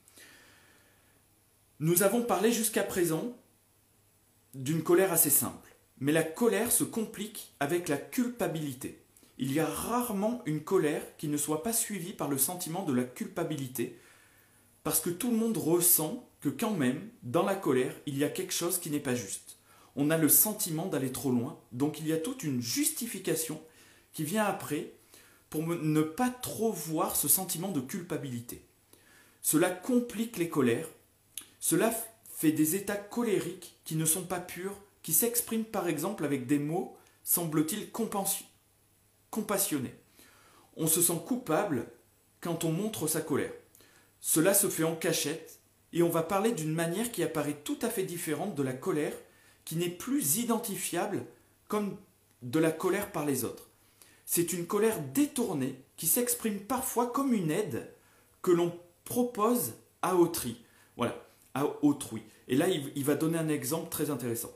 Nous 1.79 2.03
avons 2.03 2.23
parlé 2.23 2.51
jusqu'à 2.51 2.83
présent 2.83 3.35
d'une 4.53 4.83
colère 4.83 5.11
assez 5.11 5.29
simple, 5.29 5.66
mais 5.99 6.11
la 6.11 6.23
colère 6.23 6.71
se 6.71 6.83
complique 6.83 7.53
avec 7.59 7.89
la 7.89 7.97
culpabilité 7.97 9.01
il 9.37 9.53
y 9.53 9.59
a 9.59 9.65
rarement 9.65 10.41
une 10.45 10.63
colère 10.63 11.03
qui 11.17 11.27
ne 11.27 11.37
soit 11.37 11.63
pas 11.63 11.73
suivie 11.73 12.13
par 12.13 12.27
le 12.27 12.37
sentiment 12.37 12.83
de 12.83 12.93
la 12.93 13.03
culpabilité, 13.03 13.99
parce 14.83 14.99
que 14.99 15.09
tout 15.09 15.29
le 15.29 15.37
monde 15.37 15.57
ressent 15.57 16.27
que 16.41 16.49
quand 16.49 16.71
même, 16.71 17.09
dans 17.23 17.43
la 17.43 17.55
colère, 17.55 17.93
il 18.05 18.17
y 18.17 18.23
a 18.23 18.29
quelque 18.29 18.53
chose 18.53 18.79
qui 18.79 18.89
n'est 18.89 18.99
pas 18.99 19.15
juste. 19.15 19.57
On 19.95 20.09
a 20.09 20.17
le 20.17 20.29
sentiment 20.29 20.87
d'aller 20.87 21.11
trop 21.11 21.31
loin, 21.31 21.59
donc 21.71 21.99
il 21.99 22.07
y 22.07 22.13
a 22.13 22.17
toute 22.17 22.43
une 22.43 22.61
justification 22.61 23.61
qui 24.13 24.23
vient 24.23 24.45
après 24.45 24.93
pour 25.49 25.65
ne 25.65 26.01
pas 26.01 26.29
trop 26.29 26.71
voir 26.71 27.15
ce 27.15 27.27
sentiment 27.27 27.69
de 27.69 27.79
culpabilité. 27.79 28.63
Cela 29.41 29.69
complique 29.69 30.37
les 30.37 30.49
colères, 30.49 30.89
cela 31.59 31.93
fait 32.29 32.51
des 32.51 32.75
états 32.75 32.97
colériques 32.97 33.75
qui 33.83 33.95
ne 33.95 34.05
sont 34.05 34.25
pas 34.25 34.39
purs, 34.39 34.77
qui 35.07 35.13
s'expriment 35.13 35.63
par 35.63 35.87
exemple 35.87 36.25
avec 36.25 36.47
des 36.47 36.59
mots, 36.59 36.97
semble-t-il, 37.23 37.91
compassionné. 39.31 39.95
On 40.75 40.85
se 40.85 41.01
sent 41.01 41.21
coupable 41.25 41.87
quand 42.41 42.65
on 42.65 42.73
montre 42.73 43.07
sa 43.07 43.21
colère. 43.21 43.53
Cela 44.19 44.53
se 44.53 44.67
fait 44.67 44.83
en 44.83 44.97
cachette 44.97 45.61
et 45.93 46.03
on 46.03 46.09
va 46.09 46.23
parler 46.23 46.51
d'une 46.51 46.73
manière 46.73 47.09
qui 47.09 47.23
apparaît 47.23 47.55
tout 47.63 47.77
à 47.83 47.89
fait 47.89 48.03
différente 48.03 48.53
de 48.53 48.63
la 48.63 48.73
colère 48.73 49.13
qui 49.63 49.77
n'est 49.77 49.87
plus 49.87 50.39
identifiable 50.39 51.23
comme 51.69 51.95
de 52.41 52.59
la 52.59 52.71
colère 52.71 53.13
par 53.13 53.25
les 53.25 53.45
autres. 53.45 53.69
C'est 54.25 54.51
une 54.51 54.67
colère 54.67 55.01
détournée 55.13 55.81
qui 55.95 56.07
s'exprime 56.07 56.59
parfois 56.59 57.07
comme 57.07 57.31
une 57.31 57.51
aide 57.51 57.93
que 58.41 58.51
l'on 58.51 58.77
propose 59.05 59.75
à 60.01 60.17
autrui. 60.17 60.65
Voilà, 60.97 61.15
à 61.53 61.65
autrui. 61.81 62.23
Et 62.49 62.57
là, 62.57 62.67
il, 62.67 63.05
va 63.05 63.15
donner 63.15 63.37
un 63.37 63.47
exemple 63.47 63.87
très 63.89 64.09
intéressant. 64.09 64.51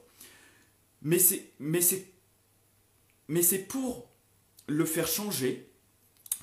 Mais 1.02 1.20
c'est, 1.20 1.52
mais 1.60 1.82
c'est, 1.82 2.06
mais 3.28 3.42
c'est 3.42 3.60
pour 3.60 4.08
le 4.68 4.86
faire 4.86 5.08
changer 5.08 5.72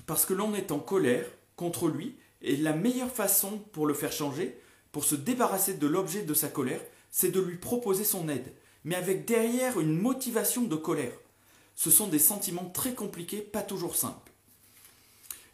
parce 0.07 0.27
que 0.27 0.35
l'on 0.35 0.55
est 0.55 0.73
en 0.73 0.79
colère 0.79 1.27
contre 1.57 1.89
lui 1.89 2.17
et 2.43 2.57
la 2.57 2.73
meilleure 2.73 3.11
façon 3.11 3.59
pour 3.73 3.87
le 3.87 3.95
faire 3.95 4.13
changer, 4.13 4.59
pour 4.93 5.05
se 5.05 5.15
débarrasser 5.15 5.75
de 5.75 5.87
l'objet 5.87 6.23
de 6.23 6.35
sa 6.35 6.49
colère, 6.49 6.81
c'est 7.11 7.31
de 7.31 7.41
lui 7.41 7.57
proposer 7.57 8.05
son 8.05 8.29
aide, 8.29 8.53
mais 8.85 8.95
avec 8.95 9.27
derrière 9.27 9.81
une 9.81 10.01
motivation 10.01 10.63
de 10.63 10.77
colère. 10.77 11.13
Ce 11.75 11.91
sont 11.91 12.09
des 12.09 12.19
sentiments 12.19 12.71
très 12.71 12.95
compliqués, 12.95 13.41
pas 13.41 13.63
toujours 13.63 13.97
simples. 13.97 14.33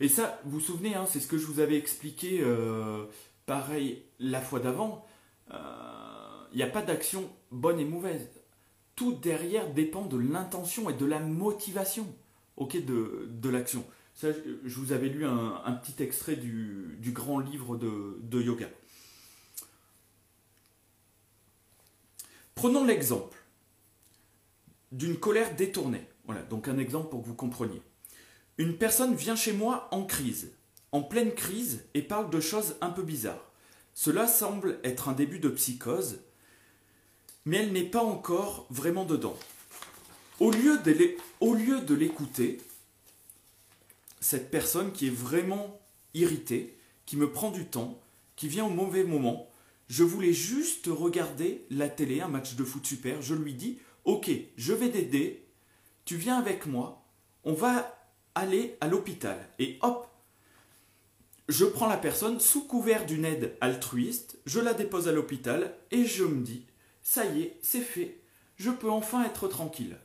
Et 0.01 0.09
ça, 0.09 0.41
vous 0.45 0.59
vous 0.59 0.61
souvenez, 0.61 0.95
hein, 0.95 1.07
c'est 1.09 1.21
ce 1.21 1.27
que 1.27 1.39
je 1.39 1.47
vous 1.47 1.61
avais 1.61 1.77
expliqué 1.77 2.41
euh, 2.41 3.05
pareil 3.47 4.03
la 4.19 4.41
fois 4.41 4.61
d'avant. 4.61 5.07
Il 5.51 5.57
euh, 5.57 6.57
n'y 6.57 6.63
a 6.63 6.67
pas 6.67 6.83
d'action 6.83 7.31
bonne 7.51 7.79
et 7.79 7.85
mauvaise. 7.85 8.29
Tout 8.97 9.15
derrière 9.15 9.73
dépend 9.73 10.07
de 10.07 10.19
l'intention 10.19 10.89
et 10.91 10.95
de 10.95 11.05
la 11.05 11.21
motivation 11.21 12.07
de, 12.59 13.49
l'action. 13.49 13.85
Je 14.23 14.79
vous 14.79 14.93
avais 14.93 15.09
lu 15.09 15.25
un, 15.25 15.73
petit 15.83 16.03
extrait 16.03 16.37
du, 16.37 17.13
grand 17.13 17.39
livre 17.39 17.77
de, 17.77 18.43
yoga. 18.43 18.69
Prenons 22.55 22.85
l'exemple 22.85 23.37
d'une 24.93 25.17
colère 25.17 25.55
détournée. 25.57 26.07
Voilà, 26.27 26.43
donc 26.43 26.69
un 26.69 26.79
exemple 26.79 27.11
pour 27.11 27.23
que 27.23 27.27
vous 27.27 27.35
compreniez. 27.35 27.83
Une 28.57 28.79
personne 28.79 29.15
vient 29.15 29.37
chez 29.37 29.53
moi 29.53 29.89
en 29.91 30.05
crise, 30.05 30.53
en 30.93 31.03
pleine 31.03 31.35
crise, 31.35 31.85
et 31.95 32.03
parle 32.03 32.31
de 32.31 32.41
choses 32.41 32.77
un 32.81 32.91
peu 32.91 33.03
bizarres. 33.03 33.51
Cela 33.93 34.27
semble 34.29 34.79
être 34.85 35.09
un 35.09 35.13
début 35.13 35.41
de 35.41 35.49
psychose, 35.49 36.21
mais 37.45 37.59
elle 37.59 37.73
n'est 37.73 37.83
pas 37.83 38.03
encore 38.03 38.67
vraiment 38.71 39.05
dedans. 39.05 39.37
Au 40.41 40.51
lieu 40.51 40.79
de 40.79 41.95
l'écouter, 41.95 42.61
cette 44.21 44.51
personne 44.51 44.93
qui 44.93 45.09
est 45.09 45.15
vraiment 45.15 45.81
irritée, 46.15 46.77
qui 47.07 47.17
me 47.17 47.31
prend 47.31 47.51
du 47.51 47.67
temps, 47.67 48.01
qui 48.37 48.49
vient 48.49 48.65
au 48.65 48.71
mauvais 48.71 49.05
moment, 49.05 49.51
je 49.89 50.03
voulais 50.03 50.33
juste 50.33 50.87
regarder 50.87 51.65
la 51.71 51.89
télé, 51.89 52.21
un 52.21 52.29
match 52.29 52.55
de 52.55 52.65
foot 52.65 52.87
super, 52.87 53.21
je 53.21 53.35
lui 53.35 53.55
dis, 53.55 53.79
ok, 54.05 54.31
je 54.57 54.73
vais 54.73 54.91
t'aider, 54.91 55.45
tu 56.05 56.17
viens 56.17 56.39
avec 56.39 56.67
moi, 56.67 57.05
on 57.45 57.53
va 57.53 57.95
aller 58.35 58.77
à 58.81 58.89
l'hôpital. 58.89 59.39
Et 59.59 59.79
hop, 59.83 60.09
je 61.49 61.67
prends 61.67 61.89
la 61.89 61.99
personne 61.99 62.41
sous 62.41 62.67
couvert 62.67 63.05
d'une 63.05 63.25
aide 63.25 63.57
altruiste, 63.61 64.39
je 64.47 64.61
la 64.61 64.73
dépose 64.73 65.09
à 65.09 65.13
l'hôpital 65.13 65.77
et 65.91 66.07
je 66.07 66.25
me 66.25 66.43
dis, 66.43 66.67
ça 67.05 67.27
y 67.27 67.43
est, 67.43 67.59
c'est 67.63 67.83
fait, 67.83 68.19
je 68.57 68.71
peux 68.71 68.91
enfin 68.91 69.25
être 69.25 69.47
tranquille. 69.47 69.97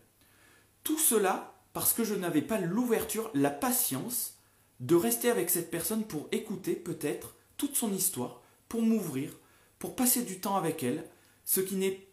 Tout 0.83 0.99
cela 0.99 1.55
parce 1.73 1.93
que 1.93 2.03
je 2.03 2.13
n'avais 2.13 2.41
pas 2.41 2.59
l'ouverture, 2.59 3.31
la 3.33 3.49
patience 3.49 4.35
de 4.79 4.95
rester 4.95 5.29
avec 5.29 5.49
cette 5.49 5.71
personne 5.71 6.03
pour 6.03 6.27
écouter 6.31 6.75
peut-être 6.75 7.35
toute 7.57 7.75
son 7.75 7.93
histoire, 7.93 8.41
pour 8.67 8.81
m'ouvrir, 8.81 9.31
pour 9.77 9.95
passer 9.95 10.23
du 10.23 10.39
temps 10.39 10.55
avec 10.55 10.83
elle, 10.83 11.05
ce 11.45 11.61
qui 11.61 11.75
n'est 11.75 12.07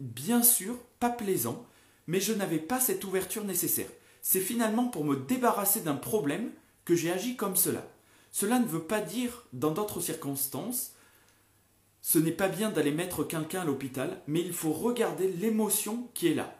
bien 0.00 0.42
sûr 0.42 0.78
pas 0.98 1.10
plaisant, 1.10 1.66
mais 2.06 2.20
je 2.20 2.32
n'avais 2.32 2.58
pas 2.58 2.78
cette 2.78 3.04
ouverture 3.04 3.44
nécessaire. 3.44 3.88
C'est 4.22 4.40
finalement 4.40 4.88
pour 4.88 5.04
me 5.04 5.16
débarrasser 5.16 5.80
d'un 5.80 5.96
problème 5.96 6.50
que 6.84 6.94
j'ai 6.94 7.10
agi 7.10 7.36
comme 7.36 7.56
cela. 7.56 7.86
Cela 8.32 8.58
ne 8.58 8.66
veut 8.66 8.84
pas 8.84 9.00
dire, 9.00 9.46
dans 9.52 9.70
d'autres 9.70 10.00
circonstances, 10.00 10.92
ce 12.02 12.18
n'est 12.18 12.32
pas 12.32 12.48
bien 12.48 12.70
d'aller 12.70 12.92
mettre 12.92 13.24
quelqu'un 13.24 13.62
à 13.62 13.64
l'hôpital, 13.64 14.22
mais 14.26 14.40
il 14.40 14.52
faut 14.52 14.72
regarder 14.72 15.30
l'émotion 15.32 16.08
qui 16.14 16.28
est 16.28 16.34
là. 16.34 16.56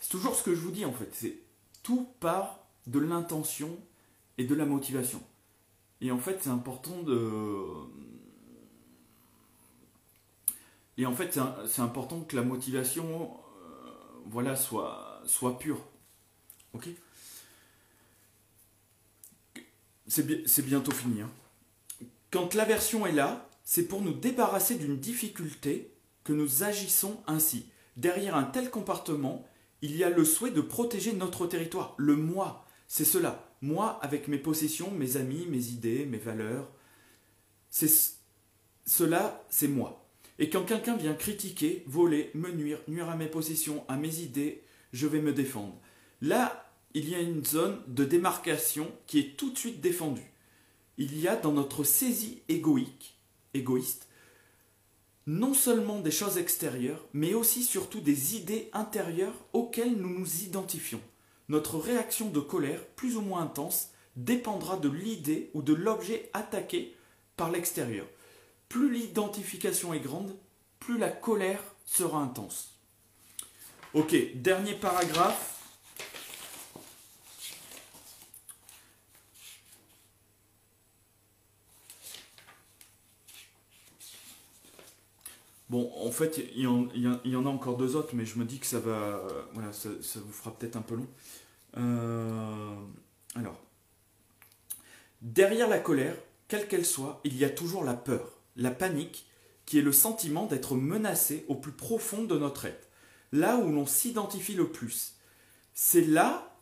C'est 0.00 0.10
toujours 0.10 0.34
ce 0.34 0.42
que 0.42 0.54
je 0.54 0.60
vous 0.60 0.70
dis 0.70 0.84
en 0.84 0.92
fait. 0.92 1.08
C'est 1.12 1.38
tout 1.82 2.08
part 2.20 2.60
de 2.86 2.98
l'intention 2.98 3.78
et 4.38 4.44
de 4.44 4.54
la 4.54 4.66
motivation. 4.66 5.22
Et 6.00 6.10
en 6.10 6.18
fait, 6.18 6.38
c'est 6.42 6.50
important 6.50 7.02
de. 7.02 7.64
Et 10.98 11.06
en 11.06 11.14
fait, 11.14 11.38
c'est 11.66 11.80
important 11.80 12.20
que 12.20 12.36
la 12.36 12.42
motivation, 12.42 13.32
euh, 13.32 13.90
voilà, 14.26 14.56
soit, 14.56 15.58
pure. 15.58 15.80
Ok? 16.74 16.88
C'est 20.06 20.66
bientôt 20.66 20.92
fini. 20.92 21.22
Hein. 21.22 21.30
Quand 22.30 22.54
l'aversion 22.54 23.06
est 23.06 23.12
là, 23.12 23.48
c'est 23.64 23.86
pour 23.86 24.02
nous 24.02 24.12
débarrasser 24.12 24.76
d'une 24.76 24.98
difficulté 24.98 25.92
que 26.24 26.32
nous 26.32 26.62
agissons 26.62 27.20
ainsi. 27.26 27.66
Derrière 27.96 28.36
un 28.36 28.44
tel 28.44 28.70
comportement, 28.70 29.46
il 29.82 29.96
y 29.96 30.04
a 30.04 30.10
le 30.10 30.24
souhait 30.24 30.50
de 30.50 30.60
protéger 30.60 31.12
notre 31.12 31.46
territoire. 31.46 31.94
Le 31.98 32.16
moi, 32.16 32.64
c'est 32.88 33.04
cela. 33.04 33.48
Moi 33.60 33.98
avec 34.02 34.28
mes 34.28 34.38
possessions, 34.38 34.90
mes 34.90 35.16
amis, 35.16 35.46
mes 35.48 35.68
idées, 35.68 36.06
mes 36.06 36.18
valeurs. 36.18 36.68
C'est 37.70 37.90
cela, 38.84 39.44
c'est 39.48 39.68
moi. 39.68 40.08
Et 40.38 40.50
quand 40.50 40.64
quelqu'un 40.64 40.96
vient 40.96 41.14
critiquer, 41.14 41.84
voler, 41.86 42.30
me 42.34 42.50
nuire, 42.50 42.80
nuire 42.88 43.08
à 43.08 43.16
mes 43.16 43.28
possessions, 43.28 43.84
à 43.88 43.96
mes 43.96 44.20
idées, 44.20 44.62
je 44.92 45.06
vais 45.06 45.20
me 45.20 45.32
défendre. 45.32 45.78
Là, 46.20 46.70
il 46.94 47.08
y 47.08 47.14
a 47.14 47.20
une 47.20 47.44
zone 47.44 47.80
de 47.86 48.04
démarcation 48.04 48.90
qui 49.06 49.18
est 49.18 49.36
tout 49.36 49.50
de 49.50 49.58
suite 49.58 49.80
défendue. 49.80 50.32
Il 50.98 51.18
y 51.18 51.28
a 51.28 51.36
dans 51.36 51.52
notre 51.52 51.84
saisie 51.84 52.42
égoïque, 52.48 53.16
égoïste, 53.54 54.08
non 55.26 55.54
seulement 55.54 56.00
des 56.00 56.10
choses 56.10 56.38
extérieures, 56.38 57.06
mais 57.12 57.34
aussi 57.34 57.62
surtout 57.62 58.00
des 58.00 58.36
idées 58.36 58.70
intérieures 58.72 59.34
auxquelles 59.52 59.96
nous 59.96 60.18
nous 60.18 60.42
identifions. 60.42 61.00
Notre 61.48 61.78
réaction 61.78 62.28
de 62.28 62.40
colère, 62.40 62.84
plus 62.96 63.16
ou 63.16 63.20
moins 63.20 63.42
intense, 63.42 63.90
dépendra 64.16 64.76
de 64.76 64.88
l'idée 64.88 65.50
ou 65.54 65.62
de 65.62 65.74
l'objet 65.74 66.30
attaqué 66.32 66.96
par 67.36 67.50
l'extérieur. 67.50 68.06
Plus 68.68 68.92
l'identification 68.92 69.94
est 69.94 70.00
grande, 70.00 70.34
plus 70.80 70.98
la 70.98 71.10
colère 71.10 71.62
sera 71.84 72.20
intense. 72.20 72.74
Ok, 73.94 74.16
dernier 74.36 74.74
paragraphe. 74.74 75.61
Bon, 85.72 85.90
en 85.96 86.10
fait, 86.10 86.38
il 86.54 86.60
y, 86.60 86.66
en, 86.66 87.46
a 87.46 87.48
encore 87.48 87.78
deux 87.78 87.96
autres, 87.96 88.10
mais 88.12 88.26
je 88.26 88.38
me 88.38 88.44
dis 88.44 88.58
que 88.58 88.66
ça 88.66 88.78
va. 88.78 89.22
voilà, 89.54 89.72
ça, 89.72 89.88
vous 90.16 90.30
fera 90.30 90.54
peut-être 90.54 90.76
un 90.76 90.82
peu 90.82 90.96
long. 90.96 91.08
Euh, 91.78 92.76
alors. 93.34 93.58
Derrière 95.22 95.70
la 95.70 95.78
colère, 95.78 96.14
quelle 96.46 96.68
qu'elle 96.68 96.84
soit, 96.84 97.22
il 97.24 97.38
y 97.38 97.46
a 97.46 97.48
toujours 97.48 97.84
la 97.84 97.94
peur, 97.94 98.38
la 98.54 98.70
panique, 98.70 99.24
qui 99.64 99.78
est 99.78 99.82
le 99.82 99.92
sentiment 99.92 100.44
d'être 100.44 100.74
menacé 100.74 101.46
au 101.48 101.54
plus 101.54 101.72
profond 101.72 102.24
de 102.24 102.36
notre 102.36 102.66
être, 102.66 102.90
là 103.32 103.56
où 103.56 103.72
l'on 103.72 103.86
s'identifie 103.86 104.52
le 104.52 104.70
plus. 104.70 105.14
C'est 105.72 106.04
là 106.04 106.54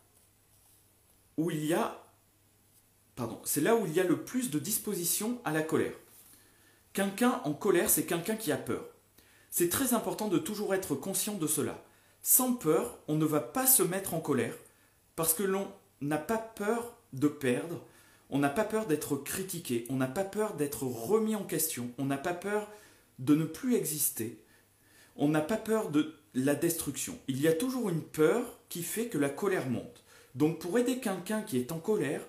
où 1.35 1.51
il 1.51 1.65
y 1.65 1.73
a. 1.73 2.01
Pardon, 3.17 3.41
c'est 3.43 3.59
là 3.59 3.75
où 3.75 3.85
il 3.85 3.91
y 3.91 3.99
a 3.99 4.05
le 4.05 4.23
plus 4.23 4.51
de 4.51 4.57
disposition 4.57 5.41
à 5.43 5.51
la 5.51 5.63
colère. 5.63 5.95
Quelqu'un 6.93 7.41
en 7.43 7.51
colère, 7.51 7.89
c'est 7.89 8.05
quelqu'un 8.05 8.37
qui 8.37 8.53
a 8.53 8.57
peur. 8.57 8.85
C'est 9.53 9.67
très 9.67 9.93
important 9.93 10.29
de 10.29 10.37
toujours 10.37 10.73
être 10.73 10.95
conscient 10.95 11.35
de 11.35 11.45
cela. 11.45 11.83
Sans 12.23 12.53
peur, 12.53 12.97
on 13.09 13.15
ne 13.15 13.25
va 13.25 13.41
pas 13.41 13.67
se 13.67 13.83
mettre 13.83 14.13
en 14.13 14.21
colère, 14.21 14.55
parce 15.17 15.33
que 15.33 15.43
l'on 15.43 15.67
n'a 15.99 16.17
pas 16.17 16.37
peur 16.37 16.97
de 17.11 17.27
perdre, 17.27 17.83
on 18.29 18.39
n'a 18.39 18.49
pas 18.49 18.63
peur 18.63 18.85
d'être 18.87 19.17
critiqué, 19.17 19.85
on 19.89 19.97
n'a 19.97 20.07
pas 20.07 20.23
peur 20.23 20.53
d'être 20.55 20.83
remis 20.83 21.35
en 21.35 21.43
question, 21.43 21.91
on 21.97 22.05
n'a 22.05 22.17
pas 22.17 22.33
peur 22.33 22.69
de 23.19 23.35
ne 23.35 23.43
plus 23.43 23.75
exister, 23.75 24.41
on 25.17 25.27
n'a 25.27 25.41
pas 25.41 25.57
peur 25.57 25.89
de 25.89 26.15
la 26.33 26.55
destruction. 26.55 27.19
Il 27.27 27.41
y 27.41 27.49
a 27.49 27.53
toujours 27.53 27.89
une 27.89 28.03
peur 28.03 28.57
qui 28.69 28.83
fait 28.83 29.07
que 29.07 29.17
la 29.17 29.29
colère 29.29 29.69
monte. 29.69 30.05
Donc 30.33 30.59
pour 30.59 30.79
aider 30.79 30.99
quelqu'un 30.99 31.41
qui 31.41 31.57
est 31.57 31.73
en 31.73 31.79
colère, 31.79 32.25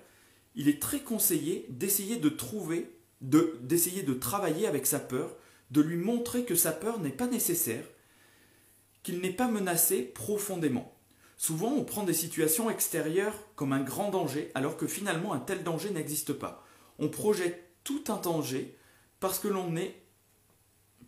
il 0.55 0.67
est 0.67 0.81
très 0.81 0.99
conseillé 0.99 1.65
d'essayer 1.69 2.17
de 2.17 2.27
trouver, 2.27 2.91
d'essayer 3.21 4.03
de 4.03 4.13
travailler 4.13 4.67
avec 4.67 4.85
sa 4.85 4.99
peur 4.99 5.33
de 5.73 5.81
lui 5.81 5.97
montrer 5.97 6.45
que 6.45 6.53
sa 6.53 6.71
peur 6.71 6.99
n'est 6.99 7.09
pas 7.09 7.25
nécessaire, 7.25 7.83
qu'il 9.01 9.19
n'est 9.21 9.33
pas 9.33 9.47
menacé 9.47 10.03
profondément. 10.03 10.93
Souvent, 11.35 11.73
on 11.73 11.83
prend 11.83 12.03
des 12.03 12.13
situations 12.13 12.69
extérieures 12.69 13.35
comme 13.55 13.73
un 13.73 13.81
grand 13.81 14.11
danger, 14.11 14.51
alors 14.53 14.77
que 14.77 14.85
finalement 14.85 15.33
un 15.33 15.39
tel 15.39 15.63
danger 15.63 15.89
n'existe 15.89 16.31
pas. 16.31 16.63
On 16.99 17.09
projette 17.09 17.71
tout 17.83 18.03
un 18.07 18.17
danger 18.17 18.77
parce 19.19 19.39
que 19.39 19.47
l'on 19.47 19.75
est 19.75 19.95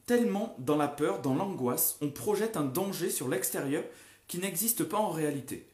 tellement 0.08 0.56
dans 0.58 0.78
la 0.78 0.88
peur, 0.88 1.22
dans 1.22 1.36
l'angoisse, 1.36 1.98
on 2.02 2.10
projette 2.10 2.58
un 2.58 2.66
danger 2.66 3.12
sur 3.12 3.30
l'extérieur 3.30 3.84
qui 4.28 4.40
n'existe 4.40 4.84
pas 4.84 4.98
en 4.98 5.10
réalité. 5.10 5.68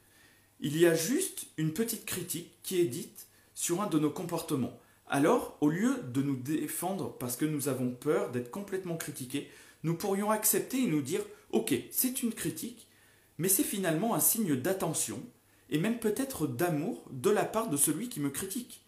Il 0.59 0.77
y 0.77 0.85
a 0.85 0.93
juste 0.93 1.45
une 1.55 1.73
petite 1.73 2.05
critique 2.05 2.51
qui 2.61 2.81
est 2.81 2.85
dite 2.85 3.27
sur 3.55 3.81
un 3.81 3.87
de 3.87 3.99
nos 3.99 4.11
comportements. 4.11 4.77
Alors, 5.13 5.57
au 5.59 5.69
lieu 5.69 6.01
de 6.07 6.21
nous 6.21 6.37
défendre 6.37 7.13
parce 7.19 7.35
que 7.35 7.43
nous 7.43 7.67
avons 7.67 7.91
peur 7.91 8.31
d'être 8.31 8.49
complètement 8.49 8.95
critiqués, 8.95 9.51
nous 9.83 9.93
pourrions 9.93 10.31
accepter 10.31 10.81
et 10.81 10.87
nous 10.87 11.01
dire 11.01 11.19
Ok, 11.51 11.73
c'est 11.91 12.23
une 12.23 12.31
critique, 12.31 12.87
mais 13.37 13.49
c'est 13.49 13.65
finalement 13.65 14.15
un 14.15 14.21
signe 14.21 14.55
d'attention 14.55 15.21
et 15.69 15.79
même 15.79 15.99
peut-être 15.99 16.47
d'amour 16.47 17.03
de 17.11 17.29
la 17.29 17.43
part 17.43 17.67
de 17.67 17.75
celui 17.75 18.07
qui 18.07 18.21
me 18.21 18.29
critique. 18.29 18.85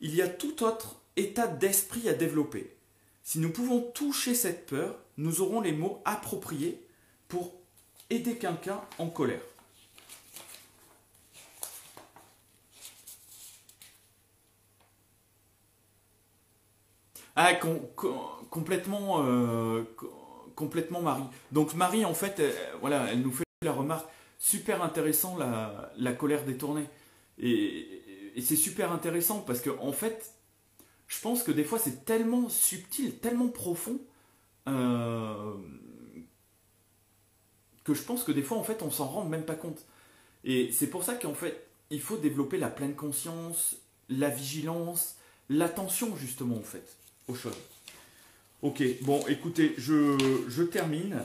Il 0.00 0.14
y 0.14 0.22
a 0.22 0.28
tout 0.28 0.64
autre 0.64 1.02
état 1.16 1.48
d'esprit 1.48 2.08
à 2.08 2.14
développer. 2.14 2.74
Si 3.22 3.40
nous 3.40 3.50
pouvons 3.50 3.82
toucher 3.82 4.34
cette 4.34 4.64
peur, 4.64 4.98
nous 5.18 5.42
aurons 5.42 5.60
les 5.60 5.72
mots 5.72 6.00
appropriés 6.06 6.80
pour 7.28 7.52
aider 8.08 8.38
quelqu'un 8.38 8.80
en 8.96 9.10
colère. 9.10 9.53
Ah, 17.36 17.54
complètement, 18.50 19.24
euh, 19.24 19.82
complètement 20.54 21.02
Marie. 21.02 21.24
Donc 21.50 21.74
Marie, 21.74 22.04
en 22.04 22.14
fait, 22.14 22.38
elle, 22.38 22.54
voilà, 22.80 23.06
elle 23.10 23.22
nous 23.22 23.32
fait 23.32 23.44
la 23.62 23.72
remarque 23.72 24.08
super 24.38 24.82
intéressant 24.82 25.36
la, 25.36 25.92
la 25.96 26.12
colère 26.12 26.44
détournée. 26.44 26.86
Et, 27.38 28.00
c'est 28.40 28.56
super 28.56 28.92
intéressant 28.92 29.40
parce 29.40 29.60
que 29.60 29.70
en 29.80 29.92
fait, 29.92 30.32
je 31.06 31.20
pense 31.20 31.44
que 31.44 31.52
des 31.52 31.62
fois 31.64 31.78
c'est 31.78 32.04
tellement 32.04 32.48
subtil, 32.48 33.16
tellement 33.18 33.48
profond, 33.48 34.00
euh, 34.68 35.54
que 37.84 37.94
je 37.94 38.02
pense 38.02 38.24
que 38.24 38.32
des 38.32 38.42
fois 38.42 38.58
en 38.58 38.64
fait 38.64 38.82
on 38.82 38.90
s'en 38.90 39.06
rend 39.06 39.24
même 39.24 39.44
pas 39.44 39.54
compte. 39.54 39.86
Et 40.42 40.72
c'est 40.72 40.88
pour 40.88 41.04
ça 41.04 41.14
qu'en 41.14 41.34
fait 41.34 41.68
il 41.90 42.00
faut 42.00 42.16
développer 42.16 42.58
la 42.58 42.70
pleine 42.70 42.96
conscience, 42.96 43.76
la 44.08 44.30
vigilance, 44.30 45.16
l'attention 45.48 46.16
justement 46.16 46.56
en 46.56 46.62
fait 46.62 46.96
aux. 47.28 47.36
Ok, 48.62 48.82
bon 49.02 49.26
écoutez, 49.26 49.74
je, 49.76 50.62
termine. 50.62 51.22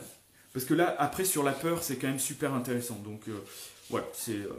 Parce 0.52 0.64
que 0.64 0.74
là, 0.74 0.94
après 0.98 1.24
sur 1.24 1.42
la 1.42 1.52
peur, 1.52 1.82
c'est 1.82 1.96
quand 1.96 2.08
même 2.08 2.18
super 2.18 2.54
intéressant. 2.54 2.96
Donc 2.96 3.28
euh, 3.28 3.38
voilà, 3.88 4.06
c'est... 4.12 4.32
Euh, 4.32 4.52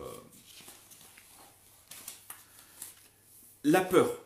la 3.64 3.82
peur. 3.82 4.18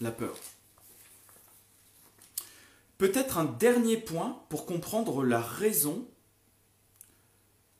La 0.00 0.10
peur. 0.10 0.36
Peut-être 2.98 3.38
un 3.38 3.44
dernier 3.44 3.96
point 3.96 4.40
pour 4.48 4.64
comprendre 4.64 5.24
la 5.24 5.40
raison 5.40 6.06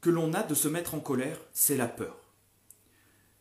que 0.01 0.11
l'on 0.11 0.35
a 0.35 0.43
de 0.43 0.55
se 0.55 0.69
mettre 0.69 0.95
en 0.95 1.01
colère, 1.01 1.39
c'est 1.55 1.77
la 1.77 1.89
peur. 1.89 2.17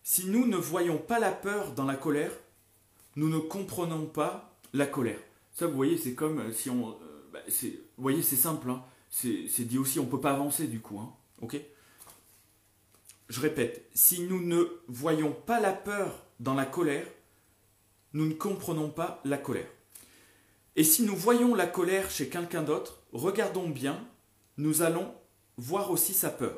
Si 0.04 0.26
nous 0.28 0.48
ne 0.48 0.56
voyons 0.56 0.98
pas 0.98 1.20
la 1.20 1.32
peur 1.32 1.74
dans 1.74 1.86
la 1.86 1.96
colère, 1.96 2.32
nous 3.18 3.28
ne 3.28 3.40
comprenons 3.40 4.06
pas 4.06 4.53
la 4.74 4.86
colère. 4.86 5.20
Ça, 5.52 5.68
vous 5.68 5.76
voyez, 5.76 5.98
c'est 5.98 6.14
comme 6.14 6.52
si 6.52 6.70
on... 6.70 6.90
Euh, 6.90 7.30
bah, 7.32 7.40
vous 7.48 8.04
voyez, 8.04 8.22
c'est 8.22 8.36
simple. 8.36 8.70
Hein. 8.70 8.84
C'est 9.10 9.66
dit 9.66 9.78
aussi, 9.78 10.00
on 10.00 10.06
ne 10.06 10.10
peut 10.10 10.20
pas 10.20 10.32
avancer 10.32 10.68
du 10.68 10.80
coup. 10.80 11.00
Hein. 11.00 11.14
Ok? 11.42 11.58
Je 13.30 13.40
répète, 13.40 13.90
si 13.94 14.22
nous 14.22 14.42
ne 14.42 14.66
voyons 14.88 15.32
pas 15.32 15.60
la 15.60 15.72
peur 15.72 16.26
dans 16.40 16.56
la 16.56 16.66
colère, 16.66 17.08
nous 18.14 18.26
ne 18.26 18.34
comprenons 18.34 18.90
pas 18.90 19.22
la 19.24 19.38
colère. 19.38 19.70
Et 20.76 20.84
si 20.84 21.04
nous 21.04 21.16
voyons 21.16 21.54
la 21.54 21.68
colère 21.68 22.10
chez 22.10 22.30
quelqu'un 22.30 22.64
d'autre, 22.64 23.00
regardons 23.12 23.70
bien, 23.70 24.04
nous 24.58 24.82
allons 24.82 25.14
voir 25.58 25.92
aussi 25.92 26.14
sa 26.14 26.30
peur. 26.30 26.58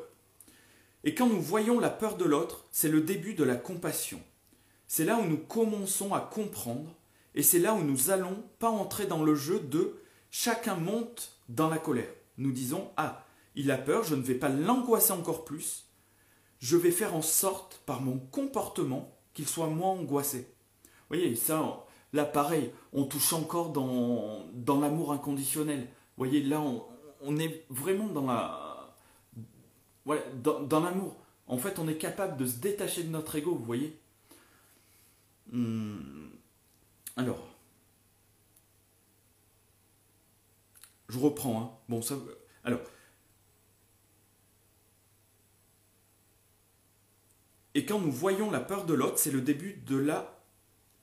Et 1.04 1.14
quand 1.14 1.28
nous 1.28 1.40
voyons 1.40 1.78
la 1.78 1.90
peur 1.90 2.16
de 2.16 2.24
l'autre, 2.24 2.64
c'est 2.72 2.88
le 2.88 3.02
début 3.02 3.34
de 3.34 3.44
la 3.44 3.56
compassion. 3.56 4.20
C'est 4.88 5.04
là 5.04 5.18
où 5.18 5.24
nous 5.24 5.36
commençons 5.36 6.14
à 6.14 6.20
comprendre, 6.20 6.94
et 7.36 7.42
c'est 7.42 7.58
là 7.58 7.74
où 7.74 7.82
nous 7.82 8.10
allons 8.10 8.42
pas 8.58 8.70
entrer 8.70 9.06
dans 9.06 9.22
le 9.22 9.34
jeu 9.34 9.60
de 9.60 10.00
chacun 10.30 10.74
monte 10.74 11.38
dans 11.50 11.68
la 11.68 11.78
colère. 11.78 12.08
Nous 12.38 12.50
disons 12.50 12.90
Ah, 12.96 13.24
il 13.54 13.70
a 13.70 13.78
peur, 13.78 14.04
je 14.04 14.14
ne 14.14 14.22
vais 14.22 14.34
pas 14.34 14.48
l'angoisser 14.48 15.12
encore 15.12 15.44
plus, 15.44 15.84
je 16.58 16.76
vais 16.76 16.90
faire 16.90 17.14
en 17.14 17.22
sorte, 17.22 17.82
par 17.84 18.00
mon 18.00 18.18
comportement, 18.18 19.14
qu'il 19.34 19.46
soit 19.46 19.68
moins 19.68 19.90
angoissé. 19.90 20.50
Vous 20.84 21.16
voyez, 21.16 21.36
ça, 21.36 21.84
là 22.14 22.24
pareil, 22.24 22.72
on 22.94 23.04
touche 23.04 23.34
encore 23.34 23.70
dans, 23.70 24.46
dans 24.54 24.80
l'amour 24.80 25.12
inconditionnel. 25.12 25.80
Vous 25.80 26.24
voyez, 26.24 26.42
là, 26.42 26.62
on, 27.20 27.36
est 27.36 27.66
vraiment 27.68 28.08
dans 28.08 28.26
la. 28.26 28.94
Voilà, 30.06 30.22
dans, 30.42 30.80
l'amour. 30.80 31.16
En 31.46 31.58
fait, 31.58 31.78
on 31.78 31.86
est 31.86 31.98
capable 31.98 32.38
de 32.38 32.46
se 32.46 32.58
détacher 32.58 33.02
de 33.02 33.10
notre 33.10 33.36
ego, 33.36 33.54
vous 33.54 33.64
voyez. 33.64 34.00
Hmm. 35.52 36.35
Alors. 37.16 37.48
Je 41.08 41.18
reprends, 41.18 41.60
hein. 41.60 41.70
Bon, 41.88 42.02
ça. 42.02 42.16
Alors. 42.64 42.80
Et 47.74 47.84
quand 47.84 48.00
nous 48.00 48.12
voyons 48.12 48.50
la 48.50 48.60
peur 48.60 48.86
de 48.86 48.94
l'autre, 48.94 49.18
c'est 49.18 49.30
le 49.30 49.40
début 49.40 49.74
de 49.74 49.96
la 49.96 50.42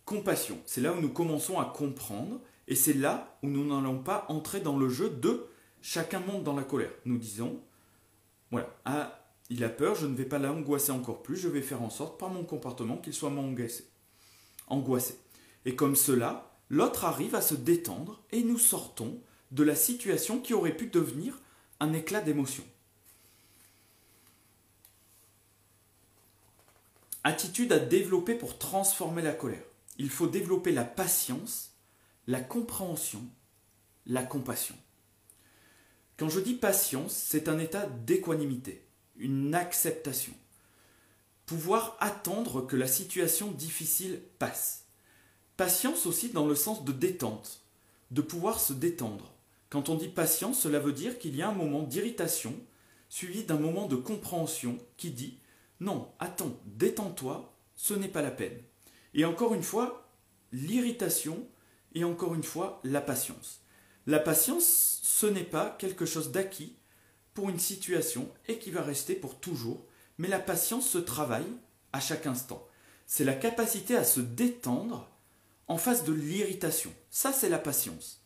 compassion. 0.05 0.59
C'est 0.65 0.81
là 0.81 0.93
où 0.93 0.99
nous 0.99 1.13
commençons 1.13 1.59
à 1.59 1.65
comprendre 1.65 2.41
et 2.67 2.75
c'est 2.75 2.93
là 2.93 3.37
où 3.43 3.47
nous 3.47 3.65
n'allons 3.65 3.99
pas 3.99 4.25
entrer 4.29 4.59
dans 4.59 4.77
le 4.77 4.89
jeu 4.89 5.09
de 5.09 5.47
chacun 5.81 6.19
monte 6.19 6.43
dans 6.43 6.55
la 6.55 6.63
colère. 6.63 6.91
Nous 7.05 7.17
disons, 7.17 7.61
voilà, 8.51 8.69
ah, 8.85 9.23
il 9.49 9.63
a 9.63 9.69
peur, 9.69 9.95
je 9.95 10.07
ne 10.07 10.15
vais 10.15 10.25
pas 10.25 10.39
l'angoisser 10.39 10.91
encore 10.91 11.21
plus, 11.21 11.37
je 11.37 11.47
vais 11.47 11.61
faire 11.61 11.81
en 11.81 11.89
sorte 11.89 12.19
par 12.19 12.29
mon 12.29 12.43
comportement 12.43 12.97
qu'il 12.97 13.13
soit 13.13 13.29
moins 13.29 13.45
angoissé. 13.45 13.87
angoissé. 14.67 15.22
Et 15.65 15.75
comme 15.75 15.95
cela, 15.95 16.57
l'autre 16.69 17.05
arrive 17.05 17.35
à 17.35 17.41
se 17.41 17.55
détendre 17.55 18.23
et 18.31 18.43
nous 18.43 18.57
sortons 18.57 19.21
de 19.51 19.63
la 19.63 19.75
situation 19.75 20.39
qui 20.39 20.53
aurait 20.53 20.75
pu 20.75 20.87
devenir 20.87 21.39
un 21.79 21.93
éclat 21.93 22.21
d'émotion. 22.21 22.63
Attitude 27.23 27.71
à 27.71 27.79
développer 27.79 28.35
pour 28.35 28.57
transformer 28.57 29.21
la 29.21 29.33
colère 29.33 29.63
il 29.97 30.09
faut 30.09 30.27
développer 30.27 30.71
la 30.71 30.83
patience, 30.83 31.71
la 32.27 32.41
compréhension, 32.41 33.23
la 34.05 34.23
compassion. 34.23 34.75
Quand 36.17 36.29
je 36.29 36.39
dis 36.39 36.55
patience, 36.55 37.13
c'est 37.13 37.47
un 37.47 37.59
état 37.59 37.85
d'équanimité, 37.85 38.85
une 39.17 39.55
acceptation. 39.55 40.33
Pouvoir 41.45 41.97
attendre 41.99 42.65
que 42.65 42.75
la 42.75 42.87
situation 42.87 43.51
difficile 43.51 44.21
passe. 44.39 44.82
Patience 45.57 46.05
aussi 46.05 46.29
dans 46.29 46.47
le 46.47 46.55
sens 46.55 46.83
de 46.83 46.91
détente, 46.91 47.61
de 48.11 48.21
pouvoir 48.21 48.59
se 48.59 48.73
détendre. 48.73 49.33
Quand 49.69 49.89
on 49.89 49.95
dit 49.95 50.07
patience, 50.09 50.59
cela 50.61 50.79
veut 50.79 50.93
dire 50.93 51.19
qu'il 51.19 51.35
y 51.35 51.41
a 51.41 51.49
un 51.49 51.53
moment 51.53 51.83
d'irritation 51.83 52.55
suivi 53.09 53.43
d'un 53.43 53.59
moment 53.59 53.87
de 53.87 53.95
compréhension 53.95 54.77
qui 54.97 55.11
dit 55.11 55.37
non, 55.79 56.11
attends, 56.19 56.57
détends-toi, 56.65 57.53
ce 57.75 57.93
n'est 57.93 58.07
pas 58.07 58.21
la 58.21 58.31
peine. 58.31 58.57
Et 59.13 59.25
encore 59.25 59.53
une 59.53 59.63
fois, 59.63 60.09
l'irritation 60.51 61.47
et 61.93 62.03
encore 62.03 62.33
une 62.33 62.43
fois, 62.43 62.79
la 62.83 63.01
patience. 63.01 63.61
La 64.07 64.19
patience, 64.19 64.99
ce 65.03 65.27
n'est 65.27 65.43
pas 65.43 65.75
quelque 65.77 66.05
chose 66.05 66.31
d'acquis 66.31 66.75
pour 67.33 67.49
une 67.49 67.59
situation 67.59 68.29
et 68.47 68.57
qui 68.57 68.71
va 68.71 68.81
rester 68.81 69.13
pour 69.13 69.39
toujours, 69.39 69.85
mais 70.17 70.27
la 70.27 70.39
patience 70.39 70.89
se 70.89 70.97
travaille 70.97 71.51
à 71.91 71.99
chaque 71.99 72.27
instant. 72.27 72.67
C'est 73.05 73.23
la 73.25 73.35
capacité 73.35 73.95
à 73.95 74.03
se 74.03 74.19
détendre 74.19 75.09
en 75.67 75.77
face 75.77 76.03
de 76.03 76.13
l'irritation. 76.13 76.91
Ça, 77.09 77.31
c'est 77.31 77.49
la 77.49 77.59
patience. 77.59 78.21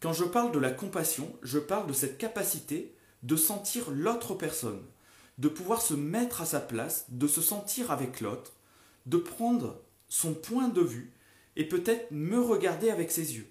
Quand 0.00 0.12
je 0.12 0.24
parle 0.24 0.52
de 0.52 0.58
la 0.58 0.70
compassion, 0.70 1.30
je 1.42 1.58
parle 1.58 1.86
de 1.86 1.92
cette 1.92 2.18
capacité 2.18 2.94
de 3.22 3.36
sentir 3.36 3.90
l'autre 3.90 4.34
personne, 4.34 4.82
de 5.38 5.48
pouvoir 5.48 5.82
se 5.82 5.94
mettre 5.94 6.40
à 6.40 6.46
sa 6.46 6.60
place, 6.60 7.06
de 7.10 7.26
se 7.26 7.42
sentir 7.42 7.90
avec 7.90 8.20
l'autre, 8.20 8.52
de 9.06 9.18
prendre 9.18 9.82
son 10.08 10.34
point 10.34 10.68
de 10.68 10.80
vue 10.80 11.12
et 11.56 11.68
peut-être 11.68 12.10
me 12.10 12.40
regarder 12.40 12.90
avec 12.90 13.10
ses 13.10 13.36
yeux. 13.36 13.50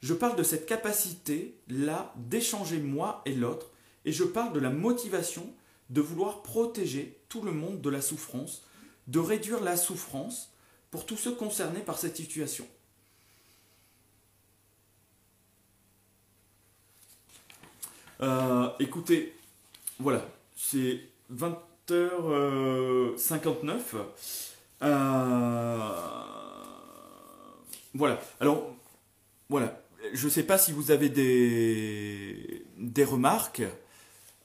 Je 0.00 0.14
parle 0.14 0.36
de 0.36 0.42
cette 0.42 0.66
capacité-là 0.66 2.12
d'échanger 2.16 2.78
moi 2.78 3.22
et 3.24 3.34
l'autre, 3.34 3.70
et 4.04 4.12
je 4.12 4.24
parle 4.24 4.52
de 4.52 4.60
la 4.60 4.70
motivation 4.70 5.54
de 5.90 6.00
vouloir 6.00 6.42
protéger 6.42 7.20
tout 7.28 7.42
le 7.42 7.52
monde 7.52 7.80
de 7.80 7.90
la 7.90 8.00
souffrance, 8.00 8.66
de 9.06 9.18
réduire 9.18 9.62
la 9.62 9.76
souffrance 9.76 10.53
pour 10.94 11.04
tous 11.06 11.16
ceux 11.16 11.34
concernés 11.34 11.80
par 11.80 11.98
cette 11.98 12.16
situation. 12.16 12.64
Euh, 18.20 18.68
écoutez, 18.78 19.34
voilà, 19.98 20.24
c'est 20.54 21.00
20h59. 21.32 23.80
Euh, 24.84 25.92
voilà. 27.92 28.20
Alors, 28.38 28.72
voilà. 29.48 29.82
Je 30.12 30.26
ne 30.26 30.30
sais 30.30 30.44
pas 30.44 30.58
si 30.58 30.70
vous 30.70 30.92
avez 30.92 31.08
des, 31.08 33.04
remarques. 33.04 33.64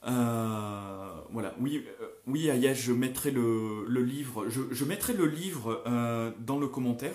Euh, 0.04 1.12
voilà. 1.30 1.54
Oui, 1.60 1.86
oui, 2.30 2.50
Aya, 2.50 2.74
je 2.74 2.92
mettrai 2.92 3.30
le, 3.30 3.84
livre. 4.02 4.46
Je, 4.48 4.84
mettrai 4.84 5.12
le 5.12 5.26
livre 5.26 5.82
dans 6.38 6.58
le 6.58 6.68
commentaire. 6.68 7.14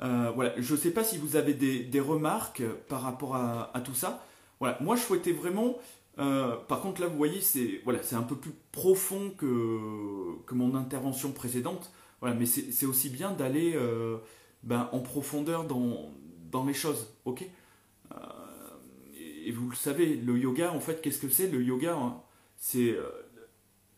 voilà. 0.00 0.52
Je 0.58 0.74
ne 0.74 0.78
sais 0.78 0.90
pas 0.90 1.04
si 1.04 1.18
vous 1.18 1.36
avez 1.36 1.54
des, 1.54 2.00
remarques 2.00 2.62
par 2.88 3.02
rapport 3.02 3.36
à, 3.36 3.82
tout 3.84 3.94
ça. 3.94 4.24
Voilà. 4.60 4.78
Moi, 4.80 4.96
je 4.96 5.02
souhaitais 5.02 5.32
vraiment. 5.32 5.76
par 6.16 6.80
contre, 6.80 7.00
là, 7.00 7.06
vous 7.06 7.16
voyez, 7.16 7.40
c'est 7.40 7.80
voilà, 7.84 8.02
c'est 8.02 8.16
un 8.16 8.22
peu 8.22 8.36
plus 8.36 8.52
profond 8.72 9.30
que, 9.36 10.42
que 10.46 10.54
mon 10.54 10.74
intervention 10.74 11.32
précédente. 11.32 11.90
Voilà, 12.20 12.34
mais 12.34 12.46
c'est 12.46 12.86
aussi 12.86 13.10
bien 13.10 13.32
d'aller 13.32 13.74
euh, 13.74 14.16
ben, 14.62 14.88
en 14.92 15.00
profondeur 15.00 15.64
dans, 15.64 16.10
dans, 16.50 16.64
les 16.64 16.72
choses, 16.72 17.08
ok? 17.26 17.44
Euh, 18.12 18.16
et, 19.44 19.52
vous 19.52 19.68
le 19.68 19.76
savez, 19.76 20.16
le 20.16 20.38
yoga, 20.38 20.72
en 20.72 20.80
fait, 20.80 21.02
qu'est-ce 21.02 21.20
que 21.20 21.28
c'est? 21.28 21.48
Le 21.48 21.62
yoga, 21.62 21.94
hein, 21.94 22.22
c'est 22.56 22.90
euh, 22.90 23.10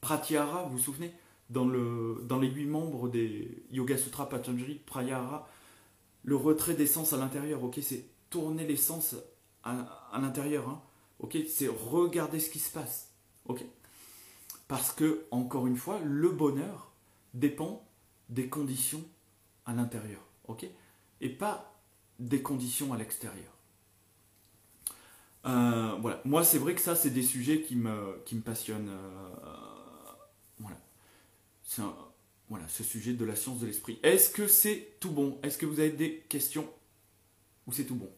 pratyahara, 0.01 0.65
vous 0.65 0.77
vous 0.77 0.79
souvenez 0.79 1.13
dans, 1.51 1.67
le, 1.67 2.23
dans 2.25 2.39
les 2.39 2.49
huit 2.49 2.67
membres 2.67 3.09
des 3.09 3.65
Yoga 3.71 3.97
Sutra 3.97 4.29
Patanjali, 4.29 4.75
pratyahara, 4.87 5.49
le 6.25 6.37
retrait 6.37 6.75
des 6.75 6.87
sens 6.87 7.13
à 7.13 7.17
l'intérieur, 7.17 7.63
ok 7.63 7.79
C'est 7.83 8.05
tourner 8.31 8.67
les 8.67 8.77
sens 8.77 9.17
à, 9.65 10.19
l'intérieur, 10.21 10.69
hein, 10.69 10.83
C'est 11.49 11.69
regarder 11.69 12.41
ce 12.41 12.51
qui 12.51 12.59
se 12.59 12.71
passe, 12.71 13.13
ok 13.47 13.65
Parce 14.67 14.93
que, 14.93 15.25
encore 15.31 15.67
une 15.67 15.77
fois, 15.77 16.01
le 16.05 16.31
bonheur 16.31 16.93
dépend 17.35 17.87
des 18.29 18.49
conditions 18.49 19.03
à 19.65 19.73
l'intérieur, 19.73 20.21
ok 20.47 20.67
Et 21.21 21.29
pas 21.29 21.75
des 22.19 22.43
conditions 22.43 22.93
à 22.93 22.99
l'extérieur. 22.99 23.53
Euh, 25.47 25.97
moi 26.25 26.45
c'est 26.45 26.59
vrai 26.59 26.75
que 26.75 26.81
ça 26.81 26.97
c'est 26.97 27.11
des 27.11 27.23
sujets 27.23 27.63
qui 27.63 27.77
me, 27.77 28.21
passionnent. 28.45 28.91
Euh. 28.91 29.68
Voilà, 32.49 32.67
ce 32.69 32.83
sujet 32.83 33.13
de 33.13 33.25
la 33.25 33.37
science 33.37 33.61
de 33.61 33.67
l'esprit. 33.67 33.99
Est-ce 34.03 34.31
que 34.31 34.47
c'est 34.47 34.97
tout 35.01 35.11
bon? 35.11 35.39
Est-ce 35.43 35.59
que 35.59 35.67
vous 35.67 35.81
avez 35.81 35.91
des 35.91 36.25
questions? 36.29 36.69
Ou 37.67 37.73
c'est 37.73 37.85
tout 37.85 37.95
bon? 37.95 38.11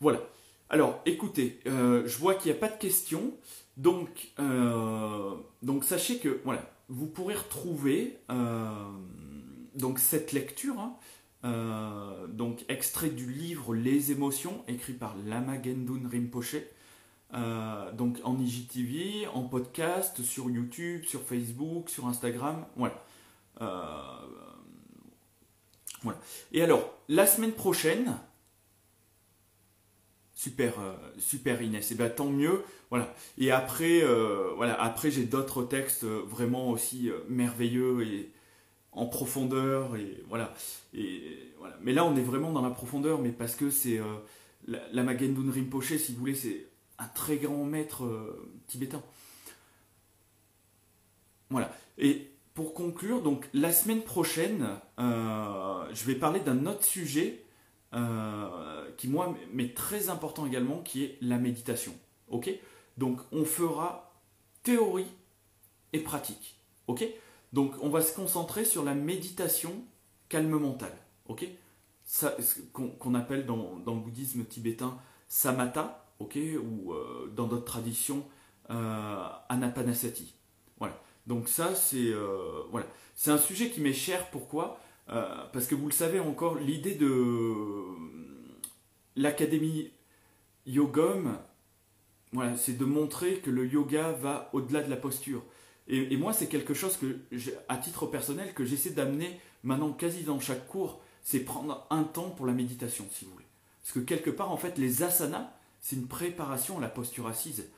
Voilà. 0.00 0.20
Alors, 0.68 1.00
écoutez, 1.06 1.60
euh, 1.66 2.06
je 2.06 2.18
vois 2.18 2.34
qu'il 2.34 2.52
n'y 2.52 2.56
a 2.56 2.60
pas 2.60 2.68
de 2.68 2.78
questions. 2.78 3.32
Donc, 3.76 4.32
donc 5.62 5.84
sachez 5.84 6.18
que 6.18 6.40
voilà, 6.44 6.70
vous 6.88 7.06
pourrez 7.06 7.34
retrouver 7.34 8.18
donc 9.74 9.98
cette 9.98 10.32
lecture. 10.32 10.78
Hein, 10.78 10.96
euh, 11.44 12.26
donc 12.26 12.64
extrait 12.68 13.08
du 13.08 13.30
livre 13.30 13.74
Les 13.74 14.12
émotions, 14.12 14.62
écrit 14.68 14.92
par 14.92 15.16
Lama 15.26 15.60
Gendun 15.62 16.08
Rinpoche, 16.08 16.56
euh, 17.34 17.92
donc 17.92 18.18
en 18.24 18.38
IGTV, 18.38 19.26
en 19.28 19.42
podcast, 19.42 20.22
sur 20.22 20.50
YouTube, 20.50 21.04
sur 21.04 21.22
Facebook, 21.22 21.88
sur 21.88 22.06
Instagram, 22.06 22.66
voilà. 22.76 23.04
Euh, 23.60 24.00
voilà. 26.02 26.18
Et 26.52 26.62
alors, 26.62 26.98
la 27.08 27.26
semaine 27.26 27.52
prochaine, 27.52 28.16
super, 30.34 30.74
super 31.18 31.60
Inès, 31.60 31.90
et 31.90 31.94
eh 31.94 31.96
bien 31.96 32.08
tant 32.08 32.30
mieux, 32.30 32.62
voilà. 32.88 33.14
Et 33.36 33.50
après, 33.50 34.02
voilà, 34.56 34.80
après 34.80 35.10
j'ai 35.10 35.24
d'autres 35.24 35.62
textes 35.62 36.04
vraiment 36.04 36.70
aussi 36.70 37.10
merveilleux 37.28 38.02
et 38.02 38.32
en 38.92 39.06
profondeur 39.06 39.96
et 39.96 40.22
voilà. 40.28 40.54
Et 40.94 41.52
voilà. 41.58 41.76
Mais 41.82 41.92
là, 41.92 42.04
on 42.04 42.16
est 42.16 42.22
vraiment 42.22 42.52
dans 42.52 42.62
la 42.62 42.70
profondeur, 42.70 43.20
mais 43.20 43.30
parce 43.30 43.54
que 43.54 43.70
c'est 43.70 43.98
euh, 43.98 44.04
la, 44.66 44.80
la 44.92 45.02
Magendun 45.02 45.50
Rinpoche, 45.50 45.96
si 45.96 46.12
vous 46.12 46.18
voulez, 46.18 46.34
c'est 46.34 46.66
un 47.00 47.08
très 47.08 47.36
grand 47.36 47.64
maître 47.64 48.04
euh, 48.04 48.52
tibétain. 48.68 49.02
Voilà. 51.50 51.74
Et 51.98 52.30
pour 52.54 52.74
conclure, 52.74 53.22
donc 53.22 53.48
la 53.52 53.72
semaine 53.72 54.02
prochaine, 54.02 54.68
euh, 55.00 55.84
je 55.92 56.04
vais 56.04 56.14
parler 56.14 56.40
d'un 56.40 56.66
autre 56.66 56.84
sujet 56.84 57.44
qui 58.96 59.08
moi 59.08 59.36
m'est 59.52 59.74
très 59.74 60.10
important 60.10 60.46
également, 60.46 60.78
qui 60.78 61.02
est 61.02 61.18
la 61.20 61.38
méditation. 61.38 61.92
Ok? 62.28 62.48
Donc 62.98 63.18
on 63.32 63.44
fera 63.44 64.12
théorie 64.62 65.10
et 65.92 65.98
pratique. 65.98 66.56
Ok? 66.86 67.04
Donc 67.52 67.74
on 67.80 67.88
va 67.88 68.00
se 68.00 68.14
concentrer 68.14 68.64
sur 68.64 68.84
la 68.84 68.94
méditation 68.94 69.72
calme 70.28 70.58
mentale, 70.58 70.96
ok? 71.26 71.46
Qu'on 72.72 73.14
appelle 73.14 73.44
dans, 73.44 73.82
le 73.84 74.00
bouddhisme 74.00 74.44
tibétain 74.44 74.98
samatha, 75.28 76.09
ok 76.20 76.38
Ou 76.62 76.92
euh, 76.92 77.32
dans 77.34 77.46
d'autres 77.46 77.64
traditions 77.64 78.24
euh, 78.70 79.28
anapanasati. 79.48 80.34
Voilà. 80.78 81.00
Donc 81.26 81.48
ça 81.48 81.74
c'est 81.74 82.12
euh, 82.12 82.62
voilà, 82.70 82.86
un 83.26 83.38
sujet 83.38 83.70
qui 83.70 83.80
m'est 83.80 83.92
cher. 83.92 84.30
Pourquoi? 84.30 84.78
Parce 85.52 85.66
que 85.66 85.74
vous 85.74 85.86
le 85.86 85.92
savez 85.92 86.20
encore, 86.20 86.54
l'idée 86.54 86.94
de 86.94 87.84
l'académie 89.16 89.90
Yogom, 90.66 91.36
voilà, 92.32 92.56
c'est 92.56 92.78
de 92.78 92.84
montrer 92.84 93.40
que 93.40 93.50
le 93.50 93.66
yoga 93.66 94.12
va 94.12 94.50
au-delà 94.52 94.82
de 94.82 94.90
la 94.90 94.96
posture. 94.96 95.42
Et, 95.88 96.16
moi, 96.16 96.32
c'est 96.32 96.46
quelque 96.46 96.74
chose 96.74 96.96
que, 96.96 97.18
à 97.68 97.76
titre 97.76 98.06
personnel, 98.06 98.54
que 98.54 98.64
j'essaie 98.64 98.90
d'amener 98.90 99.40
maintenant 99.64 99.90
quasi 99.90 100.22
dans 100.22 100.38
chaque 100.38 100.68
cours, 100.68 101.00
c'est 101.24 101.40
prendre 101.40 101.84
un 101.90 102.04
temps 102.04 102.30
pour 102.30 102.46
la 102.46 102.52
méditation, 102.52 103.04
si 103.10 103.24
vous 103.24 103.32
voulez. 103.32 103.46
Parce 103.82 103.94
que 103.94 103.98
quelque 103.98 104.30
part, 104.30 104.52
en 104.52 104.56
fait, 104.56 104.78
les 104.78 105.02
asanas, 105.02 105.50
c'est 105.80 105.96
une 105.96 106.08
préparation 106.08 106.78
à 106.78 106.80
la 106.80 106.88
posture 106.88 107.26
assise. 107.26 107.68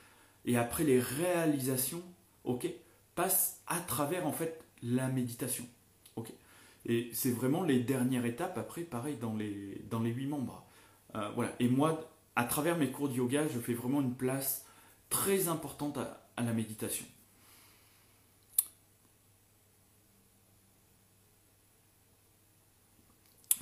Et 0.44 0.56
après, 0.56 0.84
les 0.84 1.00
réalisations, 1.00 2.02
ok, 2.44 2.68
passent 3.14 3.60
à 3.66 3.80
travers, 3.80 4.26
en 4.26 4.32
fait, 4.32 4.60
la 4.82 5.08
méditation. 5.08 5.64
Ok 6.16 6.32
Et 6.86 7.10
c'est 7.12 7.30
vraiment 7.30 7.62
les 7.62 7.80
dernières 7.80 8.24
étapes, 8.24 8.58
après, 8.58 8.82
pareil, 8.82 9.16
dans 9.16 9.34
les, 9.34 10.10
huit 10.10 10.26
membres. 10.26 10.64
Euh, 11.14 11.30
voilà. 11.34 11.52
Et 11.60 11.68
moi, 11.68 12.10
à 12.34 12.44
travers 12.44 12.76
mes 12.76 12.90
cours 12.90 13.08
de 13.08 13.14
yoga, 13.14 13.46
je 13.48 13.60
fais 13.60 13.74
vraiment 13.74 14.00
une 14.00 14.14
place 14.14 14.66
très 15.08 15.48
importante 15.48 15.98
à 15.98 16.42
la 16.42 16.52
méditation. 16.52 17.06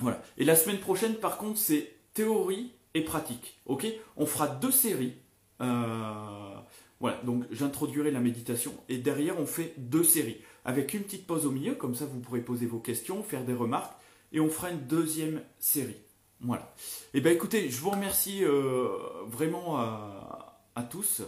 Voilà. 0.01 0.21
Et 0.37 0.45
la 0.45 0.55
semaine 0.55 0.79
prochaine, 0.79 1.15
par 1.15 1.37
contre, 1.37 1.59
c'est 1.59 1.93
théorie 2.13 2.73
et 2.93 3.01
pratique. 3.01 3.59
Ok? 3.65 3.87
On 4.17 4.25
fera 4.25 4.47
deux 4.47 4.71
séries. 4.71 5.13
Euh, 5.61 6.55
voilà, 6.99 7.17
donc 7.23 7.45
j'introduirai 7.51 8.11
la 8.11 8.19
méditation 8.19 8.73
et 8.89 8.97
derrière 8.97 9.39
on 9.39 9.45
fait 9.45 9.73
deux 9.77 10.03
séries 10.03 10.37
avec 10.65 10.93
une 10.93 11.01
petite 11.01 11.27
pause 11.27 11.45
au 11.45 11.51
milieu, 11.51 11.75
comme 11.75 11.95
ça 11.95 12.05
vous 12.05 12.19
pourrez 12.19 12.41
poser 12.41 12.65
vos 12.65 12.79
questions, 12.79 13.23
faire 13.23 13.43
des 13.43 13.53
remarques 13.53 13.93
et 14.31 14.39
on 14.39 14.49
fera 14.49 14.71
une 14.71 14.81
deuxième 14.81 15.41
série. 15.59 15.97
Voilà. 16.39 16.73
Et 17.13 17.17
eh 17.17 17.21
bien 17.21 17.31
écoutez, 17.31 17.69
je 17.69 17.79
vous 17.79 17.91
remercie 17.91 18.43
euh, 18.43 18.87
vraiment 19.27 19.77
à, 19.77 20.83
tous. 20.89 21.21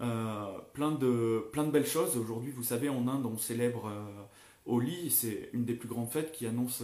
Euh, 0.00 0.58
plein, 0.72 0.92
de, 0.92 1.46
plein 1.52 1.64
de 1.64 1.70
belles 1.70 1.86
choses. 1.86 2.16
Aujourd'hui, 2.16 2.50
vous 2.50 2.62
savez, 2.62 2.88
en 2.88 3.06
Inde, 3.08 3.24
on 3.24 3.38
célèbre 3.38 3.90
Holi, 4.66 5.10
c'est 5.10 5.50
une 5.52 5.64
des 5.64 5.74
plus 5.74 5.88
grandes 5.88 6.10
fêtes 6.10 6.32
qui 6.32 6.46
annonce 6.46 6.82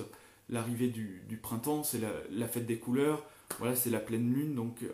l'arrivée 0.48 0.88
du, 0.88 1.38
printemps, 1.42 1.82
c'est 1.82 2.00
la, 2.30 2.48
fête 2.48 2.66
des 2.66 2.78
couleurs, 2.78 3.24
voilà, 3.58 3.74
c'est 3.74 3.90
la 3.90 4.00
pleine 4.00 4.32
lune, 4.32 4.54
donc 4.54 4.82
euh, 4.82 4.92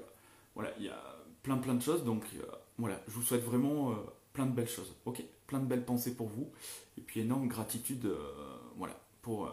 voilà, 0.54 0.70
il 0.78 0.84
y 0.84 0.88
a 0.88 1.16
plein 1.42 1.58
plein 1.58 1.74
de 1.74 1.82
choses, 1.82 2.04
donc 2.04 2.24
euh, 2.36 2.46
voilà, 2.78 3.00
je 3.08 3.12
vous 3.12 3.22
souhaite 3.22 3.44
vraiment 3.44 3.92
euh, 3.92 3.96
plein 4.32 4.46
de 4.46 4.52
belles 4.52 4.68
choses, 4.68 4.94
ok? 5.04 5.22
Plein 5.46 5.60
de 5.60 5.66
belles 5.66 5.84
pensées 5.84 6.14
pour 6.14 6.28
vous, 6.28 6.50
et 6.96 7.02
puis 7.02 7.20
énorme 7.20 7.48
gratitude, 7.48 8.08
voilà, 8.76 8.98
pour 9.20 9.52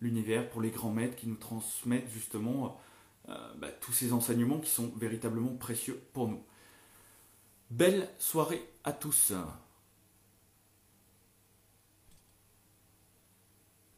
l'univers, 0.00 0.48
pour 0.48 0.62
les 0.62 0.70
grands 0.70 0.92
maîtres 0.92 1.16
qui 1.16 1.26
nous 1.26 1.34
transmettent 1.34 2.08
justement 2.08 2.80
bah, 3.26 3.72
tous 3.80 3.92
ces 3.92 4.12
enseignements 4.12 4.60
qui 4.60 4.70
sont 4.70 4.92
véritablement 4.96 5.56
précieux 5.56 6.00
pour 6.12 6.28
nous. 6.28 6.40
Belle 7.70 8.08
soirée 8.18 8.64
à 8.84 8.92
tous 8.92 9.32